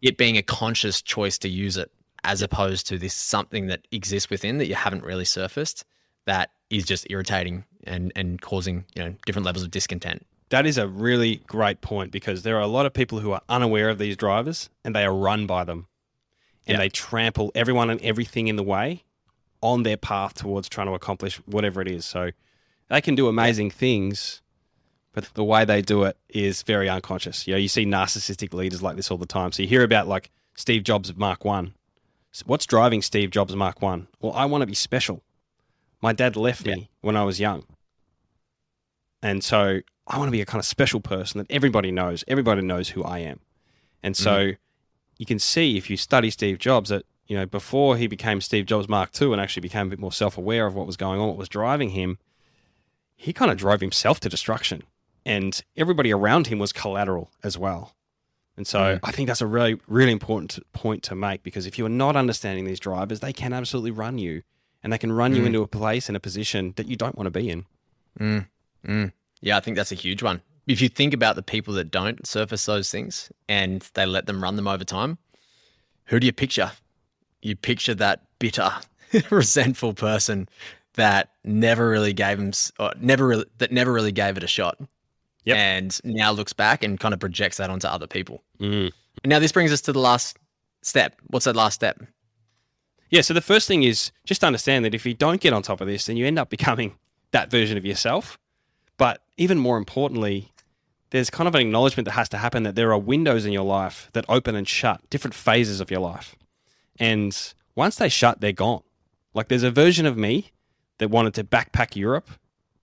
it 0.00 0.16
being 0.16 0.38
a 0.38 0.42
conscious 0.42 1.02
choice 1.02 1.36
to 1.38 1.48
use 1.48 1.76
it 1.76 1.90
as 2.24 2.40
opposed 2.42 2.86
to 2.88 2.98
this 2.98 3.14
something 3.14 3.66
that 3.68 3.86
exists 3.92 4.28
within 4.30 4.58
that 4.58 4.66
you 4.66 4.74
haven't 4.74 5.02
really 5.04 5.24
surfaced 5.24 5.84
that 6.26 6.50
is 6.68 6.84
just 6.84 7.06
irritating 7.10 7.64
and 7.84 8.12
and 8.14 8.40
causing, 8.42 8.84
you 8.94 9.02
know, 9.02 9.14
different 9.26 9.44
levels 9.46 9.64
of 9.64 9.70
discontent. 9.70 10.26
That 10.50 10.66
is 10.66 10.78
a 10.78 10.86
really 10.88 11.36
great 11.46 11.80
point 11.80 12.10
because 12.10 12.42
there 12.42 12.56
are 12.56 12.60
a 12.62 12.66
lot 12.66 12.86
of 12.86 12.92
people 12.92 13.20
who 13.20 13.32
are 13.32 13.42
unaware 13.48 13.88
of 13.88 13.98
these 13.98 14.16
drivers 14.16 14.68
and 14.84 14.94
they 14.94 15.04
are 15.04 15.14
run 15.14 15.46
by 15.46 15.64
them. 15.64 15.86
And 16.66 16.74
Yeah. 16.76 16.78
they 16.78 16.88
trample 16.88 17.50
everyone 17.54 17.88
and 17.90 18.00
everything 18.02 18.48
in 18.48 18.56
the 18.56 18.62
way 18.62 19.04
on 19.62 19.82
their 19.82 19.96
path 19.96 20.34
towards 20.34 20.68
trying 20.68 20.86
to 20.88 20.92
accomplish 20.94 21.36
whatever 21.46 21.80
it 21.80 21.88
is. 21.88 22.04
So 22.04 22.30
they 22.88 23.00
can 23.00 23.14
do 23.14 23.28
amazing 23.28 23.70
things, 23.70 24.42
but 25.12 25.24
the 25.34 25.44
way 25.44 25.64
they 25.64 25.82
do 25.82 26.02
it 26.04 26.16
is 26.28 26.62
very 26.62 26.88
unconscious. 26.88 27.46
You 27.46 27.54
know, 27.54 27.58
you 27.58 27.68
see 27.68 27.86
narcissistic 27.86 28.52
leaders 28.52 28.82
like 28.82 28.96
this 28.96 29.10
all 29.10 29.18
the 29.18 29.26
time. 29.26 29.52
So 29.52 29.62
you 29.62 29.68
hear 29.68 29.84
about 29.84 30.08
like 30.08 30.30
Steve 30.54 30.82
Jobs 30.82 31.14
Mark 31.16 31.44
One. 31.44 31.74
So 32.32 32.44
what's 32.46 32.66
driving 32.66 33.02
Steve 33.02 33.30
Jobs 33.30 33.54
Mark 33.54 33.80
One? 33.82 34.08
Well, 34.20 34.32
I 34.32 34.44
want 34.46 34.62
to 34.62 34.66
be 34.66 34.74
special. 34.74 35.22
My 36.02 36.12
dad 36.12 36.36
left 36.36 36.66
Yeah. 36.66 36.74
me 36.76 36.90
when 37.00 37.16
I 37.16 37.24
was 37.24 37.38
young. 37.40 37.64
And 39.22 39.44
so 39.44 39.80
I 40.06 40.18
want 40.18 40.28
to 40.28 40.32
be 40.32 40.40
a 40.40 40.46
kind 40.46 40.60
of 40.60 40.66
special 40.66 41.00
person 41.00 41.38
that 41.38 41.50
everybody 41.50 41.90
knows. 41.90 42.24
Everybody 42.26 42.62
knows 42.62 42.90
who 42.90 43.04
I 43.04 43.18
am. 43.20 43.40
And 44.02 44.16
so 44.16 44.32
mm-hmm. 44.32 44.60
you 45.18 45.26
can 45.26 45.38
see 45.38 45.76
if 45.76 45.90
you 45.90 45.96
study 45.96 46.30
Steve 46.30 46.58
Jobs 46.58 46.90
that, 46.90 47.04
you 47.26 47.36
know, 47.36 47.46
before 47.46 47.96
he 47.96 48.06
became 48.06 48.40
Steve 48.40 48.66
Jobs 48.66 48.88
Mark 48.88 49.10
II 49.20 49.32
and 49.32 49.40
actually 49.40 49.60
became 49.60 49.86
a 49.86 49.90
bit 49.90 49.98
more 49.98 50.12
self 50.12 50.38
aware 50.38 50.66
of 50.66 50.74
what 50.74 50.86
was 50.86 50.96
going 50.96 51.20
on, 51.20 51.28
what 51.28 51.36
was 51.36 51.48
driving 51.48 51.90
him, 51.90 52.18
he 53.16 53.32
kind 53.32 53.50
of 53.50 53.58
drove 53.58 53.80
himself 53.80 54.20
to 54.20 54.28
destruction. 54.28 54.82
And 55.26 55.62
everybody 55.76 56.12
around 56.12 56.46
him 56.46 56.58
was 56.58 56.72
collateral 56.72 57.30
as 57.44 57.58
well. 57.58 57.94
And 58.56 58.66
so 58.66 58.78
mm. 58.78 59.00
I 59.04 59.12
think 59.12 59.28
that's 59.28 59.40
a 59.40 59.46
really, 59.46 59.78
really 59.86 60.12
important 60.12 60.58
point 60.72 61.02
to 61.04 61.14
make 61.14 61.42
because 61.42 61.66
if 61.66 61.78
you 61.78 61.86
are 61.86 61.90
not 61.90 62.16
understanding 62.16 62.64
these 62.64 62.80
drivers, 62.80 63.20
they 63.20 63.32
can 63.32 63.52
absolutely 63.52 63.90
run 63.90 64.18
you 64.18 64.42
and 64.82 64.92
they 64.92 64.98
can 64.98 65.12
run 65.12 65.34
you 65.34 65.42
Mm. 65.42 65.46
into 65.46 65.62
a 65.62 65.68
place 65.68 66.08
and 66.08 66.16
a 66.16 66.20
position 66.20 66.72
that 66.76 66.86
you 66.86 66.96
don't 66.96 67.16
want 67.16 67.26
to 67.26 67.30
be 67.30 67.50
in. 67.50 67.66
Mm. 68.18 68.46
Mm. 68.86 69.12
Yeah, 69.40 69.56
I 69.56 69.60
think 69.60 69.76
that's 69.76 69.92
a 69.92 69.96
huge 69.96 70.22
one. 70.22 70.42
If 70.66 70.80
you 70.80 70.88
think 70.88 71.14
about 71.14 71.36
the 71.36 71.42
people 71.42 71.74
that 71.74 71.90
don't 71.90 72.26
surface 72.26 72.66
those 72.66 72.90
things 72.90 73.32
and 73.48 73.88
they 73.94 74.06
let 74.06 74.26
them 74.26 74.42
run 74.42 74.56
them 74.56 74.68
over 74.68 74.84
time, 74.84 75.18
who 76.06 76.20
do 76.20 76.26
you 76.26 76.32
picture? 76.32 76.72
You 77.42 77.56
picture 77.56 77.94
that 77.94 78.22
bitter, 78.38 78.70
resentful 79.30 79.94
person 79.94 80.48
that 80.94 81.30
never 81.44 81.88
really 81.88 82.12
gave 82.12 82.38
them, 82.38 82.52
or 82.78 82.92
never 83.00 83.26
really, 83.26 83.46
that 83.58 83.72
never 83.72 83.92
really 83.92 84.12
gave 84.12 84.36
it 84.36 84.44
a 84.44 84.48
shot. 84.48 84.78
Yep. 85.44 85.56
And 85.56 86.00
now 86.04 86.32
looks 86.32 86.52
back 86.52 86.82
and 86.82 87.00
kind 87.00 87.14
of 87.14 87.20
projects 87.20 87.56
that 87.56 87.70
onto 87.70 87.86
other 87.86 88.06
people. 88.06 88.42
Mm. 88.60 88.92
And 89.22 89.30
now 89.30 89.38
this 89.38 89.52
brings 89.52 89.72
us 89.72 89.80
to 89.82 89.92
the 89.92 89.98
last 89.98 90.38
step. 90.82 91.16
What's 91.28 91.46
that 91.46 91.56
last 91.56 91.74
step? 91.74 92.00
Yeah, 93.10 93.22
so 93.22 93.34
the 93.34 93.40
first 93.40 93.66
thing 93.66 93.82
is 93.82 94.12
just 94.24 94.44
understand 94.44 94.84
that 94.84 94.94
if 94.94 95.04
you 95.04 95.14
don't 95.14 95.40
get 95.40 95.52
on 95.52 95.62
top 95.62 95.80
of 95.80 95.88
this, 95.88 96.06
then 96.06 96.16
you 96.16 96.26
end 96.26 96.38
up 96.38 96.48
becoming 96.48 96.94
that 97.32 97.50
version 97.50 97.76
of 97.76 97.84
yourself. 97.84 98.38
But 99.00 99.22
even 99.38 99.58
more 99.58 99.78
importantly, 99.78 100.52
there's 101.08 101.30
kind 101.30 101.48
of 101.48 101.54
an 101.54 101.62
acknowledgement 101.62 102.04
that 102.04 102.12
has 102.12 102.28
to 102.28 102.36
happen 102.36 102.64
that 102.64 102.74
there 102.74 102.92
are 102.92 102.98
windows 102.98 103.46
in 103.46 103.50
your 103.52 103.64
life 103.64 104.10
that 104.12 104.26
open 104.28 104.54
and 104.54 104.68
shut, 104.68 105.00
different 105.08 105.32
phases 105.32 105.80
of 105.80 105.90
your 105.90 106.00
life. 106.00 106.36
And 106.98 107.34
once 107.74 107.96
they 107.96 108.10
shut, 108.10 108.42
they're 108.42 108.52
gone. 108.52 108.82
Like 109.32 109.48
there's 109.48 109.62
a 109.62 109.70
version 109.70 110.04
of 110.04 110.18
me 110.18 110.52
that 110.98 111.08
wanted 111.08 111.32
to 111.32 111.44
backpack 111.44 111.96
Europe 111.96 112.28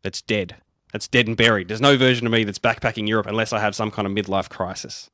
that's 0.02 0.24
dead. 0.24 0.56
That's 0.92 1.08
dead 1.08 1.28
and 1.28 1.38
buried. 1.38 1.68
There's 1.68 1.82
no 1.82 1.96
version 1.98 2.26
of 2.26 2.34
me 2.34 2.44
that's 2.44 2.58
backpacking 2.58 3.08
Europe 3.08 3.28
unless 3.28 3.54
I 3.54 3.60
have 3.60 3.76
some 3.76 3.92
kind 3.92 4.08
of 4.08 4.12
midlife 4.12 4.50
crisis. 4.50 5.12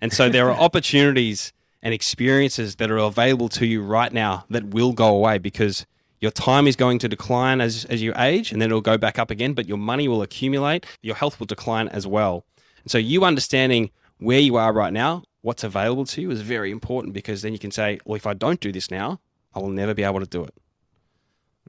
And 0.00 0.12
so 0.12 0.28
there 0.28 0.50
are 0.50 0.60
opportunities 0.60 1.52
and 1.80 1.94
experiences 1.94 2.74
that 2.76 2.90
are 2.90 2.98
available 2.98 3.48
to 3.50 3.66
you 3.66 3.84
right 3.84 4.12
now 4.12 4.46
that 4.50 4.64
will 4.64 4.94
go 4.94 5.14
away 5.14 5.38
because 5.38 5.86
your 6.20 6.30
time 6.30 6.66
is 6.66 6.76
going 6.76 6.98
to 6.98 7.08
decline 7.08 7.60
as, 7.60 7.84
as 7.86 8.02
you 8.02 8.12
age 8.16 8.52
and 8.52 8.60
then 8.60 8.68
it'll 8.68 8.80
go 8.80 8.98
back 8.98 9.18
up 9.18 9.30
again, 9.30 9.54
but 9.54 9.66
your 9.66 9.78
money 9.78 10.06
will 10.06 10.22
accumulate, 10.22 10.86
your 11.02 11.14
health 11.14 11.40
will 11.40 11.46
decline 11.46 11.88
as 11.88 12.06
well. 12.06 12.44
And 12.82 12.90
so 12.90 12.98
you 12.98 13.24
understanding 13.24 13.90
where 14.18 14.38
you 14.38 14.56
are 14.56 14.72
right 14.72 14.92
now, 14.92 15.24
what's 15.40 15.64
available 15.64 16.04
to 16.04 16.20
you 16.20 16.30
is 16.30 16.42
very 16.42 16.70
important 16.70 17.14
because 17.14 17.42
then 17.42 17.52
you 17.52 17.58
can 17.58 17.70
say, 17.70 17.98
well, 18.04 18.16
if 18.16 18.26
I 18.26 18.34
don't 18.34 18.60
do 18.60 18.70
this 18.70 18.90
now, 18.90 19.20
I 19.54 19.58
will 19.60 19.70
never 19.70 19.94
be 19.94 20.02
able 20.02 20.20
to 20.20 20.26
do 20.26 20.44
it. 20.44 20.54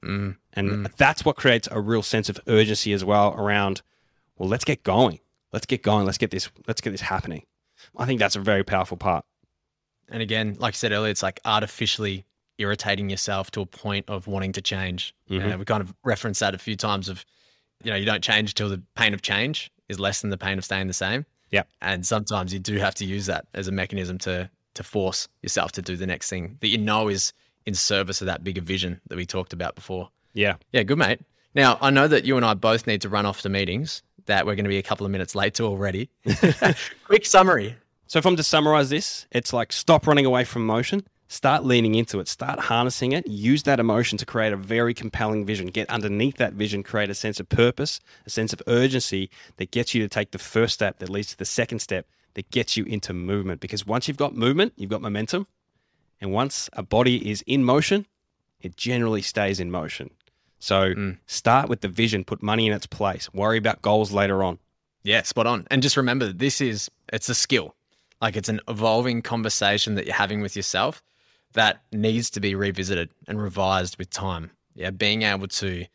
Mm. 0.03 0.37
And 0.53 0.87
that's 0.97 1.23
what 1.23 1.37
creates 1.37 1.67
a 1.71 1.79
real 1.79 2.03
sense 2.03 2.27
of 2.27 2.39
urgency 2.47 2.91
as 2.91 3.05
well 3.05 3.33
around, 3.37 3.81
well, 4.37 4.49
let's 4.49 4.65
get 4.65 4.83
going. 4.83 5.19
Let's 5.53 5.65
get 5.65 5.83
going. 5.83 6.05
Let's 6.05 6.17
get 6.17 6.31
this, 6.31 6.49
let's 6.67 6.81
get 6.81 6.91
this 6.91 7.01
happening. 7.01 7.43
I 7.97 8.05
think 8.05 8.19
that's 8.19 8.35
a 8.35 8.39
very 8.39 8.63
powerful 8.63 8.97
part. 8.97 9.25
And 10.09 10.21
again, 10.21 10.57
like 10.59 10.73
I 10.73 10.75
said 10.75 10.91
earlier, 10.91 11.11
it's 11.11 11.23
like 11.23 11.39
artificially 11.45 12.25
irritating 12.61 13.09
yourself 13.09 13.51
to 13.51 13.61
a 13.61 13.65
point 13.65 14.05
of 14.09 14.27
wanting 14.27 14.51
to 14.53 14.61
change. 14.61 15.13
Mhm. 15.29 15.53
Uh, 15.53 15.57
we 15.57 15.65
kind 15.65 15.81
of 15.81 15.93
referenced 16.03 16.39
that 16.39 16.55
a 16.55 16.57
few 16.57 16.75
times 16.75 17.09
of, 17.09 17.25
you 17.83 17.91
know, 17.91 17.97
you 17.97 18.05
don't 18.05 18.23
change 18.23 18.53
till 18.53 18.69
the 18.69 18.81
pain 18.95 19.13
of 19.13 19.21
change 19.21 19.71
is 19.89 19.99
less 19.99 20.21
than 20.21 20.29
the 20.29 20.37
pain 20.37 20.57
of 20.57 20.63
staying 20.65 20.87
the 20.87 20.93
same. 20.93 21.25
Yeah. 21.49 21.63
And 21.81 22.05
sometimes 22.05 22.53
you 22.53 22.59
do 22.59 22.77
have 22.77 22.95
to 22.95 23.05
use 23.05 23.25
that 23.25 23.45
as 23.53 23.67
a 23.67 23.71
mechanism 23.71 24.17
to 24.19 24.49
to 24.73 24.83
force 24.83 25.27
yourself 25.41 25.73
to 25.73 25.81
do 25.81 25.97
the 25.97 26.07
next 26.07 26.29
thing 26.29 26.57
that 26.61 26.69
you 26.69 26.77
know 26.77 27.09
is 27.09 27.33
in 27.65 27.73
service 27.73 28.21
of 28.21 28.27
that 28.27 28.41
bigger 28.41 28.61
vision 28.61 29.01
that 29.07 29.17
we 29.17 29.25
talked 29.25 29.51
about 29.51 29.75
before. 29.75 30.09
Yeah. 30.33 30.55
Yeah, 30.71 30.83
good 30.83 30.97
mate. 30.97 31.19
Now 31.53 31.77
I 31.81 31.89
know 31.89 32.07
that 32.07 32.23
you 32.23 32.37
and 32.37 32.45
I 32.45 32.53
both 32.53 32.87
need 32.87 33.01
to 33.01 33.09
run 33.09 33.25
off 33.25 33.41
to 33.41 33.49
meetings 33.49 34.01
that 34.27 34.45
we're 34.45 34.55
going 34.55 34.63
to 34.63 34.69
be 34.69 34.77
a 34.77 34.83
couple 34.83 35.05
of 35.05 35.11
minutes 35.11 35.35
late 35.35 35.53
to 35.55 35.63
already. 35.65 36.09
Quick 37.05 37.25
summary. 37.25 37.75
So 38.07 38.19
if 38.19 38.25
I'm 38.25 38.35
to 38.37 38.43
summarize 38.43 38.89
this, 38.89 39.25
it's 39.31 39.51
like 39.51 39.71
stop 39.73 40.07
running 40.07 40.25
away 40.25 40.43
from 40.43 40.63
emotion, 40.63 41.05
start 41.31 41.63
leaning 41.63 41.95
into 41.95 42.19
it, 42.19 42.27
start 42.27 42.59
harnessing 42.59 43.13
it, 43.13 43.25
use 43.25 43.63
that 43.63 43.79
emotion 43.79 44.17
to 44.17 44.25
create 44.25 44.51
a 44.51 44.57
very 44.57 44.93
compelling 44.93 45.45
vision. 45.45 45.67
Get 45.67 45.89
underneath 45.89 46.35
that 46.37 46.51
vision, 46.53 46.83
create 46.83 47.09
a 47.09 47.13
sense 47.15 47.39
of 47.39 47.47
purpose, 47.47 48.01
a 48.25 48.29
sense 48.29 48.51
of 48.51 48.61
urgency 48.67 49.29
that 49.55 49.71
gets 49.71 49.95
you 49.95 50.01
to 50.01 50.09
take 50.09 50.31
the 50.31 50.37
first 50.37 50.73
step 50.73 50.99
that 50.99 51.09
leads 51.09 51.29
to 51.29 51.37
the 51.37 51.45
second 51.45 51.79
step 51.79 52.05
that 52.33 52.51
gets 52.51 52.75
you 52.75 52.83
into 52.83 53.13
movement. 53.13 53.61
Because 53.61 53.87
once 53.87 54.09
you've 54.09 54.17
got 54.17 54.35
movement, 54.35 54.73
you've 54.75 54.89
got 54.89 55.01
momentum. 55.01 55.47
And 56.19 56.33
once 56.33 56.69
a 56.73 56.83
body 56.83 57.31
is 57.31 57.43
in 57.47 57.63
motion, 57.63 58.07
it 58.59 58.75
generally 58.75 59.21
stays 59.21 59.61
in 59.61 59.71
motion. 59.71 60.09
So 60.59 60.93
Mm. 60.93 61.17
start 61.27 61.69
with 61.69 61.79
the 61.79 61.87
vision, 61.87 62.25
put 62.25 62.43
money 62.43 62.67
in 62.67 62.73
its 62.73 62.87
place, 62.87 63.33
worry 63.33 63.57
about 63.57 63.81
goals 63.81 64.11
later 64.11 64.43
on. 64.43 64.59
Yeah, 65.01 65.21
spot 65.23 65.47
on. 65.47 65.65
And 65.71 65.81
just 65.81 65.95
remember, 65.95 66.27
that 66.27 66.39
this 66.39 66.59
is 66.59 66.91
it's 67.13 67.29
a 67.29 67.35
skill. 67.35 67.73
Like 68.21 68.35
it's 68.35 68.49
an 68.49 68.59
evolving 68.67 69.21
conversation 69.21 69.95
that 69.95 70.05
you're 70.05 70.13
having 70.15 70.41
with 70.41 70.57
yourself 70.57 71.01
that 71.53 71.81
needs 71.91 72.29
to 72.31 72.39
be 72.39 72.55
revisited 72.55 73.09
and 73.27 73.41
revised 73.41 73.97
with 73.97 74.09
time. 74.09 74.51
Yeah, 74.75 74.91
being 74.91 75.23
able 75.23 75.47
to 75.47 75.85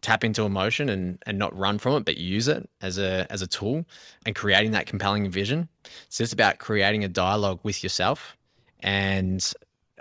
tap 0.00 0.24
into 0.24 0.42
emotion 0.42 0.88
and 0.88 1.18
and 1.26 1.38
not 1.38 1.56
run 1.56 1.78
from 1.78 1.96
it, 1.96 2.04
but 2.04 2.16
use 2.16 2.48
it 2.48 2.68
as 2.80 2.98
a 2.98 3.26
as 3.30 3.42
a 3.42 3.46
tool 3.46 3.84
and 4.24 4.34
creating 4.34 4.72
that 4.72 4.86
compelling 4.86 5.28
vision. 5.30 5.68
It's 6.06 6.18
just 6.18 6.32
about 6.32 6.58
creating 6.58 7.04
a 7.04 7.08
dialogue 7.08 7.60
with 7.62 7.82
yourself 7.82 8.36
and 8.80 9.52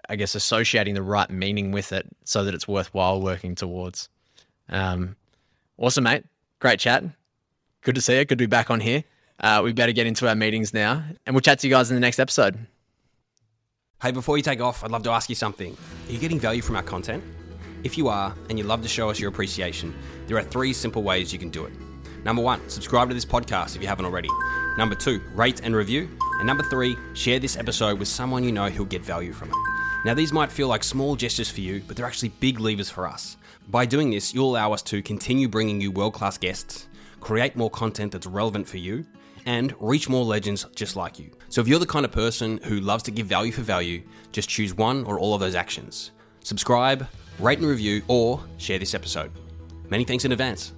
I 0.10 0.16
guess 0.16 0.36
associating 0.36 0.96
the 0.96 1.04
right 1.04 1.30
meaning 1.30 1.72
with 1.72 1.92
it 1.92 2.08
so 2.24 2.44
that 2.44 2.54
it's 2.54 2.68
worthwhile 2.68 3.22
working 3.22 3.56
towards. 3.56 4.10
Um, 4.70 5.16
awesome, 5.78 6.04
mate. 6.04 6.24
Great 6.60 6.80
chat. 6.80 7.04
Good 7.82 7.96
to 7.96 8.02
see 8.02 8.18
you. 8.18 8.26
Good 8.26 8.38
to 8.38 8.44
be 8.44 8.46
back 8.48 8.72
on 8.72 8.80
here. 8.80 9.04
Uh, 9.40 9.62
we 9.64 9.72
better 9.72 9.94
get 9.94 10.06
into 10.06 10.28
our 10.28 10.36
meetings 10.36 10.74
now, 10.74 11.04
and 11.26 11.34
we'll 11.34 11.42
chat 11.42 11.60
to 11.60 11.68
you 11.68 11.74
guys 11.74 11.90
in 11.90 11.96
the 11.96 12.02
next 12.02 12.20
episode. 12.20 12.68
Hey, 14.02 14.12
before 14.12 14.38
you 14.38 14.44
take 14.44 14.62
off, 14.62 14.82
I'd 14.82 14.92
love 14.92 15.04
to 15.04 15.12
ask 15.12 15.28
you 15.28 15.36
something. 15.36 15.76
Are 16.08 16.12
you 16.14 16.20
getting 16.20 16.40
value 16.40 16.62
from 16.62 16.78
our 16.78 16.82
content? 16.82 17.22
If 17.84 17.98
you 17.98 18.08
are, 18.08 18.34
and 18.48 18.58
you'd 18.58 18.66
love 18.66 18.82
to 18.84 18.88
show 18.88 19.10
us 19.10 19.20
your 19.20 19.28
appreciation, 19.28 19.94
there 20.26 20.38
are 20.38 20.42
three 20.42 20.72
simple 20.72 21.04
ways 21.04 21.34
you 21.34 21.38
can 21.38 21.50
do 21.50 21.66
it. 21.66 21.74
Number 22.24 22.42
one, 22.42 22.62
subscribe 22.70 23.10
to 23.10 23.14
this 23.14 23.26
podcast 23.26 23.76
if 23.76 23.82
you 23.82 23.90
haven't 23.90 24.06
already. 24.06 24.30
Number 24.78 24.96
two, 24.96 25.22
rate 25.36 25.60
and 25.66 25.76
review. 25.76 26.08
And 26.38 26.48
number 26.48 26.64
three, 26.64 26.96
share 27.14 27.40
this 27.40 27.58
episode 27.58 28.00
with 28.00 28.08
someone 28.08 28.46
you 28.46 28.54
know 28.54 28.70
who'll 28.70 28.86
get 28.86 29.04
value 29.04 29.34
from 29.34 29.50
it. 29.50 29.58
Now, 30.06 30.14
these 30.14 30.32
might 30.32 30.50
feel 30.50 30.70
like 30.70 30.86
small 30.86 31.18
gestures 31.18 31.50
for 31.50 31.60
you, 31.60 31.84
but 31.86 31.98
they're 31.98 32.06
actually 32.06 32.30
big 32.30 32.62
levers 32.62 32.90
for 32.90 33.06
us. 33.06 33.36
By 33.68 33.86
doing 33.86 34.12
this, 34.12 34.34
you'll 34.34 34.52
allow 34.52 34.72
us 34.72 34.82
to 34.84 35.02
continue 35.02 35.50
bringing 35.50 35.82
you 35.82 35.92
world 35.92 36.14
class 36.14 36.38
guests, 36.38 36.88
create 37.20 37.58
more 37.58 37.70
content 37.70 38.14
that's 38.14 38.28
relevant 38.28 38.66
for 38.66 38.78
you, 38.78 39.06
and 39.50 39.74
reach 39.80 40.08
more 40.08 40.24
legends 40.24 40.68
just 40.76 40.96
like 40.96 41.18
you. 41.18 41.32
So, 41.50 41.60
if 41.60 41.68
you're 41.68 41.80
the 41.80 41.88
kind 41.88 42.06
of 42.06 42.12
person 42.12 42.60
who 42.66 42.80
loves 42.80 43.02
to 43.04 43.12
give 43.12 43.26
value 43.26 43.52
for 43.52 43.64
value, 43.64 44.04
just 44.32 44.48
choose 44.48 44.76
one 44.76 45.04
or 45.06 45.20
all 45.20 45.34
of 45.34 45.42
those 45.42 45.56
actions. 45.56 46.12
Subscribe, 46.44 47.08
rate 47.40 47.58
and 47.58 47.68
review, 47.68 48.04
or 48.08 48.40
share 48.58 48.78
this 48.78 48.94
episode. 48.94 49.32
Many 49.90 50.04
thanks 50.04 50.24
in 50.24 50.32
advance. 50.32 50.74